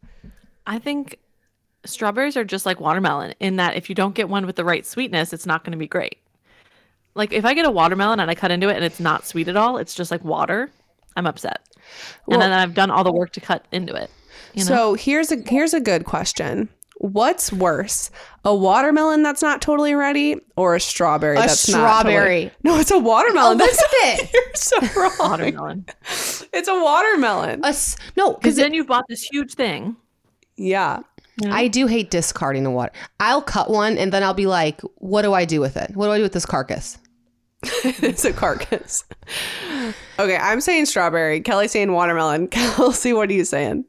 I 0.67 0.79
think 0.79 1.19
strawberries 1.85 2.37
are 2.37 2.45
just 2.45 2.67
like 2.67 2.81
watermelon 2.81 3.35
in 3.41 3.57
that 3.57 3.77
if 3.77 3.89
you 3.89 3.95
don't 3.95 4.15
get 4.15 4.29
one 4.29 4.47
with 4.47 4.57
the 4.57 4.65
right 4.65 4.85
sweetness, 4.87 5.33
it's 5.33 5.47
not 5.47 5.65
going 5.65 5.73
to 5.73 5.79
be 5.79 5.87
great. 5.89 6.19
Like 7.15 7.33
if 7.33 7.45
I 7.45 7.55
get 7.55 7.65
a 7.65 7.71
watermelon 7.71 8.21
and 8.21 8.31
I 8.31 8.35
cut 8.35 8.51
into 8.51 8.69
it 8.69 8.77
and 8.77 8.85
it's 8.85 9.01
not 9.01 9.27
sweet 9.27 9.49
at 9.49 9.57
all, 9.57 9.79
it's 9.79 9.95
just 9.95 10.11
like 10.11 10.23
water, 10.25 10.71
I'm 11.17 11.27
upset. 11.27 11.63
and 12.29 12.41
then 12.43 12.53
I've 12.53 12.75
done 12.75 12.91
all 12.91 13.05
the 13.05 13.13
work 13.13 13.33
to 13.33 13.41
cut 13.41 13.65
into 13.73 13.95
it. 13.95 14.11
You 14.55 14.65
know? 14.65 14.69
So 14.69 14.95
here's 14.95 15.31
a 15.33 15.37
here's 15.47 15.75
a 15.75 15.81
good 15.81 16.05
question. 16.05 16.69
What's 16.99 17.53
worse, 17.53 18.11
a 18.43 18.55
watermelon 18.55 19.23
that's 19.23 19.43
not 19.43 19.61
totally 19.61 19.95
ready, 19.95 20.37
or 20.57 20.75
a 20.77 20.81
strawberry 20.81 21.37
A 21.37 21.41
that's 21.41 21.61
strawberry. 21.61 22.45
not 22.45 22.53
totally? 22.53 22.53
No, 22.63 22.79
it's 22.79 22.91
a 22.91 22.99
watermelon. 22.99 23.59
That's 23.59 23.83
Elizabeth! 24.03 24.33
you're 24.35 24.55
so 24.55 25.01
wrong. 25.01 25.13
watermelon. 25.19 25.85
It's 26.55 26.69
a 26.69 26.81
watermelon. 26.83 27.61
A 27.65 27.69
s- 27.69 27.99
no, 28.17 28.31
Because 28.31 28.39
because 28.41 28.57
then 28.57 28.73
you've 28.73 28.87
bought 28.87 29.05
this 29.09 29.23
huge 29.31 29.53
thing. 29.55 29.97
yeah. 30.57 31.01
I 31.51 31.69
do 31.69 31.87
hate 31.87 32.11
discarding 32.11 32.65
the 32.65 32.71
water. 32.71 32.93
I'll 33.21 33.43
cut 33.43 33.69
one 33.69 33.99
and 33.99 34.11
then 34.11 34.23
I'll 34.23 34.33
be 34.33 34.47
like, 34.47 34.81
what 34.95 35.21
do 35.21 35.35
I 35.35 35.45
do 35.45 35.61
with 35.61 35.77
it? 35.77 35.91
What 35.95 36.07
do 36.07 36.13
I 36.13 36.17
do 36.17 36.23
with 36.23 36.33
this 36.33 36.47
carcass? 36.47 36.97
it's 37.63 38.25
a 38.25 38.33
carcass. 38.33 39.05
Okay, 40.19 40.37
I'm 40.37 40.63
saying 40.63 40.87
strawberry. 40.87 41.43
Kelly's 41.43 41.73
saying 41.73 41.93
watermelon. 41.93 42.49
Kelsey, 42.49 43.13
what 43.13 43.29
are 43.29 43.35
you 43.35 43.45
saying? 43.45 43.85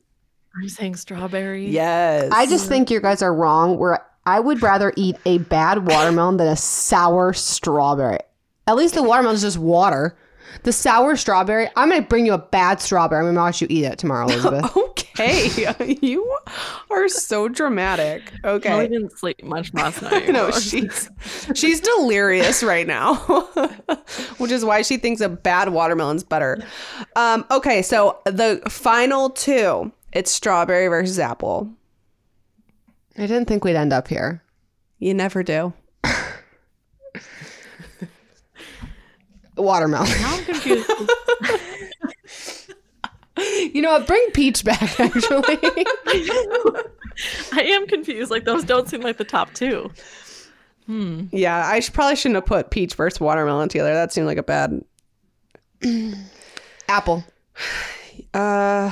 I'm 0.60 0.70
saying 0.70 0.96
strawberry. 0.96 1.68
Yes. 1.70 2.30
I 2.32 2.46
just 2.48 2.68
think 2.68 2.90
you 2.90 3.00
guys 3.00 3.22
are 3.22 3.34
wrong. 3.34 3.78
Where 3.78 4.04
I 4.26 4.40
would 4.40 4.62
rather 4.62 4.92
eat 4.96 5.16
a 5.26 5.38
bad 5.40 5.86
watermelon 5.88 6.38
than 6.38 6.48
a 6.48 6.56
sour 6.56 7.34
strawberry. 7.34 8.20
At 8.66 8.76
least 8.76 8.96
the 8.96 9.04
watermelon 9.04 9.36
is 9.36 9.42
just 9.42 9.58
water. 9.58 10.18
The 10.64 10.72
sour 10.74 11.16
strawberry, 11.16 11.68
I'm 11.76 11.90
gonna 11.90 12.02
bring 12.02 12.26
you 12.26 12.34
a 12.34 12.38
bad 12.38 12.82
strawberry. 12.82 13.20
I'm 13.20 13.28
gonna 13.34 13.40
watch 13.40 13.62
you 13.62 13.68
eat 13.70 13.84
it 13.86 14.00
tomorrow, 14.00 14.26
Elizabeth. 14.28 14.76
Okay. 15.18 15.74
You 16.02 16.38
are 16.92 17.08
so 17.08 17.48
dramatic. 17.48 18.32
Okay. 18.44 18.70
I 18.70 18.86
didn't 18.86 19.18
sleep 19.18 19.44
much 19.44 19.74
last 19.74 20.02
night. 20.04 20.30
No, 20.32 20.52
she's 20.52 21.10
she's 21.56 21.80
delirious 21.82 22.62
right 22.62 22.86
now, 22.86 23.16
which 24.38 24.52
is 24.52 24.64
why 24.64 24.84
she 24.84 24.98
thinks 24.98 25.20
a 25.22 25.30
bad 25.30 25.70
watermelon's 25.70 26.24
better. 26.24 26.64
Um, 27.16 27.46
okay, 27.50 27.82
so 27.82 28.20
the 28.26 28.62
final 28.70 29.32
two, 29.32 29.92
it's 30.12 30.32
strawberry 30.32 30.88
versus 30.88 31.20
apple. 31.20 31.72
I 33.18 33.22
didn't 33.22 33.46
think 33.46 33.64
we'd 33.64 33.76
end 33.76 33.94
up 33.94 34.08
here. 34.08 34.44
You 35.00 35.14
never 35.14 35.44
do. 35.44 35.74
Watermelon. 39.56 40.10
Now 40.22 40.36
I'm 40.36 40.46
confused. 40.46 40.92
you 43.74 43.82
know 43.82 43.92
what? 43.92 44.06
Bring 44.06 44.26
peach 44.34 44.64
back, 44.64 45.00
actually. 45.00 45.58
I 47.54 47.62
am 47.62 47.88
confused. 47.88 48.30
Like 48.30 48.46
those 48.46 48.64
don't 48.64 48.88
seem 48.88 49.02
like 49.02 49.18
the 49.18 49.24
top 49.24 49.54
two. 49.54 49.92
Yeah, 50.88 51.68
I 51.68 51.82
should, 51.82 51.94
probably 51.94 52.16
shouldn't 52.16 52.36
have 52.36 52.46
put 52.46 52.70
peach 52.70 52.94
versus 52.96 53.20
watermelon 53.20 53.68
together. 53.68 53.94
That 53.94 54.14
seemed 54.14 54.28
like 54.28 54.38
a 54.38 54.44
bad. 54.44 54.84
Apple. 56.88 57.24
Uh, 58.34 58.92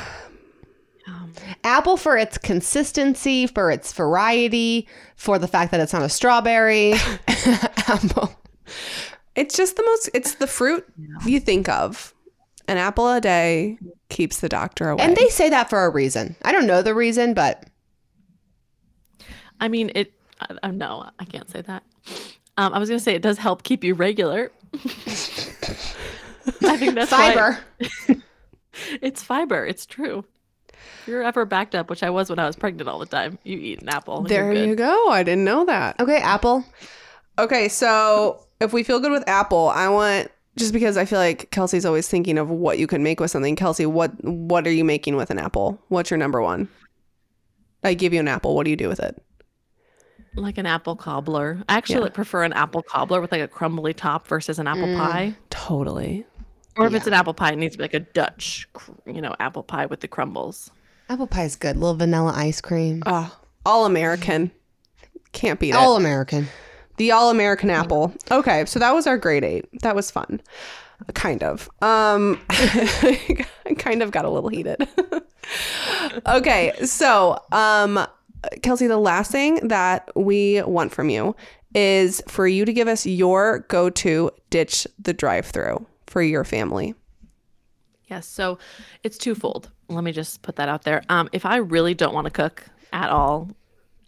Apple 1.64 1.98
for 1.98 2.18
its 2.18 2.38
consistency, 2.38 3.48
for 3.48 3.72
its 3.72 3.92
variety, 3.94 4.88
for 5.16 5.40
the 5.40 5.48
fact 5.48 5.72
that 5.72 5.80
it's 5.80 5.94
not 5.94 6.04
a 6.04 6.10
strawberry. 6.10 6.94
Apple. 7.28 8.36
it's 9.36 9.56
just 9.56 9.76
the 9.76 9.84
most. 9.84 10.10
It's 10.14 10.36
the 10.36 10.48
fruit 10.48 10.86
you 11.26 11.40
think 11.40 11.70
of. 11.70 12.14
An 12.68 12.78
apple 12.78 13.08
a 13.08 13.22
day 13.22 13.78
keeps 14.10 14.40
the 14.40 14.50
doctor 14.50 14.90
away. 14.90 15.04
And 15.04 15.16
they 15.16 15.30
say 15.30 15.52
that 15.52 15.70
for 15.70 15.86
a 15.86 15.90
reason. 15.92 16.36
I 16.44 16.52
don't 16.52 16.66
know 16.66 16.82
the 16.82 16.96
reason, 16.96 17.36
but 17.36 17.64
I 19.60 19.68
mean, 19.68 19.92
it. 19.94 20.12
I, 20.42 20.56
I, 20.64 20.72
no, 20.72 21.08
I 21.20 21.26
can't 21.26 21.48
say 21.50 21.62
that. 21.62 21.84
Um, 22.58 22.74
I 22.74 22.80
was 22.80 22.90
gonna 22.90 23.00
say 23.00 23.14
it 23.14 23.22
does 23.22 23.38
help 23.38 23.62
keep 23.62 23.84
you 23.84 23.94
regular. 23.94 24.52
I 24.74 24.78
think 26.78 26.96
that's 26.96 27.12
why- 27.12 27.34
fiber. 27.34 27.60
it's 29.02 29.22
fiber. 29.22 29.66
It's 29.66 29.86
true. 29.86 30.26
If 31.06 31.10
you're 31.10 31.22
ever 31.22 31.46
backed 31.46 31.76
up, 31.76 31.92
which 31.92 32.02
I 32.02 32.10
was 32.10 32.32
when 32.32 32.40
I 32.40 32.48
was 32.48 32.56
pregnant 32.56 32.90
all 32.90 32.98
the 32.98 33.06
time, 33.06 33.38
you 33.44 33.60
eat 33.60 33.80
an 33.84 33.90
apple. 33.90 34.24
there 34.24 34.46
you're 34.46 34.54
good. 34.56 34.70
you 34.70 34.76
go. 34.76 35.10
I 35.10 35.22
didn't 35.22 35.44
know 35.44 35.64
that. 35.66 36.00
Okay, 36.00 36.18
apple. 36.18 36.66
Okay, 37.38 37.68
so 37.68 38.44
if 38.60 38.74
we 38.74 38.82
feel 38.82 39.00
good 39.00 39.12
with 39.12 39.24
apple, 39.28 39.70
I 39.70 39.88
want 39.90 40.32
just 40.58 40.74
because 40.74 40.98
I 40.98 41.06
feel 41.06 41.20
like 41.20 41.52
Kelsey's 41.52 41.86
always 41.86 42.08
thinking 42.08 42.40
of 42.40 42.50
what 42.50 42.80
you 42.80 42.88
can 42.88 43.04
make 43.04 43.20
with 43.20 43.30
something. 43.30 43.56
Kelsey, 43.56 43.86
what 43.86 44.14
what 44.24 44.66
are 44.66 44.72
you 44.72 44.84
making 44.84 45.16
with 45.16 45.30
an 45.30 45.38
apple? 45.38 45.80
What's 45.90 46.10
your 46.10 46.18
number 46.18 46.42
one? 46.42 46.70
I 47.84 47.94
give 47.94 48.12
you 48.12 48.20
an 48.20 48.28
apple. 48.28 48.56
What 48.56 48.64
do 48.64 48.72
you 48.72 48.76
do 48.76 48.88
with 48.88 49.00
it? 49.00 49.22
Like 50.34 50.58
an 50.58 50.66
apple 50.66 50.96
cobbler. 50.96 51.64
I 51.70 51.78
actually 51.78 51.98
Yeah. 51.98 52.02
like, 52.06 52.16
prefer 52.16 52.44
an 52.44 52.54
apple 52.54 52.82
cobbler 52.82 53.22
with 53.22 53.32
like 53.32 53.42
a 53.42 53.48
crumbly 53.48 53.94
top 53.94 54.26
versus 54.28 54.58
an 54.58 54.66
apple 54.68 54.88
mm, 54.88 54.98
pie. 54.98 55.36
Totally. 55.52 56.26
Or 56.78 56.88
if 56.88 56.94
it's 56.96 57.08
an 57.08 57.14
apple 57.14 57.34
pie, 57.34 57.52
it 57.52 57.58
needs 57.58 57.76
to 57.76 57.78
be 57.78 57.84
like 57.84 57.94
a 57.94 58.02
Dutch, 58.02 58.68
you 59.06 59.22
know, 59.22 59.34
apple 59.40 59.64
pie 59.64 59.86
with 59.86 60.02
the 60.02 60.08
crumbles. 60.10 60.72
Apple 61.10 61.28
pie 61.28 61.44
is 61.44 61.56
good. 61.56 61.78
little 61.78 61.96
vanilla 61.96 62.34
ice 62.36 62.62
cream. 62.62 63.04
Oh, 63.06 63.36
all 63.66 63.86
American. 63.86 64.52
Can't 65.32 65.60
beat 65.60 65.70
it. 65.70 65.76
All 65.76 65.98
American. 65.98 66.48
The 66.98 67.12
all 67.12 67.30
American 67.30 67.70
apple. 67.70 68.14
Okay, 68.32 68.66
so 68.66 68.80
that 68.80 68.94
was 68.94 69.06
our 69.06 69.18
great 69.18 69.44
eight. 69.44 69.66
That 69.82 69.96
was 69.96 70.10
fun. 70.10 70.42
Kind 71.14 71.44
of. 71.44 71.70
Um 71.82 72.40
I 72.50 73.46
kind 73.78 74.02
of 74.02 74.12
got 74.12 74.26
a 74.26 74.30
little 74.30 74.50
heated. 74.50 74.88
okay, 76.28 76.74
so 76.86 77.40
um 77.52 78.06
Kelsey, 78.62 78.88
the 78.88 78.98
last 78.98 79.32
thing 79.32 79.68
that 79.68 80.10
we 80.16 80.62
want 80.62 80.94
from 80.94 81.10
you 81.10 81.36
is 81.74 82.22
for 82.28 82.48
you 82.48 82.64
to 82.64 82.72
give 82.72 82.88
us 82.88 83.06
your 83.06 83.60
go-to 83.68 84.32
ditch 84.50 84.88
the 85.00 85.14
drive-through 85.14 85.86
for 86.08 86.22
your 86.22 86.44
family. 86.46 86.94
Yes. 88.06 88.28
So 88.28 88.58
it's 89.04 89.18
twofold. 89.18 89.70
Let 89.88 90.04
me 90.04 90.12
just 90.12 90.42
put 90.42 90.56
that 90.58 90.70
out 90.70 90.84
there. 90.84 91.04
Um, 91.10 91.30
if 91.32 91.46
I 91.46 91.58
really 91.58 91.94
don't 91.94 92.14
want 92.14 92.26
to 92.26 92.32
cook 92.32 92.64
at 92.92 93.10
all, 93.10 93.50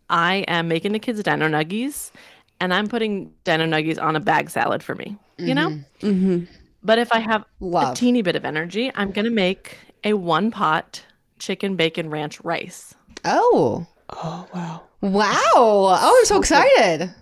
I 0.09 0.45
am 0.47 0.67
making 0.67 0.93
the 0.93 0.99
kids 0.99 1.21
dino 1.23 1.47
nuggies 1.47 2.11
and 2.59 2.73
I'm 2.73 2.87
putting 2.87 3.33
dino 3.43 3.65
nuggies 3.65 4.01
on 4.01 4.15
a 4.15 4.19
bag 4.19 4.49
salad 4.49 4.81
for 4.81 4.95
me, 4.95 5.17
you 5.37 5.53
know? 5.53 5.69
Mm-hmm. 6.01 6.45
But 6.83 6.99
if 6.99 7.11
I 7.11 7.19
have 7.19 7.43
Love. 7.59 7.93
a 7.93 7.95
teeny 7.95 8.21
bit 8.21 8.35
of 8.35 8.45
energy, 8.45 8.91
I'm 8.95 9.11
going 9.11 9.25
to 9.25 9.31
make 9.31 9.77
a 10.03 10.13
one 10.13 10.51
pot 10.51 11.03
chicken 11.39 11.75
bacon 11.75 12.09
ranch 12.09 12.39
rice. 12.41 12.95
Oh. 13.25 13.85
Oh 14.09 14.47
wow. 14.53 14.83
Wow. 15.01 15.33
Oh, 15.45 16.17
I'm 16.19 16.25
so 16.25 16.39
excited. 16.39 17.13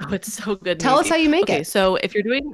Oh, 0.00 0.12
it's 0.12 0.32
so 0.32 0.56
good. 0.56 0.72
and 0.72 0.80
Tell 0.80 0.98
us 0.98 1.08
how 1.08 1.16
you 1.16 1.30
make 1.30 1.44
okay, 1.44 1.60
it. 1.60 1.66
So 1.66 1.96
if 1.96 2.12
you're 2.12 2.22
doing, 2.22 2.52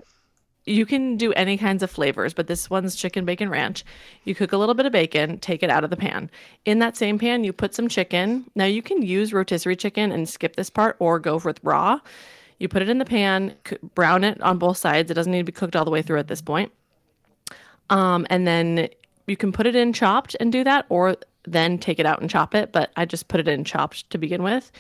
you 0.64 0.86
can 0.86 1.16
do 1.16 1.32
any 1.32 1.56
kinds 1.56 1.82
of 1.82 1.90
flavors, 1.90 2.34
but 2.34 2.46
this 2.46 2.70
one's 2.70 2.94
chicken 2.94 3.24
bacon 3.24 3.48
ranch. 3.48 3.84
You 4.24 4.34
cook 4.34 4.52
a 4.52 4.56
little 4.56 4.74
bit 4.74 4.86
of 4.86 4.92
bacon, 4.92 5.38
take 5.38 5.62
it 5.62 5.70
out 5.70 5.82
of 5.82 5.90
the 5.90 5.96
pan. 5.96 6.30
In 6.64 6.78
that 6.78 6.96
same 6.96 7.18
pan, 7.18 7.42
you 7.42 7.52
put 7.52 7.74
some 7.74 7.88
chicken. 7.88 8.44
Now 8.54 8.66
you 8.66 8.82
can 8.82 9.02
use 9.02 9.32
rotisserie 9.32 9.76
chicken 9.76 10.12
and 10.12 10.28
skip 10.28 10.54
this 10.56 10.70
part, 10.70 10.96
or 11.00 11.18
go 11.18 11.38
with 11.38 11.58
raw. 11.64 11.98
You 12.58 12.68
put 12.68 12.82
it 12.82 12.88
in 12.88 12.98
the 12.98 13.04
pan, 13.04 13.56
brown 13.96 14.22
it 14.22 14.40
on 14.40 14.58
both 14.58 14.78
sides. 14.78 15.10
It 15.10 15.14
doesn't 15.14 15.32
need 15.32 15.38
to 15.38 15.44
be 15.44 15.52
cooked 15.52 15.74
all 15.74 15.84
the 15.84 15.90
way 15.90 16.02
through 16.02 16.20
at 16.20 16.28
this 16.28 16.40
point. 16.40 16.70
Um, 17.90 18.24
and 18.30 18.46
then 18.46 18.88
you 19.26 19.36
can 19.36 19.50
put 19.50 19.66
it 19.66 19.74
in 19.74 19.92
chopped 19.92 20.36
and 20.38 20.52
do 20.52 20.62
that, 20.62 20.86
or 20.88 21.16
then 21.44 21.76
take 21.76 21.98
it 21.98 22.06
out 22.06 22.20
and 22.20 22.30
chop 22.30 22.54
it. 22.54 22.70
But 22.70 22.92
I 22.96 23.04
just 23.04 23.26
put 23.26 23.40
it 23.40 23.48
in 23.48 23.64
chopped 23.64 24.08
to 24.10 24.18
begin 24.18 24.44
with. 24.44 24.70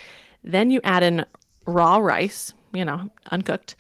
Then 0.44 0.70
you 0.70 0.80
add 0.84 1.02
in 1.02 1.24
raw 1.66 1.96
rice, 1.96 2.54
you 2.72 2.84
know, 2.84 3.10
uncooked. 3.32 3.74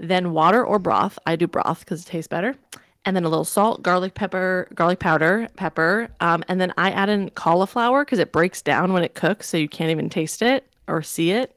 Then 0.00 0.32
water 0.32 0.64
or 0.64 0.78
broth. 0.78 1.18
I 1.26 1.36
do 1.36 1.46
broth 1.46 1.80
because 1.80 2.02
it 2.02 2.06
tastes 2.06 2.28
better. 2.28 2.56
And 3.04 3.14
then 3.14 3.24
a 3.24 3.28
little 3.28 3.44
salt, 3.44 3.82
garlic 3.82 4.14
pepper, 4.14 4.68
garlic 4.74 4.98
powder, 4.98 5.48
pepper. 5.56 6.08
Um, 6.20 6.42
and 6.48 6.60
then 6.60 6.72
I 6.76 6.90
add 6.90 7.08
in 7.08 7.30
cauliflower 7.30 8.04
because 8.04 8.18
it 8.18 8.32
breaks 8.32 8.60
down 8.60 8.92
when 8.92 9.02
it 9.02 9.14
cooks, 9.14 9.48
so 9.48 9.56
you 9.56 9.68
can't 9.68 9.90
even 9.90 10.10
taste 10.10 10.42
it 10.42 10.66
or 10.88 11.02
see 11.02 11.30
it. 11.30 11.56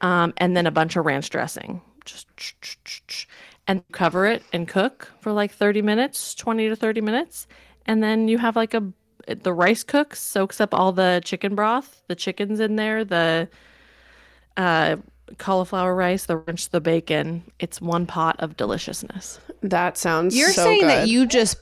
Um, 0.00 0.34
and 0.36 0.56
then 0.56 0.66
a 0.66 0.70
bunch 0.70 0.96
of 0.96 1.06
ranch 1.06 1.30
dressing. 1.30 1.80
Just 2.04 2.26
and 3.66 3.82
cover 3.92 4.24
it 4.26 4.42
and 4.52 4.66
cook 4.66 5.12
for 5.20 5.30
like 5.30 5.52
30 5.52 5.82
minutes, 5.82 6.34
20 6.34 6.70
to 6.70 6.76
30 6.76 7.02
minutes. 7.02 7.46
And 7.86 8.02
then 8.02 8.28
you 8.28 8.38
have 8.38 8.56
like 8.56 8.74
a 8.74 8.92
the 9.26 9.52
rice 9.52 9.84
cooks, 9.84 10.20
soaks 10.20 10.58
up 10.60 10.72
all 10.72 10.90
the 10.92 11.20
chicken 11.22 11.54
broth, 11.54 12.02
the 12.08 12.14
chicken's 12.14 12.60
in 12.60 12.76
there, 12.76 13.04
the 13.04 13.48
uh, 14.56 14.96
cauliflower 15.38 15.94
rice, 15.94 16.26
the 16.26 16.38
ranch, 16.38 16.70
the 16.70 16.80
bacon. 16.80 17.44
It's 17.58 17.80
one 17.80 18.06
pot 18.06 18.36
of 18.38 18.56
deliciousness. 18.56 19.40
That 19.62 19.96
sounds 19.98 20.36
You're 20.36 20.52
so 20.52 20.64
saying 20.64 20.86
that 20.86 21.08
you 21.08 21.26
just 21.26 21.56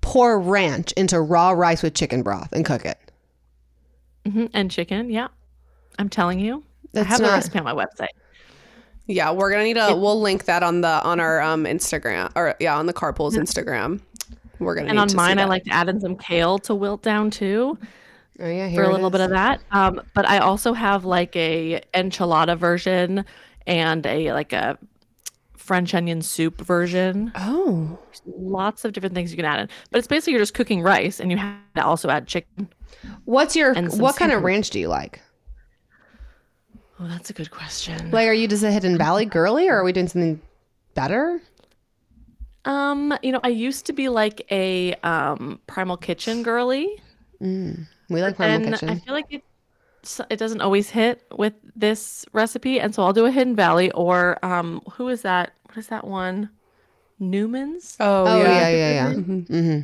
pour 0.00 0.38
ranch 0.38 0.92
into 0.92 1.20
raw 1.20 1.50
rice 1.50 1.82
with 1.82 1.94
chicken 1.94 2.22
broth 2.22 2.52
and 2.52 2.64
cook 2.64 2.84
it. 2.84 2.98
hmm 4.26 4.46
And 4.54 4.70
chicken, 4.70 5.10
yeah. 5.10 5.28
I'm 5.98 6.08
telling 6.08 6.38
you. 6.38 6.64
That's 6.92 7.06
I 7.06 7.10
have 7.10 7.20
the 7.20 7.28
recipe 7.28 7.58
on 7.58 7.64
my 7.64 7.74
website. 7.74 8.08
Yeah, 9.06 9.32
we're 9.32 9.50
gonna 9.50 9.64
need 9.64 9.74
to. 9.74 9.96
we'll 9.96 10.20
link 10.20 10.44
that 10.44 10.62
on 10.62 10.82
the 10.82 11.02
on 11.02 11.18
our 11.18 11.40
um 11.40 11.64
Instagram 11.64 12.30
or 12.36 12.54
yeah 12.60 12.76
on 12.76 12.86
the 12.86 12.92
carpools 12.92 13.32
Instagram. 13.36 14.00
We're 14.58 14.74
gonna 14.74 14.88
And 14.88 14.96
need 14.96 15.02
on 15.02 15.08
to 15.08 15.12
see 15.12 15.16
mine, 15.16 15.38
I 15.38 15.44
like 15.44 15.64
to 15.64 15.70
add 15.72 15.88
in 15.88 16.00
some 16.00 16.16
kale 16.16 16.58
to 16.60 16.74
wilt 16.74 17.02
down 17.02 17.30
too. 17.30 17.78
Oh 18.40 18.48
yeah, 18.48 18.72
for 18.72 18.84
a 18.84 18.92
little 18.92 19.10
bit 19.10 19.20
of 19.20 19.30
that. 19.30 19.60
Um, 19.72 20.00
but 20.14 20.28
I 20.28 20.38
also 20.38 20.72
have 20.72 21.04
like 21.04 21.34
a 21.34 21.80
enchilada 21.94 22.56
version 22.56 23.24
and 23.66 24.06
a 24.06 24.32
like 24.32 24.52
a 24.52 24.78
French 25.56 25.94
onion 25.94 26.22
soup 26.22 26.60
version. 26.60 27.32
Oh, 27.34 27.98
Lots 28.26 28.84
of 28.84 28.92
different 28.92 29.14
things 29.14 29.30
you 29.32 29.36
can 29.36 29.44
add 29.44 29.60
in. 29.60 29.68
But 29.90 29.98
it's 29.98 30.06
basically 30.08 30.34
you're 30.34 30.42
just 30.42 30.54
cooking 30.54 30.82
rice 30.82 31.20
and 31.20 31.30
you 31.30 31.36
have 31.36 31.56
to 31.74 31.84
also 31.84 32.08
add 32.08 32.26
chicken. 32.26 32.68
What's 33.24 33.56
your 33.56 33.74
what 33.74 34.16
kind 34.16 34.32
of 34.32 34.42
ranch 34.42 34.70
do 34.70 34.78
you 34.78 34.88
like? 34.88 35.20
Oh, 37.00 37.06
that's 37.06 37.30
a 37.30 37.32
good 37.32 37.50
question. 37.50 38.10
Like, 38.10 38.26
are 38.26 38.32
you 38.32 38.48
just 38.48 38.64
a 38.64 38.72
Hidden 38.72 38.98
Valley 38.98 39.24
girly, 39.24 39.68
or 39.68 39.76
are 39.76 39.84
we 39.84 39.92
doing 39.92 40.08
something 40.08 40.40
better? 40.94 41.40
Um, 42.64 43.16
you 43.22 43.30
know, 43.30 43.40
I 43.44 43.48
used 43.48 43.86
to 43.86 43.92
be 43.92 44.08
like 44.08 44.46
a 44.50 44.94
um 45.02 45.60
primal 45.66 45.96
kitchen 45.96 46.42
girly. 46.42 47.00
We 48.08 48.22
like 48.22 48.36
Primal 48.36 48.56
and 48.56 48.74
Kitchen. 48.74 48.88
I 48.88 48.96
feel 48.96 49.14
like 49.14 49.26
it 49.30 49.42
it 50.30 50.38
doesn't 50.38 50.60
always 50.60 50.90
hit 50.90 51.26
with 51.36 51.54
this 51.76 52.24
recipe, 52.32 52.80
and 52.80 52.94
so 52.94 53.02
I'll 53.02 53.12
do 53.12 53.26
a 53.26 53.30
Hidden 53.30 53.56
Valley 53.56 53.90
or 53.92 54.42
um, 54.44 54.80
who 54.92 55.08
is 55.08 55.22
that? 55.22 55.52
What 55.64 55.76
is 55.76 55.88
that 55.88 56.06
one? 56.06 56.50
Newman's. 57.18 57.96
oh, 58.00 58.24
oh 58.26 58.42
yeah. 58.42 58.68
yeah, 58.68 58.68
yeah, 58.70 59.10
yeah. 59.10 59.14
hmm 59.14 59.80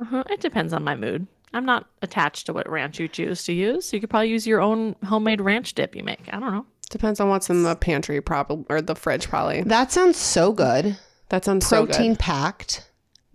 Uh-huh. 0.00 0.24
It 0.28 0.40
depends 0.40 0.72
on 0.72 0.84
my 0.84 0.94
mood. 0.94 1.26
I'm 1.54 1.64
not 1.64 1.86
attached 2.02 2.46
to 2.46 2.52
what 2.52 2.68
ranch 2.68 2.98
you 2.98 3.08
choose 3.08 3.44
to 3.44 3.52
use. 3.52 3.92
You 3.92 4.00
could 4.00 4.10
probably 4.10 4.30
use 4.30 4.46
your 4.46 4.60
own 4.60 4.96
homemade 5.04 5.40
ranch 5.40 5.74
dip 5.74 5.94
you 5.94 6.02
make. 6.02 6.28
I 6.32 6.38
don't 6.40 6.52
know. 6.52 6.66
Depends 6.90 7.20
on 7.20 7.28
what's 7.28 7.48
in 7.48 7.62
the 7.62 7.74
pantry, 7.74 8.20
probably 8.20 8.66
or 8.68 8.82
the 8.82 8.94
fridge, 8.94 9.28
probably. 9.28 9.62
That 9.62 9.92
sounds 9.92 10.18
so 10.18 10.52
good. 10.52 10.98
That 11.30 11.44
sounds 11.44 11.66
so 11.66 11.86
good. 11.86 11.94
Protein 11.94 12.12
good. 12.12 12.18
packed, 12.18 12.90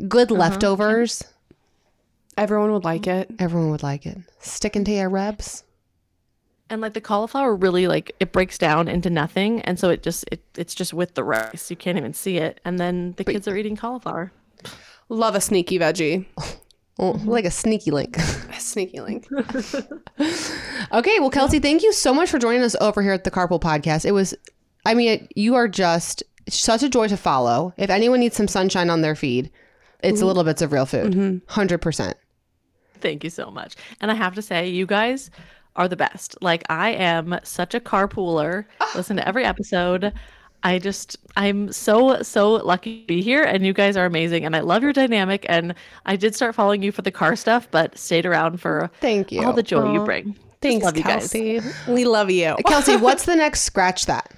good 0.07 0.29
leftovers. 0.29 1.23
Everyone 2.37 2.71
would 2.71 2.83
like 2.83 3.07
it. 3.07 3.29
Everyone 3.39 3.71
would 3.71 3.83
like 3.83 4.05
it. 4.05 4.17
Sticking 4.39 4.83
to 4.85 4.91
your 4.91 5.09
ribs. 5.09 5.63
And 6.69 6.81
like 6.81 6.93
the 6.93 7.01
cauliflower 7.01 7.55
really 7.55 7.87
like 7.87 8.15
it 8.19 8.31
breaks 8.31 8.57
down 8.57 8.87
into 8.87 9.09
nothing 9.09 9.61
and 9.61 9.79
so 9.79 9.89
it 9.89 10.03
just 10.03 10.25
it, 10.31 10.41
it's 10.57 10.75
just 10.75 10.93
with 10.93 11.15
the 11.15 11.23
rice. 11.23 11.71
You 11.71 11.77
can't 11.77 11.97
even 11.97 12.13
see 12.13 12.37
it. 12.37 12.59
And 12.65 12.77
then 12.77 13.13
the 13.17 13.23
kids 13.23 13.47
are 13.47 13.55
eating 13.55 13.77
cauliflower. 13.77 14.33
Love 15.09 15.33
a 15.35 15.41
sneaky 15.41 15.79
veggie. 15.79 16.25
Oh, 16.99 17.11
like 17.25 17.45
a 17.45 17.51
sneaky 17.51 17.91
link. 17.91 18.17
A 18.49 18.59
sneaky 18.59 19.01
link. 19.01 19.27
Okay, 20.91 21.19
well, 21.19 21.29
Kelsey, 21.29 21.59
thank 21.59 21.83
you 21.83 21.93
so 21.93 22.11
much 22.11 22.31
for 22.31 22.39
joining 22.39 22.63
us 22.63 22.75
over 22.81 23.03
here 23.03 23.11
at 23.11 23.23
the 23.23 23.29
Carpool 23.29 23.61
Podcast. 23.61 24.03
It 24.03 24.13
was, 24.13 24.33
I 24.85 24.95
mean, 24.95 25.27
you 25.35 25.53
are 25.53 25.67
just 25.67 26.23
such 26.49 26.81
a 26.81 26.89
joy 26.89 27.07
to 27.09 27.17
follow. 27.17 27.73
If 27.77 27.89
anyone 27.89 28.21
needs 28.21 28.35
some 28.35 28.47
sunshine 28.47 28.89
on 28.89 29.01
their 29.01 29.13
feed, 29.13 29.51
it's 30.01 30.21
a 30.21 30.25
little 30.25 30.43
bits 30.43 30.61
of 30.63 30.71
real 30.71 30.85
food. 30.87 31.13
Mm-hmm. 31.13 31.59
100%. 31.59 32.13
Thank 33.01 33.23
you 33.23 33.29
so 33.29 33.51
much. 33.51 33.75
And 34.01 34.11
I 34.11 34.15
have 34.15 34.35
to 34.35 34.41
say, 34.41 34.67
you 34.67 34.85
guys 34.85 35.29
are 35.75 35.87
the 35.87 35.95
best. 35.95 36.35
Like, 36.41 36.63
I 36.69 36.89
am 36.91 37.39
such 37.43 37.73
a 37.75 37.79
carpooler. 37.79 38.65
Ah. 38.81 38.91
Listen 38.95 39.17
to 39.17 39.27
every 39.27 39.45
episode. 39.45 40.13
I 40.63 40.79
just, 40.79 41.17
I'm 41.35 41.71
so, 41.71 42.23
so 42.23 42.53
lucky 42.53 43.01
to 43.01 43.07
be 43.07 43.21
here. 43.21 43.43
And 43.43 43.65
you 43.65 43.73
guys 43.73 43.95
are 43.95 44.05
amazing. 44.05 44.43
And 44.43 44.55
I 44.55 44.61
love 44.61 44.81
your 44.83 44.93
dynamic. 44.93 45.45
And 45.47 45.75
I 46.05 46.15
did 46.15 46.35
start 46.35 46.55
following 46.55 46.81
you 46.81 46.91
for 46.91 47.03
the 47.03 47.11
car 47.11 47.35
stuff, 47.35 47.69
but 47.69 47.97
stayed 47.97 48.25
around 48.25 48.59
for 48.59 48.89
Thank 48.99 49.31
you. 49.31 49.45
all 49.45 49.53
the 49.53 49.63
joy 49.63 49.93
you 49.93 50.03
bring. 50.03 50.35
Thanks, 50.61 50.83
love 50.83 50.97
you 50.97 51.03
guys. 51.03 51.31
Kelsey. 51.31 51.61
We 51.87 52.05
love 52.05 52.31
you. 52.31 52.47
Uh, 52.47 52.57
Kelsey, 52.67 52.95
what's 52.97 53.25
the 53.25 53.35
next 53.35 53.61
scratch 53.61 54.07
that? 54.07 54.33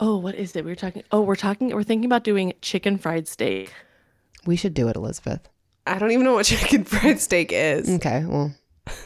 Oh, 0.00 0.16
what 0.16 0.34
is 0.34 0.56
it? 0.56 0.64
We 0.64 0.70
were 0.70 0.76
talking. 0.76 1.02
Oh, 1.12 1.20
we're 1.20 1.36
talking. 1.36 1.68
We're 1.68 1.82
thinking 1.82 2.06
about 2.06 2.24
doing 2.24 2.54
chicken 2.62 2.96
fried 2.98 3.28
steak. 3.28 3.72
We 4.46 4.56
should 4.56 4.74
do 4.74 4.88
it, 4.88 4.96
Elizabeth. 4.96 5.48
I 5.86 5.98
don't 5.98 6.10
even 6.12 6.24
know 6.24 6.34
what 6.34 6.46
chicken 6.46 6.84
fried 6.84 7.18
steak 7.20 7.50
is. 7.52 7.88
Okay, 7.88 8.24
well, 8.26 8.54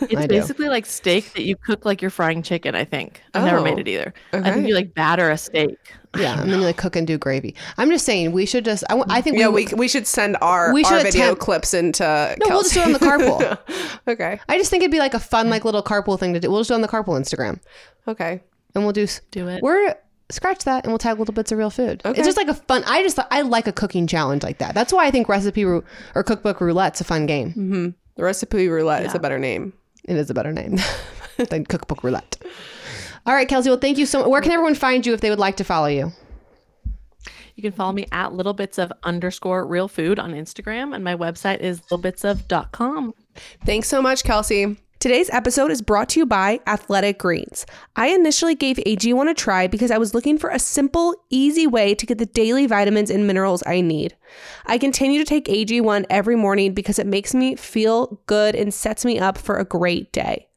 It's 0.02 0.14
I 0.14 0.22
do. 0.22 0.28
basically 0.28 0.68
like 0.68 0.86
steak 0.86 1.32
that 1.34 1.42
you 1.44 1.56
cook 1.56 1.84
like 1.84 2.00
you're 2.02 2.10
frying 2.10 2.42
chicken. 2.42 2.74
I 2.74 2.84
think 2.84 3.20
I've 3.34 3.44
never 3.44 3.60
made 3.62 3.74
Oh, 3.76 3.80
it 3.80 3.88
either. 3.88 4.14
I 4.32 4.52
think 4.52 4.66
you 4.68 4.74
like 4.74 4.94
batter 4.94 5.30
a 5.30 5.38
steak. 5.38 5.76
yeah, 6.18 6.40
and 6.40 6.50
then 6.52 6.60
you 6.60 6.64
like 6.66 6.76
cook 6.76 6.96
and 6.96 7.06
do 7.06 7.18
gravy. 7.18 7.54
I'm 7.78 7.90
just 7.90 8.04
saying, 8.06 8.32
we 8.32 8.46
should 8.46 8.64
just, 8.64 8.84
I 8.90 9.20
think 9.20 9.38
Yeah, 9.38 9.48
we, 9.48 9.66
we, 9.66 9.74
we 9.74 9.88
should 9.88 10.06
send 10.06 10.36
our, 10.40 10.72
We 10.72 10.84
our 10.84 10.90
should 10.98 11.02
video 11.04 11.22
attempt- 11.26 11.40
clips 11.42 11.74
into 11.74 12.04
no, 12.40 12.46
we'll 12.48 12.62
just 12.62 12.74
do 12.74 12.80
it 12.80 12.86
on 12.86 12.92
the 12.92 12.98
carpool. 12.98 13.58
okay. 14.08 14.40
I 14.48 14.58
just 14.58 14.70
think 14.70 14.82
it'd 14.82 14.92
be 14.92 14.98
like 14.98 15.14
a 15.14 15.20
fun, 15.20 15.50
like 15.50 15.64
little 15.64 15.82
carpool 15.82 16.18
thing 16.18 16.34
to 16.34 16.40
do. 16.40 16.50
We'll 16.50 16.60
just 16.60 16.68
do 16.68 16.74
it 16.74 16.76
on 16.76 16.82
the 16.82 16.88
carpool 16.88 17.18
Instagram. 17.20 17.60
Okay. 18.08 18.42
and 18.74 18.84
we'll 18.84 18.92
do 18.92 19.06
Do 19.30 19.48
it. 19.48 19.62
We're 19.62 19.94
scratch 20.30 20.64
that, 20.64 20.84
and 20.84 20.92
we'll 20.92 20.98
tag 20.98 21.18
little 21.18 21.34
bits 21.34 21.52
of 21.52 21.58
real 21.58 21.70
food. 21.70 22.02
Okay. 22.04 22.18
It's 22.18 22.26
just 22.26 22.36
like 22.36 22.48
a 22.48 22.54
fun. 22.54 22.82
I 22.86 23.02
just 23.02 23.18
I 23.30 23.42
like 23.42 23.66
a 23.66 23.72
cooking 23.72 24.06
challenge 24.06 24.42
like 24.42 24.58
that. 24.58 24.74
That's 24.74 24.92
why 24.92 25.06
I 25.06 25.10
think 25.10 25.28
recipe 25.28 25.64
rou- 25.64 25.84
or 26.14 26.22
cookbook 26.22 26.60
roulette's 26.60 27.00
a 27.00 27.04
fun 27.04 27.26
game. 27.26 27.94
The 28.16 28.22
recipe 28.24 28.68
roulette 28.68 29.04
is 29.06 29.14
a 29.14 29.18
better 29.18 29.38
name. 29.38 29.72
It 30.04 30.16
is 30.16 30.30
a 30.30 30.34
better 30.34 30.52
name 30.52 30.76
than 31.50 31.64
cookbook 31.66 32.02
roulette. 32.02 32.36
All 33.26 33.34
right, 33.34 33.48
Kelsey. 33.48 33.68
Well, 33.70 33.78
thank 33.78 33.98
you 33.98 34.06
so 34.06 34.20
much. 34.20 34.28
Where 34.28 34.40
can 34.40 34.52
everyone 34.52 34.74
find 34.76 35.04
you 35.04 35.12
if 35.12 35.20
they 35.20 35.30
would 35.30 35.38
like 35.40 35.56
to 35.56 35.64
follow 35.64 35.88
you? 35.88 36.12
You 37.56 37.62
can 37.62 37.72
follow 37.72 37.92
me 37.92 38.06
at 38.12 38.34
little 38.34 38.52
bits 38.52 38.76
of 38.78 38.92
underscore 39.02 39.66
real 39.66 39.88
food 39.88 40.18
on 40.18 40.32
Instagram, 40.32 40.94
and 40.94 41.02
my 41.02 41.16
website 41.16 41.60
is 41.60 41.80
littlebitsof.com. 41.90 43.14
Thanks 43.64 43.88
so 43.88 44.02
much, 44.02 44.22
Kelsey. 44.24 44.76
Today's 44.98 45.28
episode 45.28 45.70
is 45.70 45.82
brought 45.82 46.08
to 46.10 46.20
you 46.20 46.24
by 46.24 46.58
Athletic 46.66 47.18
Greens. 47.18 47.66
I 47.96 48.08
initially 48.08 48.54
gave 48.54 48.78
AG1 48.78 49.30
a 49.30 49.34
try 49.34 49.66
because 49.66 49.90
I 49.90 49.98
was 49.98 50.14
looking 50.14 50.38
for 50.38 50.48
a 50.48 50.58
simple, 50.58 51.14
easy 51.28 51.66
way 51.66 51.94
to 51.94 52.06
get 52.06 52.16
the 52.16 52.24
daily 52.24 52.66
vitamins 52.66 53.10
and 53.10 53.26
minerals 53.26 53.62
I 53.66 53.82
need. 53.82 54.16
I 54.64 54.78
continue 54.78 55.18
to 55.18 55.26
take 55.26 55.48
AG1 55.48 56.06
every 56.08 56.34
morning 56.34 56.72
because 56.72 56.98
it 56.98 57.06
makes 57.06 57.34
me 57.34 57.56
feel 57.56 58.22
good 58.24 58.54
and 58.54 58.72
sets 58.72 59.04
me 59.04 59.18
up 59.18 59.36
for 59.36 59.58
a 59.58 59.66
great 59.66 60.12
day. 60.12 60.48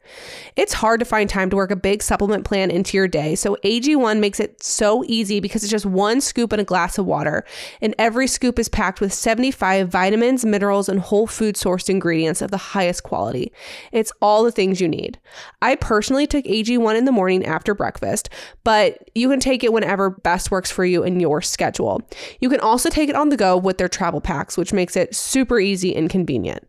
It's 0.55 0.73
hard 0.73 0.99
to 0.99 1.05
find 1.05 1.29
time 1.29 1.49
to 1.49 1.55
work 1.55 1.71
a 1.71 1.75
big 1.75 2.03
supplement 2.03 2.45
plan 2.45 2.71
into 2.71 2.97
your 2.97 3.07
day, 3.07 3.35
so 3.35 3.57
AG1 3.63 4.19
makes 4.19 4.39
it 4.39 4.61
so 4.63 5.03
easy 5.05 5.39
because 5.39 5.63
it's 5.63 5.71
just 5.71 5.85
one 5.85 6.21
scoop 6.21 6.51
in 6.53 6.59
a 6.59 6.63
glass 6.63 6.97
of 6.97 7.05
water, 7.05 7.45
and 7.81 7.95
every 7.97 8.27
scoop 8.27 8.59
is 8.59 8.69
packed 8.69 9.01
with 9.01 9.13
75 9.13 9.89
vitamins, 9.89 10.45
minerals, 10.45 10.89
and 10.89 10.99
whole 10.99 11.27
food 11.27 11.55
sourced 11.55 11.89
ingredients 11.89 12.41
of 12.41 12.51
the 12.51 12.57
highest 12.57 13.03
quality. 13.03 13.51
It's 13.91 14.11
all 14.21 14.43
the 14.43 14.51
things 14.51 14.81
you 14.81 14.87
need. 14.87 15.19
I 15.61 15.75
personally 15.75 16.27
took 16.27 16.45
AG1 16.45 16.97
in 16.97 17.05
the 17.05 17.11
morning 17.11 17.45
after 17.45 17.73
breakfast, 17.73 18.29
but 18.63 19.09
you 19.15 19.29
can 19.29 19.39
take 19.39 19.63
it 19.63 19.73
whenever 19.73 20.09
best 20.09 20.51
works 20.51 20.71
for 20.71 20.85
you 20.85 21.03
in 21.03 21.19
your 21.19 21.41
schedule. 21.41 22.01
You 22.39 22.49
can 22.49 22.59
also 22.59 22.89
take 22.89 23.09
it 23.09 23.15
on 23.15 23.29
the 23.29 23.37
go 23.37 23.57
with 23.57 23.77
their 23.77 23.87
travel 23.87 24.21
packs, 24.21 24.57
which 24.57 24.73
makes 24.73 24.95
it 24.95 25.15
super 25.15 25.59
easy 25.59 25.95
and 25.95 26.09
convenient. 26.09 26.67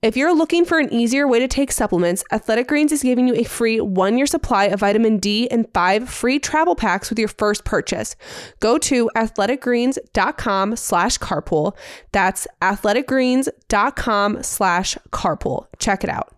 If 0.00 0.16
you're 0.16 0.32
looking 0.32 0.64
for 0.64 0.78
an 0.78 0.92
easier 0.92 1.26
way 1.26 1.40
to 1.40 1.48
take 1.48 1.72
supplements, 1.72 2.22
Athletic 2.30 2.68
Greens 2.68 2.92
is 2.92 3.02
giving 3.02 3.26
you 3.26 3.34
a 3.34 3.42
free 3.42 3.80
one 3.80 4.16
year 4.16 4.26
supply 4.26 4.66
of 4.66 4.78
vitamin 4.78 5.18
D 5.18 5.50
and 5.50 5.66
five 5.74 6.08
free 6.08 6.38
travel 6.38 6.76
packs 6.76 7.10
with 7.10 7.18
your 7.18 7.26
first 7.26 7.64
purchase. 7.64 8.14
Go 8.60 8.78
to 8.78 9.10
athleticgreens.com 9.16 10.76
slash 10.76 11.18
carpool. 11.18 11.76
That's 12.12 12.46
athleticgreens.com 12.62 14.42
slash 14.44 14.98
carpool. 15.10 15.66
Check 15.80 16.04
it 16.04 16.10
out. 16.10 16.37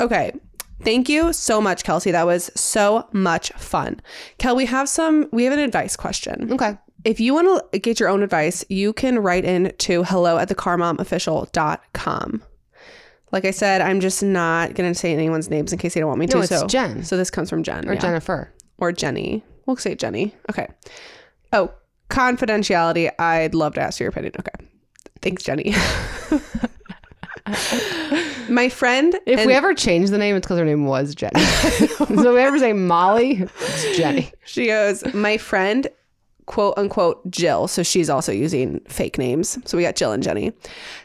Okay. 0.00 0.32
Thank 0.82 1.08
you 1.08 1.32
so 1.32 1.60
much, 1.60 1.84
Kelsey. 1.84 2.10
That 2.10 2.26
was 2.26 2.50
so 2.54 3.08
much 3.12 3.50
fun. 3.52 4.00
Kel, 4.38 4.56
we 4.56 4.66
have 4.66 4.88
some, 4.88 5.28
we 5.32 5.44
have 5.44 5.52
an 5.52 5.58
advice 5.58 5.96
question. 5.96 6.52
Okay. 6.52 6.76
If 7.04 7.20
you 7.20 7.34
want 7.34 7.72
to 7.72 7.78
get 7.78 8.00
your 8.00 8.08
own 8.08 8.22
advice, 8.22 8.64
you 8.68 8.92
can 8.92 9.18
write 9.18 9.44
in 9.44 9.72
to 9.78 10.04
hello 10.04 10.38
at 10.38 10.48
the 10.48 10.54
carmomofficial.com. 10.54 12.42
Like 13.30 13.44
I 13.44 13.50
said, 13.50 13.80
I'm 13.80 14.00
just 14.00 14.22
not 14.22 14.74
going 14.74 14.92
to 14.92 14.98
say 14.98 15.12
anyone's 15.12 15.50
names 15.50 15.72
in 15.72 15.78
case 15.78 15.94
they 15.94 16.00
don't 16.00 16.08
want 16.08 16.20
me 16.20 16.26
to. 16.28 16.38
It's 16.38 16.48
so, 16.48 16.66
Jen. 16.66 17.02
So 17.02 17.16
this 17.16 17.30
comes 17.30 17.50
from 17.50 17.62
Jen. 17.62 17.88
Or 17.88 17.94
yeah. 17.94 18.00
Jennifer. 18.00 18.52
Or 18.78 18.92
Jenny. 18.92 19.44
We'll 19.66 19.76
say 19.76 19.94
Jenny. 19.94 20.34
Okay. 20.50 20.68
Oh, 21.52 21.72
confidentiality. 22.10 23.10
I'd 23.18 23.54
love 23.54 23.74
to 23.74 23.80
ask 23.80 24.00
your 24.00 24.08
opinion. 24.08 24.34
Okay. 24.38 24.66
Thanks, 25.20 25.42
Jenny. 25.42 25.74
My 28.48 28.68
friend. 28.68 29.14
If 29.26 29.40
and- 29.40 29.46
we 29.46 29.54
ever 29.54 29.74
change 29.74 30.10
the 30.10 30.18
name, 30.18 30.36
it's 30.36 30.46
because 30.46 30.58
her 30.58 30.64
name 30.64 30.86
was 30.86 31.14
Jenny. 31.14 31.40
so 31.40 32.04
if 32.04 32.10
we 32.10 32.40
ever 32.40 32.58
say 32.58 32.72
Molly, 32.72 33.42
it's 33.60 33.96
Jenny. 33.96 34.32
She 34.44 34.66
goes, 34.66 35.04
My 35.14 35.36
friend, 35.36 35.86
quote 36.46 36.74
unquote, 36.76 37.28
Jill, 37.30 37.68
so 37.68 37.82
she's 37.82 38.10
also 38.10 38.32
using 38.32 38.80
fake 38.88 39.18
names. 39.18 39.58
So 39.64 39.76
we 39.76 39.82
got 39.82 39.96
Jill 39.96 40.12
and 40.12 40.22
Jenny, 40.22 40.52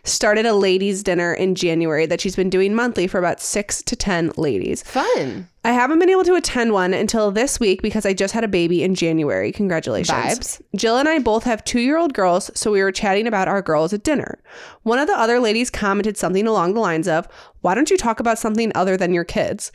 started 0.04 0.46
a 0.46 0.54
ladies' 0.54 1.04
dinner 1.04 1.34
in 1.34 1.56
January 1.56 2.06
that 2.06 2.22
she's 2.22 2.36
been 2.36 2.50
doing 2.50 2.74
monthly 2.74 3.08
for 3.08 3.20
about 3.20 3.42
six 3.42 3.82
to 3.84 3.96
10 3.96 4.32
ladies. 4.38 4.84
Fun. 4.84 5.48
I 5.66 5.74
haven't 5.74 6.00
been 6.00 6.10
able 6.10 6.24
to 6.24 6.36
attend 6.36 6.72
one 6.72 6.94
until 6.94 7.32
this 7.32 7.60
week 7.60 7.82
because 7.82 8.06
I 8.06 8.14
just 8.14 8.34
had 8.34 8.46
a 8.46 8.48
baby 8.48 8.82
in 8.82 8.96
January. 8.96 9.52
Congratulations. 9.52 10.18
Vibes. 10.18 10.62
Jill 10.76 10.98
and 10.98 11.10
I 11.10 11.20
both 11.20 11.44
have 11.44 11.66
two 11.66 11.82
year 11.82 11.98
old 11.98 12.14
girls, 12.14 12.50
so 12.56 12.72
we 12.72 12.82
were 12.82 12.94
chatting 12.94 13.28
about 13.28 13.50
our 13.50 13.62
girls 13.62 13.92
at 13.92 14.04
dinner. 14.04 14.42
One 14.84 15.00
of 15.00 15.08
the 15.08 15.20
other 15.20 15.40
ladies 15.40 15.70
commented 15.70 16.16
something 16.16 16.48
along 16.48 16.74
the 16.74 16.80
lines 16.80 17.10
of, 17.10 17.28
Why 17.60 17.76
don't 17.76 17.92
you 17.92 17.98
talk 17.98 18.22
about 18.22 18.40
something 18.40 18.72
other 18.74 18.96
than 18.96 19.14
your 19.14 19.26
kids? 19.26 19.72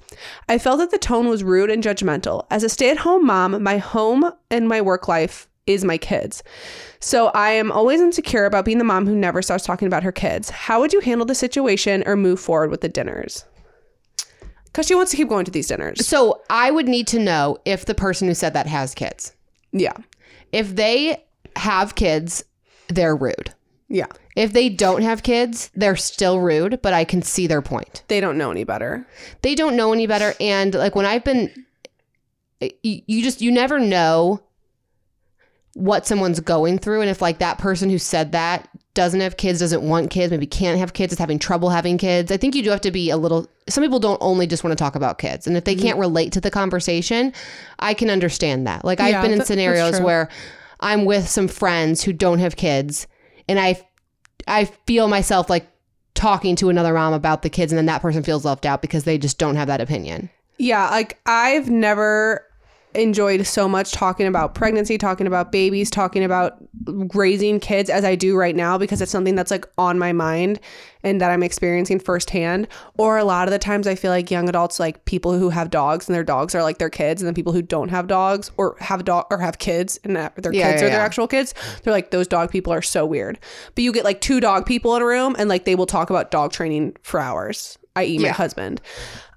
I 0.49 0.57
felt 0.57 0.79
that 0.79 0.91
the 0.91 0.99
tone 0.99 1.29
was 1.29 1.45
rude 1.45 1.71
and 1.71 1.83
judgmental. 1.83 2.47
As 2.51 2.63
a 2.63 2.71
stay 2.71 2.91
at 2.91 2.99
home 2.99 3.27
mom, 3.27 3.63
my 3.63 3.77
home 3.77 4.33
and 4.51 4.67
my 4.67 4.81
work 4.81 5.07
life 5.07 5.49
is 5.67 5.85
my 5.85 5.99
kids. 5.99 6.43
So 7.01 7.29
I 7.29 7.51
am 7.51 7.71
always 7.71 8.01
insecure 8.01 8.47
about 8.47 8.65
being 8.65 8.79
the 8.79 8.85
mom 8.85 9.07
who 9.07 9.15
never 9.15 9.43
starts 9.43 9.65
talking 9.65 9.87
about 9.87 10.03
her 10.03 10.13
kids. 10.13 10.49
How 10.49 10.81
would 10.81 10.93
you 10.93 11.01
handle 11.01 11.27
the 11.27 11.35
situation 11.35 12.03
or 12.07 12.17
move 12.17 12.41
forward 12.41 12.71
with 12.71 12.81
the 12.81 12.89
dinners? 12.89 13.45
Because 14.75 14.89
she 14.89 14.97
wants 14.97 15.13
to 15.13 15.17
keep 15.17 15.29
going 15.29 15.45
to 15.45 15.53
these 15.53 15.69
dinners. 15.69 16.05
So 16.05 16.43
I 16.51 16.73
would 16.73 16.89
need 16.89 17.07
to 17.07 17.21
know 17.21 17.59
if 17.65 17.85
the 17.85 17.95
person 17.95 18.27
who 18.27 18.35
said 18.35 18.55
that 18.55 18.67
has 18.67 18.93
kids. 18.93 19.33
Yeah. 19.71 19.93
If 20.51 20.75
they 20.75 21.25
have 21.55 21.95
kids, 21.95 22.45
they're 22.89 23.15
rude. 23.15 23.55
Yeah. 23.89 24.09
If 24.35 24.53
they 24.53 24.69
don't 24.69 25.03
have 25.03 25.23
kids, 25.23 25.71
they're 25.77 25.95
still 25.95 26.41
rude, 26.41 26.83
but 26.83 26.93
I 26.93 27.05
can 27.05 27.23
see 27.23 27.47
their 27.47 27.63
point. 27.63 28.03
They 28.09 28.21
don't 28.21 28.37
know 28.37 28.51
any 28.51 28.65
better. 28.65 29.07
They 29.43 29.55
don't 29.55 29.77
know 29.77 29.93
any 29.93 30.09
better. 30.09 30.35
And 30.41 30.75
like 30.75 30.97
when 30.97 31.07
I've 31.07 31.23
been, 31.23 31.67
you, 32.61 33.03
you 33.07 33.23
just, 33.23 33.41
you 33.41 33.53
never 33.53 33.79
know 33.79 34.43
what 35.75 36.05
someone's 36.05 36.41
going 36.41 36.79
through. 36.79 37.03
And 37.03 37.11
if 37.11 37.23
like 37.23 37.39
that 37.39 37.59
person 37.59 37.91
who 37.91 37.99
said 37.99 38.33
that 38.33 38.69
doesn't 38.95 39.21
have 39.21 39.37
kids, 39.37 39.59
doesn't 39.59 39.83
want 39.83 40.11
kids, 40.11 40.31
maybe 40.31 40.47
can't 40.47 40.79
have 40.79 40.93
kids, 40.93 41.13
is 41.13 41.19
having 41.19 41.39
trouble 41.39 41.71
having 41.71 41.99
kids. 41.99 42.31
I 42.31 42.37
think 42.37 42.55
you 42.55 42.63
do 42.63 42.71
have 42.71 42.81
to 42.83 42.91
be 42.91 43.11
a 43.11 43.17
little. 43.17 43.49
Some 43.69 43.83
people 43.83 43.99
don't 43.99 44.19
only 44.21 44.47
just 44.47 44.63
want 44.63 44.77
to 44.77 44.83
talk 44.83 44.95
about 44.95 45.19
kids, 45.19 45.47
and 45.47 45.57
if 45.57 45.65
they 45.65 45.75
mm-hmm. 45.75 45.85
can't 45.85 45.99
relate 45.99 46.33
to 46.33 46.41
the 46.41 46.51
conversation, 46.51 47.33
I 47.81 47.95
can 47.95 48.09
understand 48.09 48.67
that. 48.67 48.85
Like 48.85 49.01
I've 49.01 49.11
Yeah, 49.11 49.23
been 49.23 49.33
in 49.33 49.45
scenarios 49.45 50.01
where 50.01 50.29
I'm 50.81 51.05
with 51.05 51.29
some 51.29 51.49
friends 51.49 52.03
who 52.03 52.13
don't 52.13 52.39
have 52.39 52.57
kids, 52.57 53.07
and 53.49 53.59
I, 53.59 53.81
I 54.47 54.67
feel 54.87 55.09
myself 55.09 55.51
like 55.51 55.67
talking 56.15 56.55
to 56.57 56.69
another 56.69 56.95
mom 56.95 57.13
about 57.13 57.43
the 57.43 57.51
kids, 57.51 57.73
and 57.73 57.77
then 57.77 57.87
that 57.87 58.01
person 58.01 58.23
feels 58.23 58.45
left 58.45 58.65
out 58.65 58.81
because 58.81 59.05
they 59.05 59.19
just 59.19 59.39
don't 59.39 59.57
have 59.57 59.69
that 59.69 59.81
opinion. 59.81 60.31
Yeah, 60.59 60.89
like 60.91 61.19
I've 61.27 61.69
never 61.69 62.47
enjoyed 62.95 63.47
so 63.47 63.69
much 63.69 63.93
talking 63.93 64.27
about 64.27 64.55
pregnancy, 64.55 64.99
talking 64.99 65.27
about 65.27 65.51
babies, 65.53 65.91
talking 65.91 66.23
about 66.25 66.57
raising 67.15 67.61
kids 67.61 67.91
as 67.91 68.05
I 68.05 68.15
do 68.15 68.37
right 68.37 68.55
now 68.55 68.79
because 68.79 69.01
it's 69.03 69.11
something 69.13 69.35
that's 69.35 69.51
like 69.51 69.67
on 69.79 69.99
my 69.99 70.13
mind 70.13 70.61
and 71.03 71.21
that 71.21 71.31
I'm 71.31 71.43
experiencing 71.43 71.99
firsthand. 71.99 72.69
Or 72.97 73.19
a 73.19 73.25
lot 73.25 73.49
of 73.49 73.53
the 73.53 73.59
times 73.59 73.87
I 73.87 73.95
feel 73.95 74.11
like 74.11 74.31
young 74.31 74.49
adults 74.49 74.79
like 74.81 75.05
people 75.05 75.39
who 75.39 75.51
have 75.51 75.71
dogs 75.71 76.09
and 76.09 76.15
their 76.15 76.25
dogs 76.25 76.55
are 76.55 76.63
like 76.63 76.79
their 76.79 76.91
kids 76.91 77.21
and 77.21 77.27
then 77.27 77.35
people 77.35 77.53
who 77.53 77.63
don't 77.63 77.89
have 77.89 78.07
dogs 78.07 78.51
or 78.57 78.77
have 78.81 79.05
dog 79.05 79.27
or 79.31 79.39
have 79.39 79.59
kids 79.59 79.99
and 80.05 80.17
their 80.17 80.33
Yeah, 80.37 80.41
kids 80.41 80.55
yeah, 80.55 80.69
are 80.71 80.79
their 80.79 80.89
yeah. 80.91 81.05
actual 81.05 81.27
kids, 81.27 81.55
they're 81.83 81.93
like 81.93 82.11
those 82.11 82.29
dog 82.29 82.51
people 82.51 82.73
are 82.73 82.83
so 82.83 83.05
weird. 83.05 83.39
But 83.75 83.85
you 83.85 83.93
get 83.93 84.05
like 84.05 84.21
two 84.21 84.41
dog 84.41 84.67
people 84.67 84.95
in 84.97 85.03
a 85.03 85.07
room 85.07 85.35
and 85.39 85.49
like 85.49 85.65
they 85.65 85.75
will 85.75 85.87
talk 85.87 86.11
about 86.11 86.31
dog 86.31 86.53
training 86.53 86.97
for 87.03 87.21
hours, 87.21 87.79
i.e. 87.97 88.19
my 88.19 88.29
husband. 88.29 88.81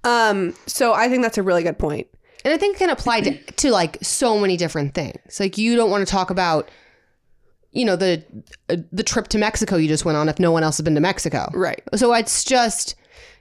Um 0.04 0.54
so 0.68 0.94
I 0.94 1.10
think 1.10 1.24
that's 1.24 1.38
a 1.38 1.44
really 1.44 1.64
good 1.64 1.80
point. 1.80 2.08
And 2.48 2.54
I 2.54 2.58
think 2.58 2.76
it 2.78 2.80
can 2.80 2.90
apply 2.90 3.22
to, 3.22 3.38
to 3.58 3.72
like 3.72 3.98
so 4.02 4.40
many 4.40 4.56
different 4.56 4.94
things. 4.94 5.38
Like 5.40 5.58
you 5.58 5.76
don't 5.76 5.92
want 5.92 6.08
to 6.08 6.10
talk 6.12 6.30
about, 6.30 6.70
you 7.74 7.84
know, 7.84 7.98
the 7.98 8.24
uh, 8.70 8.78
the 8.94 9.04
trip 9.04 9.28
to 9.30 9.38
Mexico 9.38 9.76
you 9.76 9.90
just 9.90 10.06
went 10.06 10.18
on 10.18 10.30
if 10.30 10.40
no 10.40 10.52
one 10.52 10.64
else 10.64 10.78
has 10.78 10.84
been 10.86 10.96
to 10.96 11.02
Mexico. 11.02 11.50
Right. 11.54 11.82
So 11.96 12.14
it's 12.14 12.44
just. 12.44 12.96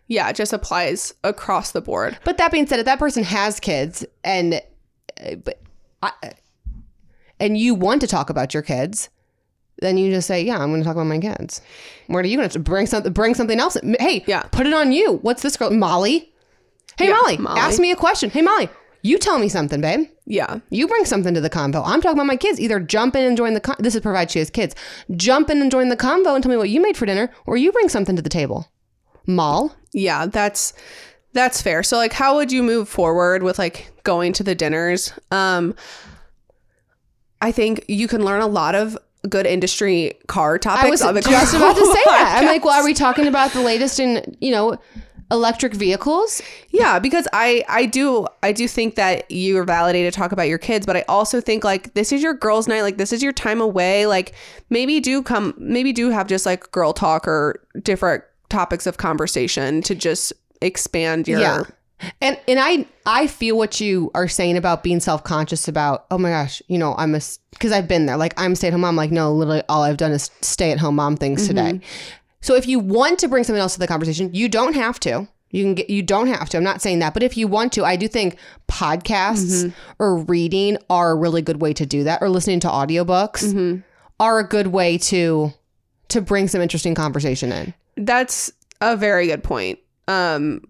Yeah, 0.08 0.28
it 0.28 0.36
just 0.36 0.52
applies 0.52 1.14
across 1.24 1.72
the 1.72 1.80
board. 1.80 2.16
But 2.24 2.38
that 2.38 2.52
being 2.52 2.66
said, 2.68 2.78
if 2.78 2.84
that 2.86 3.00
person 3.00 3.24
has 3.24 3.58
kids 3.58 4.04
and, 4.22 4.54
uh, 5.20 5.34
but, 5.36 5.60
I, 6.00 6.12
and 7.40 7.58
you 7.58 7.74
want 7.74 8.00
to 8.02 8.06
talk 8.06 8.30
about 8.30 8.54
your 8.54 8.62
kids, 8.62 9.08
then 9.80 9.98
you 9.98 10.10
just 10.12 10.28
say, 10.28 10.40
"Yeah, 10.42 10.58
I'm 10.58 10.70
going 10.70 10.80
to 10.80 10.84
talk 10.86 10.94
about 10.94 11.06
my 11.08 11.18
kids." 11.18 11.60
What 12.06 12.24
are 12.24 12.28
you 12.28 12.36
going 12.36 12.48
to 12.48 12.58
bring 12.60 12.86
something? 12.86 13.12
Bring 13.12 13.34
something 13.34 13.58
else. 13.58 13.76
Hey, 13.98 14.22
Yeah. 14.28 14.42
put 14.52 14.66
it 14.68 14.72
on 14.72 14.92
you. 14.92 15.14
What's 15.22 15.42
this 15.42 15.56
girl, 15.56 15.70
Molly? 15.70 16.32
Hey, 16.98 17.08
Yeah, 17.08 17.14
Molly, 17.14 17.36
Molly. 17.38 17.60
ask 17.60 17.80
me 17.80 17.90
a 17.90 17.96
question. 17.96 18.30
Hey, 18.30 18.42
Molly, 18.42 18.68
you 19.06 19.18
tell 19.18 19.38
me 19.38 19.48
something, 19.48 19.80
babe. 19.80 20.08
Yeah. 20.26 20.60
You 20.70 20.88
bring 20.88 21.04
something 21.04 21.34
to 21.34 21.40
the 21.40 21.50
convo. 21.50 21.82
I'm 21.84 22.00
talking 22.00 22.16
about 22.16 22.26
my 22.26 22.36
kids. 22.36 22.60
Either 22.60 22.80
jump 22.80 23.14
in 23.14 23.22
and 23.22 23.36
join 23.36 23.54
the 23.54 23.60
con- 23.60 23.76
this 23.78 23.94
is 23.94 24.00
provided 24.00 24.30
she 24.30 24.40
has 24.40 24.50
kids. 24.50 24.74
Jump 25.14 25.50
in 25.50 25.62
and 25.62 25.70
join 25.70 25.88
the 25.88 25.96
convo 25.96 26.34
and 26.34 26.42
tell 26.42 26.50
me 26.50 26.56
what 26.56 26.70
you 26.70 26.80
made 26.80 26.96
for 26.96 27.06
dinner, 27.06 27.30
or 27.46 27.56
you 27.56 27.72
bring 27.72 27.88
something 27.88 28.16
to 28.16 28.22
the 28.22 28.28
table. 28.28 28.68
Maul. 29.26 29.74
Yeah, 29.92 30.26
that's 30.26 30.72
that's 31.32 31.60
fair. 31.62 31.82
So 31.82 31.96
like 31.96 32.12
how 32.12 32.36
would 32.36 32.50
you 32.50 32.62
move 32.62 32.88
forward 32.88 33.42
with 33.42 33.58
like 33.58 33.92
going 34.02 34.32
to 34.34 34.42
the 34.42 34.54
dinners? 34.54 35.12
Um 35.30 35.74
I 37.40 37.52
think 37.52 37.84
you 37.88 38.08
can 38.08 38.24
learn 38.24 38.40
a 38.40 38.46
lot 38.46 38.74
of 38.74 38.96
good 39.28 39.46
industry 39.46 40.14
car 40.28 40.58
topics 40.58 41.02
I 41.02 41.10
was 41.12 41.24
just 41.24 41.54
about 41.56 41.76
to 41.76 41.84
say 41.84 42.02
that. 42.06 42.38
I'm 42.38 42.46
like, 42.46 42.64
well, 42.64 42.80
are 42.80 42.84
we 42.84 42.94
talking 42.94 43.26
about 43.26 43.52
the 43.52 43.60
latest 43.60 44.00
in 44.00 44.36
you 44.40 44.52
know 44.52 44.78
electric 45.30 45.74
vehicles? 45.74 46.42
Yeah, 46.70 46.98
because 46.98 47.26
I 47.32 47.64
I 47.68 47.86
do 47.86 48.26
I 48.42 48.52
do 48.52 48.68
think 48.68 48.94
that 48.96 49.30
you're 49.30 49.64
validated 49.64 50.12
to 50.12 50.16
talk 50.18 50.32
about 50.32 50.48
your 50.48 50.58
kids, 50.58 50.86
but 50.86 50.96
I 50.96 51.04
also 51.08 51.40
think 51.40 51.64
like 51.64 51.94
this 51.94 52.12
is 52.12 52.22
your 52.22 52.34
girls' 52.34 52.68
night, 52.68 52.82
like 52.82 52.96
this 52.96 53.12
is 53.12 53.22
your 53.22 53.32
time 53.32 53.60
away. 53.60 54.06
Like 54.06 54.34
maybe 54.70 55.00
do 55.00 55.22
come 55.22 55.54
maybe 55.58 55.92
do 55.92 56.10
have 56.10 56.26
just 56.26 56.46
like 56.46 56.70
girl 56.72 56.92
talk 56.92 57.26
or 57.26 57.62
different 57.82 58.24
topics 58.48 58.86
of 58.86 58.96
conversation 58.96 59.82
to 59.82 59.94
just 59.94 60.32
expand 60.60 61.28
your 61.28 61.40
Yeah. 61.40 61.64
And 62.20 62.38
and 62.46 62.60
I 62.60 62.86
I 63.06 63.26
feel 63.26 63.56
what 63.56 63.80
you 63.80 64.10
are 64.14 64.28
saying 64.28 64.56
about 64.56 64.82
being 64.82 65.00
self 65.00 65.24
conscious 65.24 65.66
about. 65.66 66.06
Oh 66.10 66.18
my 66.18 66.28
gosh, 66.28 66.60
you 66.68 66.76
know 66.78 66.94
I'm 66.98 67.14
a 67.14 67.20
because 67.50 67.72
I've 67.72 67.88
been 67.88 68.06
there. 68.06 68.18
Like 68.18 68.34
I'm 68.36 68.52
a 68.52 68.56
stay 68.56 68.68
at 68.68 68.74
home 68.74 68.82
mom. 68.82 68.96
Like 68.96 69.10
no, 69.10 69.32
literally 69.32 69.62
all 69.68 69.82
I've 69.82 69.96
done 69.96 70.12
is 70.12 70.30
stay 70.42 70.72
at 70.72 70.78
home 70.78 70.96
mom 70.96 71.16
things 71.16 71.48
mm-hmm. 71.48 71.56
today. 71.56 71.80
So 72.40 72.54
if 72.54 72.66
you 72.66 72.78
want 72.78 73.18
to 73.20 73.28
bring 73.28 73.44
something 73.44 73.60
else 73.60 73.74
to 73.74 73.78
the 73.78 73.86
conversation, 73.86 74.30
you 74.32 74.48
don't 74.48 74.74
have 74.74 75.00
to. 75.00 75.28
You 75.50 75.62
can 75.64 75.74
get. 75.74 75.88
You 75.88 76.02
don't 76.02 76.26
have 76.26 76.48
to. 76.50 76.56
I'm 76.56 76.64
not 76.64 76.82
saying 76.82 76.98
that, 76.98 77.14
but 77.14 77.22
if 77.22 77.36
you 77.36 77.46
want 77.48 77.72
to, 77.74 77.84
I 77.84 77.96
do 77.96 78.08
think 78.08 78.36
podcasts 78.68 79.72
or 79.98 80.18
reading 80.18 80.76
are 80.90 81.12
a 81.12 81.14
really 81.14 81.40
good 81.40 81.60
way 81.62 81.72
to 81.72 81.86
do 81.86 82.04
that, 82.04 82.20
or 82.20 82.28
listening 82.28 82.60
to 82.60 82.68
audiobooks 82.68 83.82
are 84.18 84.38
a 84.38 84.44
good 84.46 84.68
way 84.68 84.98
to 84.98 85.52
to 86.08 86.20
bring 86.20 86.48
some 86.48 86.60
interesting 86.60 86.94
conversation 86.94 87.52
in. 87.52 87.74
That's 87.96 88.52
a 88.80 88.96
very 88.96 89.26
good 89.26 89.42
point. 89.42 89.78
Um, 90.08 90.62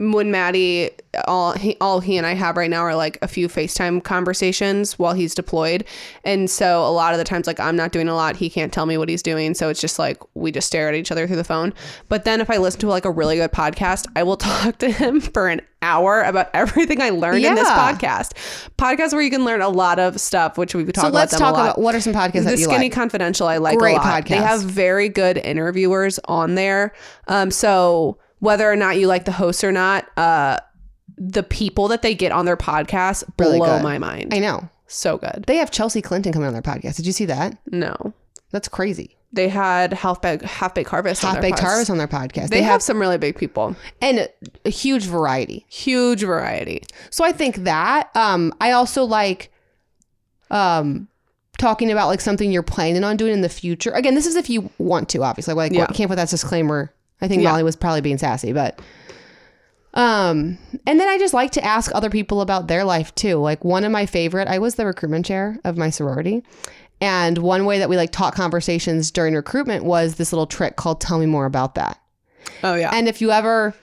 when 0.00 0.30
Maddie, 0.30 0.90
all 1.26 1.52
he, 1.52 1.76
all 1.78 2.00
he 2.00 2.16
and 2.16 2.26
I 2.26 2.32
have 2.32 2.56
right 2.56 2.70
now 2.70 2.80
are 2.80 2.94
like 2.94 3.18
a 3.20 3.28
few 3.28 3.48
FaceTime 3.48 4.02
conversations 4.02 4.98
while 4.98 5.12
he's 5.12 5.34
deployed, 5.34 5.84
and 6.24 6.48
so 6.48 6.80
a 6.86 6.90
lot 6.90 7.12
of 7.12 7.18
the 7.18 7.24
times, 7.24 7.46
like 7.46 7.60
I'm 7.60 7.76
not 7.76 7.92
doing 7.92 8.08
a 8.08 8.14
lot, 8.14 8.36
he 8.36 8.48
can't 8.48 8.72
tell 8.72 8.86
me 8.86 8.96
what 8.96 9.10
he's 9.10 9.22
doing, 9.22 9.52
so 9.52 9.68
it's 9.68 9.80
just 9.80 9.98
like 9.98 10.16
we 10.34 10.50
just 10.52 10.66
stare 10.66 10.88
at 10.88 10.94
each 10.94 11.12
other 11.12 11.26
through 11.26 11.36
the 11.36 11.44
phone. 11.44 11.74
But 12.08 12.24
then 12.24 12.40
if 12.40 12.48
I 12.48 12.56
listen 12.56 12.80
to 12.80 12.88
like 12.88 13.04
a 13.04 13.10
really 13.10 13.36
good 13.36 13.52
podcast, 13.52 14.06
I 14.16 14.22
will 14.22 14.36
talk 14.38 14.78
to 14.78 14.90
him 14.90 15.20
for 15.20 15.48
an 15.48 15.60
hour 15.82 16.22
about 16.22 16.48
everything 16.54 17.00
I 17.00 17.10
learned 17.10 17.44
in 17.44 17.54
this 17.54 17.68
podcast. 17.68 18.32
Podcast 18.78 19.12
where 19.12 19.22
you 19.22 19.30
can 19.30 19.44
learn 19.44 19.60
a 19.60 19.68
lot 19.68 19.98
of 19.98 20.18
stuff, 20.18 20.56
which 20.56 20.74
we 20.74 20.84
could 20.84 20.94
talk 20.94 21.02
So 21.02 21.08
about. 21.08 21.18
let's 21.18 21.32
them 21.32 21.40
talk 21.40 21.54
about 21.54 21.78
what 21.78 21.94
are 21.94 22.00
some 22.00 22.14
podcasts 22.14 22.44
the 22.44 22.50
that 22.50 22.58
you 22.58 22.64
Skinny 22.64 22.86
like. 22.86 22.92
Confidential, 22.92 23.46
I 23.46 23.58
like 23.58 23.78
Great 23.78 23.96
a 23.96 23.98
lot. 23.98 24.26
They 24.26 24.36
have 24.36 24.62
very 24.62 25.08
good 25.10 25.36
interviewers 25.36 26.18
on 26.24 26.54
there. 26.54 26.94
Um, 27.28 27.50
so 27.50 28.18
whether 28.40 28.70
or 28.70 28.76
not 28.76 28.98
you 28.98 29.06
like 29.06 29.24
the 29.24 29.32
hosts 29.32 29.62
or 29.64 29.72
not, 29.72 30.06
uh, 30.18 30.58
the 31.16 31.42
people 31.42 31.88
that 31.88 32.02
they 32.02 32.14
get 32.14 32.32
on 32.32 32.44
their 32.46 32.56
podcast 32.56 33.24
Really 33.38 33.58
blow 33.58 33.76
good. 33.76 33.82
my 33.82 33.98
mind. 33.98 34.34
I 34.34 34.38
know 34.38 34.68
so 34.86 35.18
good. 35.18 35.44
they 35.46 35.56
have 35.56 35.70
Chelsea 35.70 36.02
Clinton 36.02 36.32
coming 36.32 36.46
on 36.48 36.52
their 36.52 36.62
podcast. 36.62 36.96
Did 36.96 37.06
you 37.06 37.12
see 37.12 37.26
that? 37.26 37.56
No, 37.70 38.12
That's 38.50 38.66
crazy. 38.68 39.16
they 39.32 39.48
had 39.48 39.92
half 39.92 40.20
baked 40.22 40.42
half 40.44 40.74
baked 40.74 40.90
harvest. 40.90 41.22
on 41.24 41.32
Half 41.34 41.42
their 41.42 41.50
Baked 41.50 41.60
Harvest 41.60 41.90
on 41.90 41.98
their 41.98 42.08
podcast. 42.08 42.48
They, 42.48 42.62
have, 42.62 42.82
some 42.82 42.98
really 42.98 43.18
big 43.18 43.36
people. 43.36 43.76
and 44.00 44.18
a, 44.20 44.28
a 44.64 44.70
huge 44.70 45.04
variety. 45.04 45.64
Huge 45.68 46.22
variety. 46.22 46.82
So 47.10 47.24
I 47.24 47.30
think 47.32 47.56
that. 47.64 48.10
Um, 48.16 48.52
I 48.60 48.72
also 48.72 49.04
like, 49.04 49.52
um, 50.50 51.06
talking 51.58 51.90
about 51.92 52.08
like 52.08 52.20
something 52.20 52.50
you're 52.50 52.62
planning 52.62 53.04
on 53.04 53.16
doing 53.16 53.32
in 53.34 53.40
the 53.42 53.48
future. 53.48 53.90
Again, 53.92 54.14
this 54.14 54.26
is 54.26 54.34
if 54.36 54.48
you 54.50 54.70
want 54.78 55.08
to, 55.10 55.22
obviously. 55.22 55.54
Like, 55.54 55.72
Yeah. 55.72 55.86
can't 55.86 56.08
put 56.08 56.16
that 56.16 56.30
disclaimer. 56.30 56.92
I 57.20 57.28
think 57.28 57.42
Yeah. 57.42 57.50
Molly 57.50 57.62
was 57.62 57.76
probably 57.76 58.00
being 58.00 58.18
sassy, 58.18 58.52
but. 58.52 58.78
Um, 59.92 60.56
and 60.86 61.00
then 61.00 61.08
I 61.08 61.18
just 61.18 61.34
like 61.34 61.50
to 61.52 61.64
ask 61.64 61.90
other 61.94 62.10
people 62.10 62.40
about 62.40 62.68
their 62.68 62.84
life 62.84 63.12
too. 63.14 63.36
Like 63.36 63.64
one 63.64 63.82
of 63.84 63.90
my 63.90 64.06
favorite, 64.06 64.46
I 64.46 64.58
was 64.58 64.76
the 64.76 64.86
recruitment 64.86 65.26
chair 65.26 65.58
of 65.64 65.76
my 65.76 65.90
sorority. 65.90 66.44
And 67.00 67.38
one 67.38 67.64
way 67.64 67.78
that 67.78 67.88
we 67.88 67.96
like 67.96 68.12
taught 68.12 68.34
conversations 68.34 69.10
during 69.10 69.34
recruitment 69.34 69.84
was 69.84 70.14
this 70.14 70.32
little 70.32 70.46
trick 70.46 70.76
called 70.76 71.00
tell 71.00 71.18
me 71.18 71.26
more 71.26 71.46
about 71.46 71.74
that. 71.74 71.98
Oh 72.62 72.74
yeah. 72.74 72.90
And 72.92 73.08
if 73.08 73.20
you 73.20 73.30
ever 73.30 73.74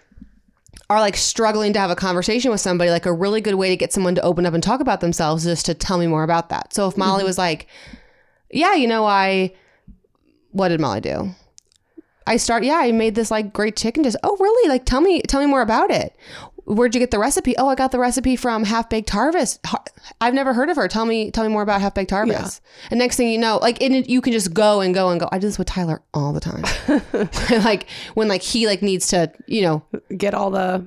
are 0.90 1.00
like 1.02 1.18
struggling 1.18 1.74
to 1.74 1.80
have 1.80 1.90
a 1.90 1.96
conversation 1.96 2.52
with 2.52 2.62
somebody, 2.62 2.90
like 2.90 3.06
a 3.06 3.12
really 3.12 3.42
good 3.42 3.56
way 3.56 3.70
to 3.70 3.76
get 3.76 3.92
someone 3.92 4.16
to 4.16 4.22
open 4.22 4.46
up 4.46 4.54
and 4.54 4.64
talk 4.64 4.80
about 4.80 5.02
themselves 5.02 5.46
is 5.46 5.62
to 5.64 5.74
tell 5.74 5.98
me 5.98 6.08
more 6.08 6.24
about 6.24 6.50
that. 6.50 6.74
So 6.74 6.88
if 6.88 6.96
Molly 6.96 7.24
was 7.26 7.38
like, 7.38 7.68
Yeah, 8.52 8.76
you 8.76 8.88
know, 8.88 9.06
I 9.06 9.54
what 10.52 10.70
did 10.70 10.80
Molly 10.80 11.02
do? 11.02 11.32
I 12.28 12.38
start, 12.38 12.64
yeah, 12.64 12.78
I 12.78 12.92
made 12.92 13.16
this 13.16 13.32
like 13.32 13.54
great 13.54 13.76
chicken 13.76 14.04
dish. 14.04 14.14
Oh, 14.24 14.38
really? 14.40 14.70
Like 14.70 14.86
tell 14.86 15.02
me 15.02 15.22
tell 15.22 15.42
me 15.42 15.48
more 15.48 15.62
about 15.62 15.92
it. 15.92 16.16
Where'd 16.66 16.94
you 16.94 17.00
get 17.00 17.12
the 17.12 17.20
recipe? 17.20 17.56
Oh, 17.58 17.70
I 17.70 17.76
got 17.76 17.94
the 17.94 18.00
recipe 18.00 18.36
from 18.36 18.66
Half 18.66 18.90
Baked 18.90 19.10
Harvest. 19.10 19.66
I've 20.20 20.34
never 20.34 20.54
heard 20.54 20.70
of 20.70 20.76
her. 20.76 20.90
Tell 20.90 21.06
me, 21.06 21.32
tell 21.32 21.46
me 21.46 21.50
more 21.50 21.62
about 21.62 21.80
Half 21.80 21.94
Baked 21.94 22.12
Harvest. 22.12 22.62
And 22.92 22.98
next 23.00 23.16
thing 23.16 23.30
you 23.30 23.38
know, 23.38 23.58
like, 23.62 23.82
it, 23.82 24.10
you 24.10 24.20
can 24.20 24.34
just 24.34 24.54
go 24.54 24.82
and 24.82 24.94
go 24.94 25.10
and 25.10 25.18
go. 25.18 25.30
I 25.32 25.40
do 25.40 25.48
this 25.48 25.58
with 25.58 25.68
Tyler 25.68 26.02
all 26.14 26.34
the 26.34 26.42
time. 26.42 26.66
like 27.64 27.88
when 28.16 28.28
like 28.28 28.42
he 28.42 28.68
like 28.68 28.82
needs 28.82 29.08
to, 29.08 29.32
you 29.46 29.62
know, 29.62 29.82
get 30.18 30.34
all 30.34 30.52
the 30.52 30.86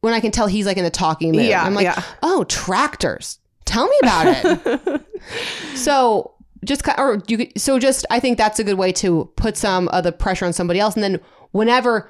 when 0.00 0.12
I 0.12 0.18
can 0.18 0.32
tell 0.32 0.48
he's 0.48 0.66
like 0.66 0.76
in 0.76 0.84
a 0.84 0.90
talking 0.90 1.30
mood. 1.30 1.46
Yeah, 1.46 1.62
I'm 1.62 1.74
like, 1.74 1.84
yeah. 1.84 2.02
oh, 2.24 2.42
tractors. 2.44 3.38
Tell 3.64 3.86
me 3.86 3.96
about 4.02 4.26
it. 4.26 5.02
so 5.76 6.32
just 6.64 6.82
or 6.98 7.22
you 7.28 7.38
could, 7.38 7.60
so 7.60 7.78
just 7.78 8.06
I 8.10 8.20
think 8.20 8.38
that's 8.38 8.58
a 8.58 8.64
good 8.64 8.78
way 8.78 8.92
to 8.92 9.30
put 9.36 9.56
some 9.56 9.88
of 9.88 10.04
the 10.04 10.12
pressure 10.12 10.44
on 10.46 10.52
somebody 10.52 10.80
else, 10.80 10.94
and 10.94 11.02
then 11.02 11.20
whenever 11.50 12.08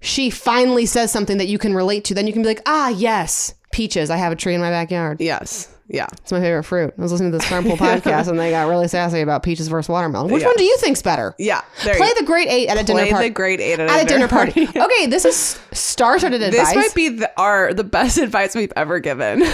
she 0.00 0.30
finally 0.30 0.86
says 0.86 1.12
something 1.12 1.38
that 1.38 1.46
you 1.48 1.58
can 1.58 1.74
relate 1.74 2.04
to, 2.06 2.14
then 2.14 2.26
you 2.26 2.32
can 2.32 2.42
be 2.42 2.48
like, 2.48 2.62
ah, 2.66 2.88
yes, 2.88 3.54
peaches. 3.72 4.10
I 4.10 4.16
have 4.16 4.32
a 4.32 4.36
tree 4.36 4.54
in 4.54 4.60
my 4.60 4.70
backyard. 4.70 5.20
yes. 5.20 5.68
Yeah. 5.88 6.06
It's 6.12 6.32
my 6.32 6.40
favorite 6.40 6.62
fruit. 6.62 6.94
I 6.96 7.02
was 7.02 7.12
listening 7.12 7.32
to 7.32 7.38
this 7.38 7.46
Carpool 7.46 7.76
podcast, 7.76 8.28
and 8.28 8.38
they 8.38 8.50
got 8.50 8.66
really 8.66 8.88
sassy 8.88 9.20
about 9.20 9.42
peaches 9.42 9.68
versus 9.68 9.90
watermelon. 9.90 10.32
Which 10.32 10.42
one 10.44 10.54
do 10.56 10.64
you 10.64 10.76
think's 10.78 11.02
better? 11.02 11.34
Yeah. 11.38 11.60
Play 11.80 11.98
you 11.98 12.14
the 12.18 12.24
great 12.24 12.48
eight 12.48 12.68
at 12.68 12.78
a 12.80 12.84
dinner 12.84 13.00
Play 13.02 13.10
party. 13.10 13.28
the 13.28 13.34
great 13.34 13.60
eight 13.60 13.78
at, 13.78 13.90
at 13.90 14.04
a 14.04 14.06
dinner 14.06 14.26
party. 14.26 14.66
okay, 14.74 15.06
this 15.06 15.26
is 15.26 15.60
star-studded 15.72 16.40
advice. 16.40 16.68
This 16.68 16.74
might 16.74 16.94
be 16.94 17.10
the, 17.10 17.30
our 17.38 17.74
the 17.74 17.84
best 17.84 18.16
advice 18.26 18.54
we've 18.54 18.72
ever 18.74 19.00
given. 19.00 19.44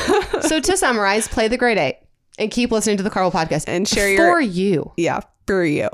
So 0.42 0.60
to 0.60 0.76
summarize, 0.76 1.26
play 1.26 1.48
the 1.48 1.56
great 1.58 1.76
eight 1.78 1.98
and 2.38 2.50
keep 2.50 2.70
listening 2.70 2.96
to 2.96 3.02
the 3.02 3.10
Carl 3.10 3.30
podcast 3.30 3.64
And 3.68 3.86
share 3.86 4.08
your- 4.10 4.32
for 4.32 4.40
you. 4.40 4.92
yeah, 4.96 5.20
for 5.46 5.64
you. 5.64 5.88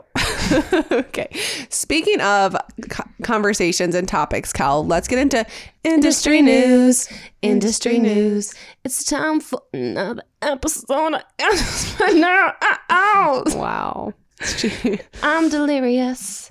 okay. 0.92 1.28
Speaking 1.70 2.20
of 2.20 2.57
co- 2.90 3.05
conversations 3.22 3.95
and 3.95 4.07
topics, 4.09 4.53
Cal, 4.53 4.84
let's 4.84 5.09
get 5.09 5.18
into 5.18 5.47
industry 5.84 6.42
news. 6.42 7.09
Industry 7.42 7.99
news. 7.99 8.55
It's 8.84 9.05
time 9.05 9.40
for 9.40 9.62
another 9.72 10.22
episode 10.42 11.14
of 11.14 11.22
Industry 11.38 12.14
News. 12.14 13.55
Wow. 13.55 14.12
I'm 15.22 15.49
delirious. 15.49 16.51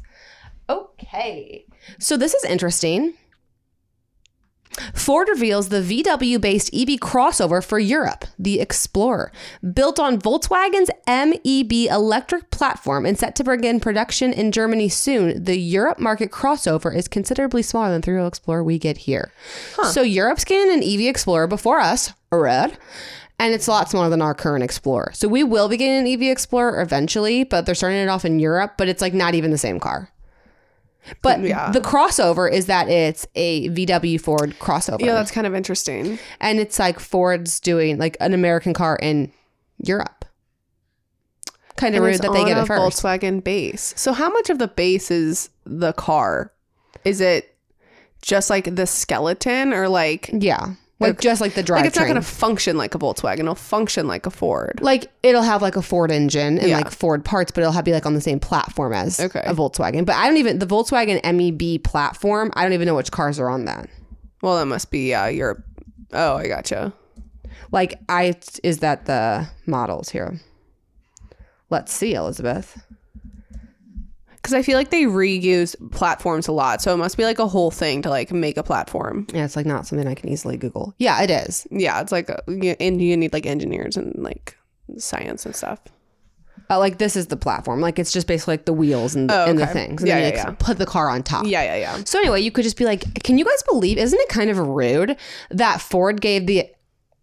Okay. 0.69 1.65
So 1.99 2.15
this 2.17 2.33
is 2.33 2.43
interesting. 2.45 3.13
Ford 4.93 5.27
reveals 5.29 5.69
the 5.69 5.81
VW 5.81 6.39
based 6.39 6.73
EV 6.73 6.99
crossover 6.99 7.63
for 7.63 7.79
Europe, 7.79 8.25
the 8.37 8.59
Explorer. 8.59 9.31
Built 9.73 9.99
on 9.99 10.19
Volkswagen's 10.19 10.89
MEB 11.07 11.91
electric 11.91 12.49
platform 12.51 13.05
and 13.05 13.17
set 13.17 13.35
to 13.35 13.43
begin 13.43 13.79
production 13.79 14.33
in 14.33 14.51
Germany 14.51 14.89
soon, 14.89 15.43
the 15.43 15.57
Europe 15.57 15.99
market 15.99 16.31
crossover 16.31 16.95
is 16.95 17.07
considerably 17.07 17.61
smaller 17.61 17.91
than 17.91 18.01
the 18.01 18.05
three-row 18.05 18.27
Explorer 18.27 18.63
we 18.63 18.77
get 18.79 18.97
here. 18.97 19.31
So 19.91 20.01
Europe's 20.01 20.45
getting 20.45 20.73
an 20.73 20.83
EV 20.83 21.01
Explorer 21.07 21.47
before 21.47 21.79
us, 21.79 22.13
red, 22.31 22.77
and 23.39 23.53
it's 23.53 23.67
a 23.67 23.71
lot 23.71 23.89
smaller 23.89 24.09
than 24.09 24.21
our 24.21 24.33
current 24.33 24.63
Explorer. 24.63 25.11
So 25.13 25.27
we 25.27 25.43
will 25.43 25.67
be 25.67 25.77
getting 25.77 26.07
an 26.07 26.07
EV 26.07 26.31
Explorer 26.31 26.81
eventually, 26.81 27.43
but 27.43 27.65
they're 27.65 27.75
starting 27.75 27.99
it 27.99 28.09
off 28.09 28.25
in 28.25 28.39
Europe, 28.39 28.73
but 28.77 28.87
it's 28.87 29.01
like 29.01 29.13
not 29.13 29.35
even 29.35 29.51
the 29.51 29.57
same 29.57 29.79
car. 29.79 30.09
But 31.21 31.41
Yeah. 31.41 31.71
the 31.71 31.81
crossover 31.81 32.49
is 32.51 32.67
that 32.67 32.87
it's 32.89 33.27
a 33.35 33.69
VW 33.69 34.19
Ford 34.19 34.55
crossover. 34.59 35.01
yeah, 35.01 35.13
that's 35.13 35.31
kind 35.31 35.45
of 35.47 35.53
interesting. 35.55 36.17
and 36.39 36.59
it's 36.59 36.79
like 36.79 36.99
Ford's 36.99 37.59
doing 37.59 37.97
like 37.97 38.15
an 38.19 38.33
American 38.33 38.73
car 38.73 38.97
in 39.01 39.31
Europe. 39.83 40.25
Kind 41.75 41.95
of 41.95 42.03
rude 42.03 42.21
that 42.21 42.31
they 42.33 42.45
get 42.45 42.57
a 42.57 42.61
it 42.61 42.67
first. 42.67 43.01
Volkswagen 43.03 43.43
base. 43.43 43.93
So 43.97 44.13
how 44.13 44.29
much 44.29 44.49
of 44.49 44.59
the 44.59 44.67
base 44.67 45.09
is 45.11 45.49
the 45.65 45.91
car? 45.93 46.51
Is 47.03 47.19
it 47.19 47.55
just 48.21 48.49
like 48.49 48.75
the 48.75 48.85
skeleton 48.85 49.73
or 49.73 49.89
like 49.89 50.29
Yeah. 50.31 50.75
Like 51.09 51.19
just 51.21 51.41
like 51.41 51.53
the 51.53 51.63
drive. 51.63 51.81
like 51.81 51.87
it's 51.87 51.97
not 51.97 52.03
going 52.05 52.15
to 52.15 52.21
function 52.21 52.77
like 52.77 52.95
a 52.95 52.99
Volkswagen. 52.99 53.39
It'll 53.39 53.55
function 53.55 54.07
like 54.07 54.25
a 54.25 54.31
Ford. 54.31 54.79
like 54.81 55.11
it'll 55.23 55.41
have 55.43 55.61
like 55.61 55.75
a 55.75 55.81
Ford 55.81 56.11
engine 56.11 56.57
and 56.59 56.67
Yeah. 56.69 56.77
like 56.77 56.89
Ford 56.91 57.23
parts, 57.25 57.51
but 57.51 57.61
it'll 57.61 57.73
have 57.73 57.85
be 57.85 57.91
like 57.93 58.05
on 58.05 58.13
the 58.13 58.21
same 58.21 58.39
platform 58.39 58.93
as 58.93 59.19
Okay. 59.19 59.43
a 59.45 59.53
Volkswagen. 59.53 60.05
But 60.05 60.15
I 60.15 60.27
don't 60.27 60.37
even 60.37 60.59
the 60.59 60.67
Volkswagen 60.67 61.21
MEB 61.23 61.83
platform. 61.83 62.51
I 62.55 62.63
don't 62.63 62.73
even 62.73 62.87
know 62.87 62.95
which 62.95 63.11
cars 63.11 63.39
are 63.39 63.49
on 63.49 63.65
that. 63.65 63.89
Well, 64.41 64.57
that 64.57 64.65
must 64.65 64.91
be 64.91 65.13
uh, 65.13 65.27
Europe. 65.27 65.63
Oh, 66.11 66.35
I 66.37 66.47
gotcha. 66.47 66.93
Like 67.71 67.99
I 68.09 68.35
is 68.63 68.79
that 68.79 69.05
the 69.05 69.47
models 69.65 70.09
here? 70.09 70.39
Let's 71.69 71.91
see, 71.91 72.13
Elizabeth. 72.13 72.81
Because 74.43 74.53
I 74.53 74.61
feel 74.61 74.77
like 74.77 74.89
they 74.89 75.03
reuse 75.03 75.73
platforms 75.93 76.49
a 76.49 76.51
lot, 76.51 76.81
so 76.81 76.93
it 76.93 76.97
must 76.97 77.15
be 77.15 77.23
like 77.23 77.39
a 77.39 77.47
whole 77.47 77.71
thing 77.71 78.01
to 78.01 78.09
like 78.09 78.29
make 78.33 78.57
a 78.57 78.63
platform. 78.63 79.25
Yeah, 79.33 79.45
it's 79.45 79.55
like 79.55 79.65
not 79.65 79.87
something 79.87 80.05
I 80.05 80.15
can 80.15 80.27
easily 80.27 80.57
Google. 80.57 80.93
Yeah, 80.97 81.21
it 81.23 81.31
is. 81.31 81.65
Yeah, 81.71 82.01
it's 82.01 82.11
like, 82.11 82.27
a, 82.27 82.43
and 82.81 83.01
you 83.01 83.15
need 83.15 83.31
like 83.31 83.45
engineers 83.45 83.95
and 83.95 84.13
like 84.21 84.57
science 84.97 85.45
and 85.45 85.55
stuff. 85.55 85.79
Uh, 86.69 86.77
like 86.77 86.97
this 86.97 87.15
is 87.15 87.27
the 87.27 87.37
platform. 87.37 87.79
Like 87.79 87.99
it's 87.99 88.11
just 88.11 88.27
basically 88.27 88.53
like 88.53 88.65
the 88.65 88.73
wheels 88.73 89.15
and, 89.15 89.31
Oh, 89.31 89.45
and 89.45 89.57
the 89.57 89.65
things. 89.67 90.01
And 90.01 90.09
Yeah, 90.09 90.15
then 90.15 90.23
you 90.23 90.29
yeah, 90.37 90.43
like, 90.43 90.47
yeah. 90.49 90.65
put 90.65 90.77
the 90.77 90.85
car 90.85 91.09
on 91.09 91.23
top. 91.23 91.45
Yeah, 91.45 91.63
yeah, 91.63 91.75
yeah. 91.77 92.03
So 92.03 92.19
anyway, 92.19 92.41
you 92.41 92.51
could 92.51 92.63
just 92.63 92.77
be 92.77 92.83
like, 92.85 93.23
can 93.23 93.37
you 93.37 93.45
guys 93.45 93.63
believe? 93.69 93.97
Isn't 93.97 94.19
it 94.19 94.27
kind 94.29 94.49
of 94.49 94.57
rude 94.59 95.15
that 95.51 95.79
Ford 95.81 96.19
gave 96.19 96.47
the 96.47 96.67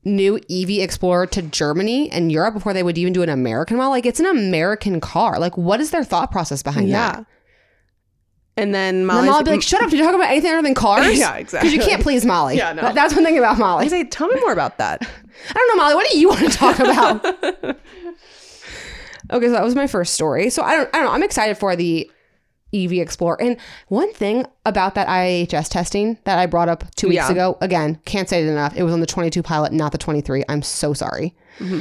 new 0.04 0.36
EV 0.50 0.70
Explorer 0.82 1.26
to 1.26 1.42
Germany 1.42 2.10
and 2.10 2.32
Europe 2.32 2.54
before 2.54 2.72
they 2.72 2.82
would 2.82 2.96
even 2.98 3.12
do 3.12 3.22
an 3.22 3.28
American 3.28 3.76
model? 3.76 3.90
Like 3.90 4.06
it's 4.06 4.20
an 4.20 4.26
American 4.26 5.00
car. 5.00 5.38
Like 5.38 5.56
what 5.58 5.80
is 5.80 5.90
their 5.90 6.04
thought 6.04 6.30
process 6.30 6.62
behind 6.62 6.88
Yeah. 6.88 7.12
that? 7.16 7.26
And 8.56 8.74
then 8.74 8.96
And 8.96 9.06
Molly's 9.06 9.20
then 9.22 9.30
Molly 9.30 9.38
would 9.38 9.44
be 9.46 9.50
like, 9.52 9.62
shut 9.62 9.80
up! 9.82 9.90
Did 9.90 9.98
you 10.00 10.04
talk 10.04 10.14
about 10.14 10.28
anything 10.28 10.50
other 10.52 10.62
than 10.62 10.74
cars? 10.74 11.06
Yeah, 11.18 11.36
exactly. 11.36 11.70
Because 11.70 11.84
you 11.84 11.88
can't 11.90 12.02
please 12.02 12.26
Molly. 12.26 12.56
Yeah, 12.56 12.72
no. 12.74 12.82
That- 12.82 12.94
That's 12.94 13.14
one 13.14 13.24
thing 13.24 13.38
about 13.38 13.58
Molly. 13.58 13.86
I 13.86 13.88
say, 13.88 14.04
tell 14.04 14.28
me 14.28 14.38
more 14.40 14.52
about 14.52 14.76
that. 14.78 15.00
I 15.50 15.52
don't 15.54 15.68
know, 15.76 15.82
Molly. 15.82 15.94
What 15.94 16.10
do 16.10 16.18
you 16.18 16.28
want 16.28 16.40
to 16.40 16.58
talk 16.58 16.78
about? 16.78 17.24
okay, 19.32 19.46
so 19.46 19.52
that 19.52 19.62
was 19.64 19.74
my 19.74 19.86
first 19.86 20.14
story. 20.14 20.50
So 20.50 20.62
I 20.62 20.76
don't, 20.76 20.88
I 20.94 20.98
don't 20.98 21.06
know. 21.06 21.12
I'm 21.12 21.22
excited 21.22 21.56
for 21.58 21.76
the 21.76 22.10
EV 22.74 22.92
Explorer. 22.94 23.40
And 23.40 23.56
one 23.88 24.12
thing 24.12 24.46
about 24.64 24.94
that 24.94 25.08
IIHS 25.08 25.68
testing 25.68 26.18
that 26.24 26.38
I 26.38 26.46
brought 26.46 26.68
up 26.68 26.84
two 26.96 27.08
weeks 27.08 27.16
Yeah. 27.16 27.32
ago, 27.32 27.58
again, 27.60 27.98
can't 28.04 28.28
say 28.28 28.42
it 28.42 28.48
enough. 28.48 28.76
It 28.76 28.82
was 28.82 28.92
on 28.92 29.00
the 29.00 29.06
22 29.06 29.42
pilot, 29.42 29.72
not 29.72 29.92
the 29.92 29.98
23. 29.98 30.44
I'm 30.48 30.62
so 30.62 30.92
sorry. 30.92 31.34
Mm-hmm. 31.58 31.80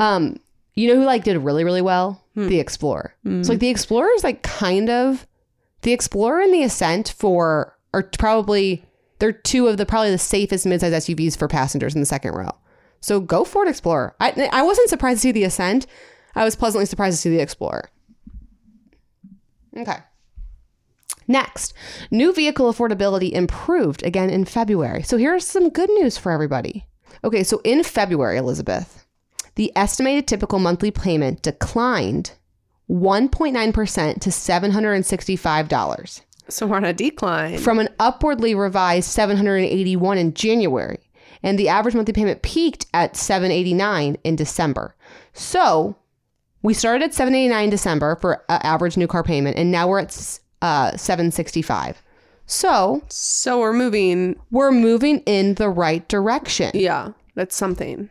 Um, 0.00 0.40
you 0.74 0.88
know 0.88 0.96
who 0.96 1.04
like 1.04 1.24
did 1.24 1.36
really, 1.38 1.64
really 1.64 1.82
well? 1.82 2.22
Hmm. 2.34 2.48
The 2.48 2.58
Explorer. 2.58 3.14
So 3.24 3.30
mm-hmm. 3.30 3.48
like 3.48 3.60
the 3.60 3.68
Explorer 3.68 4.10
is 4.16 4.24
like 4.24 4.42
kind 4.42 4.90
of 4.90 5.26
the 5.82 5.92
Explorer 5.92 6.40
and 6.40 6.52
the 6.52 6.62
Ascent 6.64 7.14
for 7.16 7.76
are 7.92 8.02
probably 8.02 8.84
they're 9.20 9.32
two 9.32 9.68
of 9.68 9.76
the 9.76 9.86
probably 9.86 10.10
the 10.10 10.18
safest 10.18 10.66
midsize 10.66 10.90
SUVs 10.90 11.38
for 11.38 11.46
passengers 11.46 11.94
in 11.94 12.00
the 12.00 12.06
second 12.06 12.32
row. 12.32 12.50
So 13.00 13.20
go 13.20 13.44
Ford 13.44 13.68
Explorer. 13.68 14.16
I 14.18 14.48
I 14.52 14.62
wasn't 14.62 14.88
surprised 14.88 15.18
to 15.18 15.28
see 15.28 15.32
the 15.32 15.44
Ascent. 15.44 15.86
I 16.34 16.44
was 16.44 16.56
pleasantly 16.56 16.86
surprised 16.86 17.16
to 17.16 17.20
see 17.20 17.30
the 17.30 17.40
Explorer. 17.40 17.90
Okay. 19.76 19.98
Next, 21.26 21.72
new 22.10 22.32
vehicle 22.32 22.72
affordability 22.72 23.32
improved 23.32 24.02
again 24.02 24.30
in 24.30 24.44
February. 24.44 25.02
So 25.02 25.16
here's 25.16 25.46
some 25.46 25.70
good 25.70 25.90
news 25.90 26.18
for 26.18 26.32
everybody. 26.32 26.86
Okay, 27.22 27.42
so 27.42 27.60
in 27.64 27.82
February, 27.82 28.36
Elizabeth, 28.36 29.06
the 29.54 29.72
estimated 29.76 30.26
typical 30.26 30.58
monthly 30.58 30.90
payment 30.90 31.42
declined 31.42 32.32
1.9% 32.90 34.20
to 34.20 34.30
$765 34.30 36.22
So 36.48 36.66
we're 36.66 36.76
on 36.76 36.84
a 36.84 36.92
decline. 36.92 37.58
from 37.58 37.78
an 37.78 37.88
upwardly 37.98 38.54
revised 38.54 39.08
781 39.10 40.18
in 40.18 40.34
January, 40.34 40.98
and 41.42 41.58
the 41.58 41.68
average 41.68 41.94
monthly 41.94 42.12
payment 42.12 42.42
peaked 42.42 42.86
at 42.92 43.16
789 43.16 44.16
in 44.24 44.36
December. 44.36 44.94
So, 45.32 45.96
we 46.62 46.74
started 46.74 47.04
at 47.04 47.14
789 47.14 47.64
in 47.64 47.70
December 47.70 48.16
for 48.16 48.44
uh, 48.48 48.58
average 48.62 48.96
new 48.96 49.06
car 49.06 49.22
payment, 49.22 49.56
and 49.56 49.70
now 49.70 49.88
we're 49.88 50.00
at 50.00 50.38
uh, 50.64 50.96
765. 50.96 52.02
So, 52.46 53.02
so 53.08 53.60
we're 53.60 53.74
moving. 53.74 54.36
we're 54.50 54.72
moving 54.72 55.18
in 55.20 55.54
the 55.54 55.68
right 55.68 56.06
direction. 56.08 56.70
Yeah, 56.72 57.10
that's 57.34 57.54
something. 57.54 58.08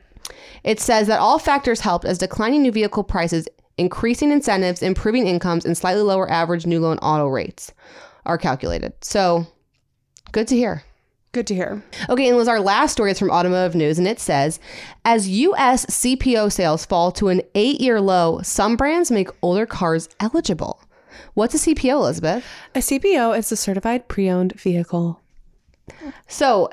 It 0.63 0.79
says 0.79 1.07
that 1.07 1.19
all 1.19 1.39
factors 1.39 1.81
helped 1.81 2.05
as 2.05 2.19
declining 2.19 2.61
new 2.61 2.71
vehicle 2.71 3.03
prices, 3.03 3.47
increasing 3.77 4.31
incentives, 4.31 4.83
improving 4.83 5.27
incomes, 5.27 5.65
and 5.65 5.75
slightly 5.75 6.03
lower 6.03 6.29
average 6.29 6.65
new 6.67 6.79
loan 6.79 6.99
auto 6.99 7.27
rates 7.27 7.73
are 8.25 8.37
calculated. 8.37 8.93
So, 9.01 9.47
good 10.31 10.47
to 10.49 10.55
hear. 10.55 10.83
Good 11.31 11.47
to 11.47 11.55
hear. 11.55 11.83
Okay, 12.07 12.29
and 12.29 12.37
Lizz, 12.37 12.47
our 12.47 12.59
last 12.59 12.91
story 12.91 13.09
is 13.09 13.17
from 13.17 13.31
Automotive 13.31 13.73
News, 13.73 13.97
and 13.97 14.07
it 14.07 14.19
says 14.19 14.59
as 15.03 15.27
U.S. 15.27 15.87
CPO 15.87 16.51
sales 16.51 16.85
fall 16.85 17.11
to 17.13 17.29
an 17.29 17.41
eight 17.55 17.81
year 17.81 17.99
low, 17.99 18.41
some 18.43 18.75
brands 18.75 19.09
make 19.09 19.29
older 19.41 19.65
cars 19.65 20.07
eligible. 20.19 20.79
What's 21.33 21.55
a 21.55 21.57
CPO, 21.57 21.93
Elizabeth? 21.93 22.45
A 22.75 22.79
CPO 22.79 23.37
is 23.37 23.51
a 23.51 23.55
certified 23.55 24.07
pre-owned 24.07 24.53
vehicle. 24.53 25.19
So, 26.27 26.69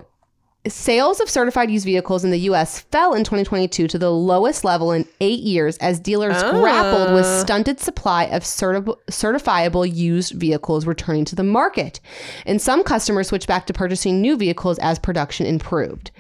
sales 0.68 1.18
of 1.20 1.30
certified 1.30 1.70
used 1.70 1.86
vehicles 1.86 2.24
in 2.24 2.30
the 2.30 2.40
U.S. 2.40 2.80
fell 2.80 3.14
in 3.14 3.24
2022 3.24 3.88
to 3.88 3.98
the 3.98 4.12
lowest 4.12 4.62
level 4.62 4.92
in 4.92 5.08
eight 5.22 5.40
years 5.40 5.78
as 5.78 5.98
dealers 5.98 6.36
ah. 6.36 6.50
grappled 6.50 7.14
with 7.14 7.24
stunted 7.24 7.80
supply 7.80 8.24
of 8.24 8.42
certi- 8.42 8.96
certifiable 9.10 9.90
used 9.90 10.34
vehicles 10.34 10.84
returning 10.84 11.24
to 11.24 11.34
the 11.34 11.42
market. 11.42 11.98
And 12.44 12.60
some 12.60 12.84
customers 12.84 13.28
switched 13.28 13.48
back 13.48 13.66
to 13.66 13.72
purchasing 13.72 14.20
new 14.20 14.36
vehicles 14.36 14.78
as 14.80 14.98
production 14.98 15.46
improved. 15.46 16.10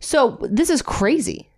So, 0.00 0.38
this 0.42 0.68
is 0.68 0.82
crazy. 0.82 1.48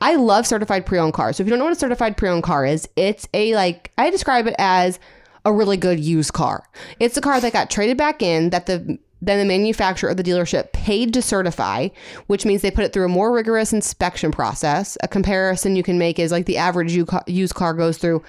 I 0.00 0.16
love 0.16 0.46
certified 0.46 0.86
pre-owned 0.86 1.14
cars. 1.14 1.36
So 1.36 1.42
if 1.42 1.46
you 1.46 1.50
don't 1.50 1.58
know 1.58 1.64
what 1.64 1.72
a 1.72 1.78
certified 1.80 2.16
pre-owned 2.16 2.42
car 2.42 2.64
is, 2.64 2.88
it's 2.94 3.26
a 3.34 3.54
like 3.56 3.90
I 3.98 4.10
describe 4.10 4.46
it 4.46 4.54
as 4.58 5.00
a 5.44 5.52
really 5.52 5.76
good 5.76 6.00
used 6.00 6.32
car. 6.32 6.68
It's 7.00 7.16
a 7.16 7.20
car 7.20 7.40
that 7.40 7.52
got 7.52 7.70
traded 7.70 7.96
back 7.96 8.22
in 8.22 8.50
that 8.50 8.66
the 8.66 8.98
then 9.24 9.38
the 9.38 9.44
manufacturer 9.44 10.10
or 10.10 10.14
the 10.14 10.24
dealership 10.24 10.72
paid 10.72 11.14
to 11.14 11.22
certify, 11.22 11.88
which 12.26 12.44
means 12.44 12.60
they 12.60 12.72
put 12.72 12.84
it 12.84 12.92
through 12.92 13.04
a 13.04 13.08
more 13.08 13.32
rigorous 13.32 13.72
inspection 13.72 14.32
process. 14.32 14.98
A 15.04 15.08
comparison 15.08 15.76
you 15.76 15.84
can 15.84 15.96
make 15.96 16.18
is 16.18 16.32
like 16.32 16.46
the 16.46 16.58
average 16.58 16.92
used 17.28 17.54
car 17.54 17.72
goes 17.72 17.98
through 17.98 18.22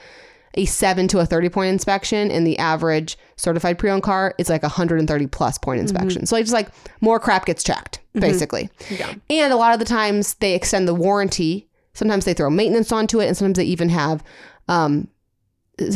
a 0.53 0.65
7 0.65 1.07
to 1.07 1.17
a 1.17 1.25
30 1.25 1.49
point 1.49 1.69
inspection 1.69 2.29
and 2.29 2.45
the 2.45 2.59
average 2.59 3.17
certified 3.37 3.79
pre-owned 3.79 4.03
car 4.03 4.35
is 4.37 4.49
like 4.49 4.61
a 4.61 4.67
130 4.67 5.27
plus 5.27 5.57
point 5.57 5.81
inspection. 5.81 6.27
So 6.27 6.35
it's 6.35 6.51
just 6.51 6.53
like 6.53 6.69
more 7.01 7.19
crap 7.19 7.47
gets 7.47 7.63
checked 7.63 7.99
basically. 8.13 8.69
Yeah. 8.91 9.15
And 9.31 9.51
a 9.51 9.55
lot 9.55 9.73
of 9.73 9.79
the 9.79 9.85
times 9.85 10.35
they 10.35 10.53
extend 10.53 10.87
the 10.87 10.93
warranty. 10.93 11.67
Sometimes 11.95 12.25
they 12.25 12.35
throw 12.35 12.51
maintenance 12.51 12.91
onto 12.91 13.19
it 13.19 13.27
and 13.27 13.35
sometimes 13.35 13.57
they 13.57 13.65
even 13.65 13.89
have 13.89 14.23
um, 14.67 15.07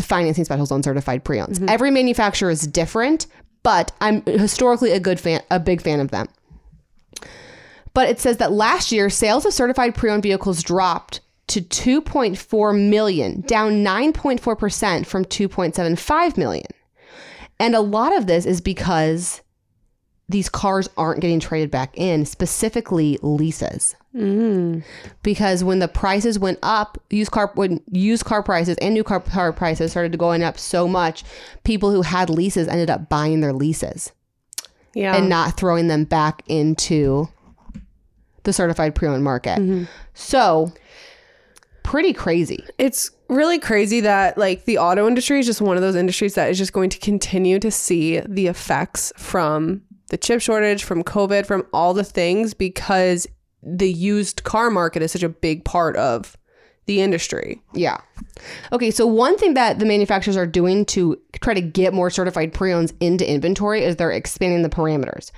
financing 0.02 0.46
specials 0.46 0.72
on 0.72 0.84
certified 0.84 1.24
pre-owns. 1.24 1.60
Mm-hmm. 1.60 1.70
Every 1.70 1.92
manufacturer 1.92 2.50
is 2.50 2.66
different, 2.68 3.28
but 3.64 3.92
I'm 4.02 4.24
historically 4.26 4.92
a 4.92 5.00
good 5.00 5.20
fan, 5.20 5.42
a 5.52 5.60
big 5.60 5.82
fan 5.82 6.00
of 6.00 6.12
them. 6.12 6.28
But 7.94 8.10
it 8.10 8.20
says 8.20 8.38
that 8.38 8.52
last 8.52 8.92
year, 8.92 9.10
sales 9.10 9.46
of 9.46 9.54
certified 9.54 9.96
pre-owned 9.96 10.24
vehicles 10.24 10.62
dropped 10.62 11.22
to 11.48 11.62
2.4 11.62 12.90
million, 12.90 13.42
down 13.42 13.84
9.4% 13.84 15.06
from 15.06 15.26
2.75 15.26 16.38
million. 16.38 16.68
And 17.60 17.74
a 17.74 17.82
lot 17.82 18.16
of 18.16 18.28
this 18.28 18.46
is 18.46 18.62
because 18.62 19.42
these 20.30 20.50
cars 20.50 20.90
aren't 20.98 21.22
getting 21.22 21.40
traded 21.40 21.72
back 21.72 21.98
in, 21.98 22.26
specifically 22.26 23.18
leases. 23.22 23.96
Mm-hmm. 24.18 24.80
Because 25.24 25.64
when 25.64 25.80
the 25.80 25.88
prices 25.88 26.40
went 26.40 26.60
up, 26.64 26.98
used 27.10 27.32
car 27.32 27.52
when 27.56 27.82
used 27.92 28.26
car 28.26 28.42
prices 28.44 28.78
and 28.82 28.94
new 28.94 29.04
car, 29.04 29.20
car 29.20 29.54
prices 29.54 29.92
started 29.92 30.18
going 30.18 30.44
up 30.44 30.58
so 30.58 30.88
much, 30.88 31.24
people 31.64 31.92
who 31.92 32.02
had 32.02 32.30
leases 32.30 32.68
ended 32.68 32.90
up 32.90 33.10
buying 33.10 33.42
their 33.42 33.54
leases 33.54 34.12
Yeah. 34.94 35.16
and 35.16 35.30
not 35.30 35.58
throwing 35.58 35.88
them 35.88 36.04
back 36.04 36.42
into 36.48 37.30
the 38.44 38.54
certified 38.54 38.96
pre-owned 38.96 39.24
market. 39.24 39.60
Mm-hmm. 39.60 39.84
So 40.14 40.72
pretty 41.84 42.14
crazy. 42.14 42.66
it's 42.78 43.12
really 43.30 43.60
crazy 43.60 44.00
that 44.02 44.38
like 44.38 44.64
the 44.66 44.78
auto 44.78 45.06
industry 45.08 45.40
is 45.40 45.46
just 45.46 45.62
one 45.62 45.76
of 45.78 45.82
those 45.82 45.96
industries 45.96 46.34
that 46.36 46.50
is 46.50 46.58
just 46.58 46.72
going 46.74 46.90
to 46.90 46.98
continue 47.00 47.60
to 47.60 47.70
see 47.70 48.20
the 48.22 48.48
effects 48.48 49.12
from 49.18 49.82
the 50.10 50.18
chip 50.18 50.40
shortage, 50.42 50.84
from 50.86 51.04
COVID, 51.04 51.46
from 51.46 51.66
all 51.74 51.94
the 51.94 52.04
things 52.06 52.54
because 52.54 53.28
the 53.68 53.92
used 53.92 54.44
car 54.44 54.70
market 54.70 55.02
is 55.02 55.12
such 55.12 55.24
a 55.24 55.30
big 55.30 55.66
part 55.66 55.96
of 55.98 56.38
the 56.86 57.02
industry. 57.02 57.62
Yeah. 57.74 57.98
Okay, 58.72 58.92
so 58.92 59.06
one 59.06 59.38
thing 59.38 59.54
that 59.56 59.80
the 59.80 59.86
manufacturers 59.86 60.38
are 60.38 60.48
doing 60.48 60.86
to 60.86 61.20
try 61.42 61.54
to 61.54 61.62
get 61.62 61.94
more 61.94 62.10
certified 62.10 62.54
pre-owns 62.54 62.94
into 63.02 63.30
inventory 63.30 63.84
is 63.84 63.98
they're 63.98 64.12
expanding 64.12 64.64
the 64.64 64.70
parameters. 64.70 65.32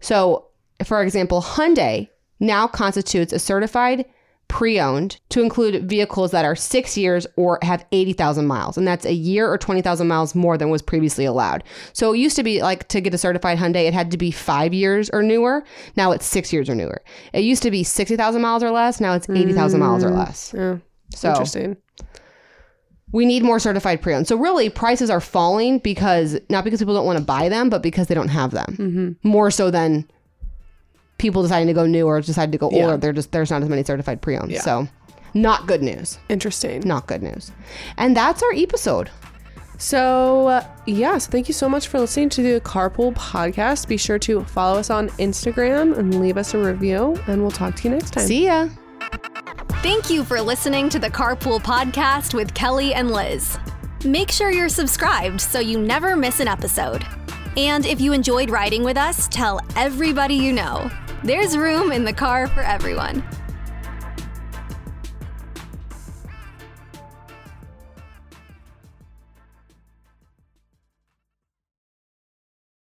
So, 0.00 0.46
for 0.84 1.02
example, 1.02 1.40
Hyundai 1.40 2.08
now 2.40 2.66
constitutes 2.66 3.32
a 3.32 3.38
certified 3.38 4.04
pre-owned 4.48 5.18
to 5.30 5.42
include 5.42 5.88
vehicles 5.88 6.30
that 6.30 6.44
are 6.44 6.56
6 6.56 6.96
years 6.96 7.26
or 7.36 7.58
have 7.62 7.84
80,000 7.92 8.46
miles, 8.46 8.78
and 8.78 8.86
that's 8.86 9.04
a 9.04 9.12
year 9.12 9.50
or 9.50 9.58
20,000 9.58 10.06
miles 10.06 10.34
more 10.34 10.56
than 10.56 10.70
was 10.70 10.82
previously 10.82 11.24
allowed. 11.24 11.64
So, 11.92 12.12
it 12.12 12.18
used 12.18 12.36
to 12.36 12.42
be 12.42 12.62
like 12.62 12.88
to 12.88 13.00
get 13.00 13.14
a 13.14 13.18
certified 13.18 13.58
Hyundai, 13.58 13.86
it 13.86 13.94
had 13.94 14.10
to 14.12 14.16
be 14.16 14.30
5 14.30 14.72
years 14.72 15.10
or 15.10 15.22
newer. 15.22 15.64
Now 15.96 16.12
it's 16.12 16.26
6 16.26 16.52
years 16.52 16.70
or 16.70 16.74
newer. 16.74 17.02
It 17.32 17.44
used 17.44 17.62
to 17.64 17.70
be 17.70 17.82
60,000 17.82 18.40
miles 18.40 18.62
or 18.62 18.70
less, 18.70 19.00
now 19.00 19.14
it's 19.14 19.28
80,000 19.28 19.80
miles 19.80 20.04
or 20.04 20.10
less. 20.10 20.52
Mm, 20.52 20.58
yeah. 20.58 21.16
So, 21.16 21.28
Interesting. 21.30 21.76
we 23.12 23.24
need 23.26 23.42
more 23.42 23.58
certified 23.58 24.02
pre-owned. 24.02 24.26
So 24.26 24.36
really, 24.36 24.68
prices 24.68 25.10
are 25.10 25.20
falling 25.20 25.78
because 25.78 26.38
not 26.50 26.64
because 26.64 26.80
people 26.80 26.94
don't 26.94 27.06
want 27.06 27.18
to 27.18 27.24
buy 27.24 27.48
them, 27.48 27.70
but 27.70 27.82
because 27.82 28.08
they 28.08 28.14
don't 28.14 28.28
have 28.28 28.50
them. 28.50 28.76
Mm-hmm. 28.78 29.28
More 29.28 29.50
so 29.50 29.70
than 29.70 30.10
people 31.18 31.42
deciding 31.42 31.66
to 31.68 31.72
go 31.74 31.86
new 31.86 32.06
or 32.06 32.20
decide 32.20 32.52
to 32.52 32.58
go 32.58 32.70
Yeah. 32.70 32.84
older. 32.84 32.96
They're 32.96 33.12
just 33.12 33.32
there's 33.32 33.50
not 33.50 33.62
as 33.62 33.68
many 33.68 33.82
certified 33.84 34.20
pre-owned. 34.20 34.50
Yeah. 34.50 34.60
So 34.60 34.88
not 35.34 35.66
good 35.66 35.82
news. 35.82 36.18
Interesting. 36.28 36.82
Not 36.84 37.06
good 37.06 37.22
news. 37.22 37.52
And 37.96 38.16
that's 38.16 38.42
our 38.42 38.52
episode. 38.54 39.10
So, 39.78 40.48
uh, 40.48 40.64
yes, 40.86 41.26
thank 41.26 41.48
you 41.48 41.52
so 41.54 41.68
much 41.68 41.88
for 41.88 42.00
listening 42.00 42.30
to 42.30 42.42
the 42.42 42.60
Carpool 42.62 43.14
podcast. 43.14 43.86
Be 43.88 43.98
sure 43.98 44.18
to 44.20 44.42
follow 44.44 44.78
us 44.78 44.88
on 44.88 45.10
Instagram 45.10 45.98
and 45.98 46.18
leave 46.18 46.38
us 46.38 46.54
a 46.54 46.58
review, 46.58 47.14
and 47.26 47.42
we'll 47.42 47.50
talk 47.50 47.76
to 47.76 47.84
you 47.84 47.90
next 47.94 48.12
time. 48.14 48.26
See 48.26 48.46
ya. 48.46 48.68
Thank 49.82 50.08
you 50.08 50.24
for 50.24 50.40
listening 50.40 50.88
to 50.88 50.98
the 50.98 51.10
Carpool 51.10 51.60
Podcast 51.60 52.32
with 52.32 52.54
Kelly 52.54 52.94
and 52.94 53.10
Lizz. 53.10 53.58
Make 54.04 54.30
sure 54.30 54.50
you're 54.50 54.70
subscribed 54.70 55.42
so 55.42 55.60
you 55.60 55.78
never 55.78 56.16
miss 56.16 56.40
an 56.40 56.48
episode. 56.48 57.04
And 57.58 57.84
if 57.84 58.00
you 58.00 58.12
enjoyed 58.14 58.48
riding 58.50 58.82
with 58.82 58.96
us, 58.96 59.28
tell 59.28 59.60
everybody 59.76 60.34
you 60.34 60.52
know. 60.54 60.90
There's 61.24 61.56
room 61.56 61.92
in 61.92 62.04
the 62.04 62.12
car 62.12 62.46
for 62.46 62.60
everyone. 62.60 63.24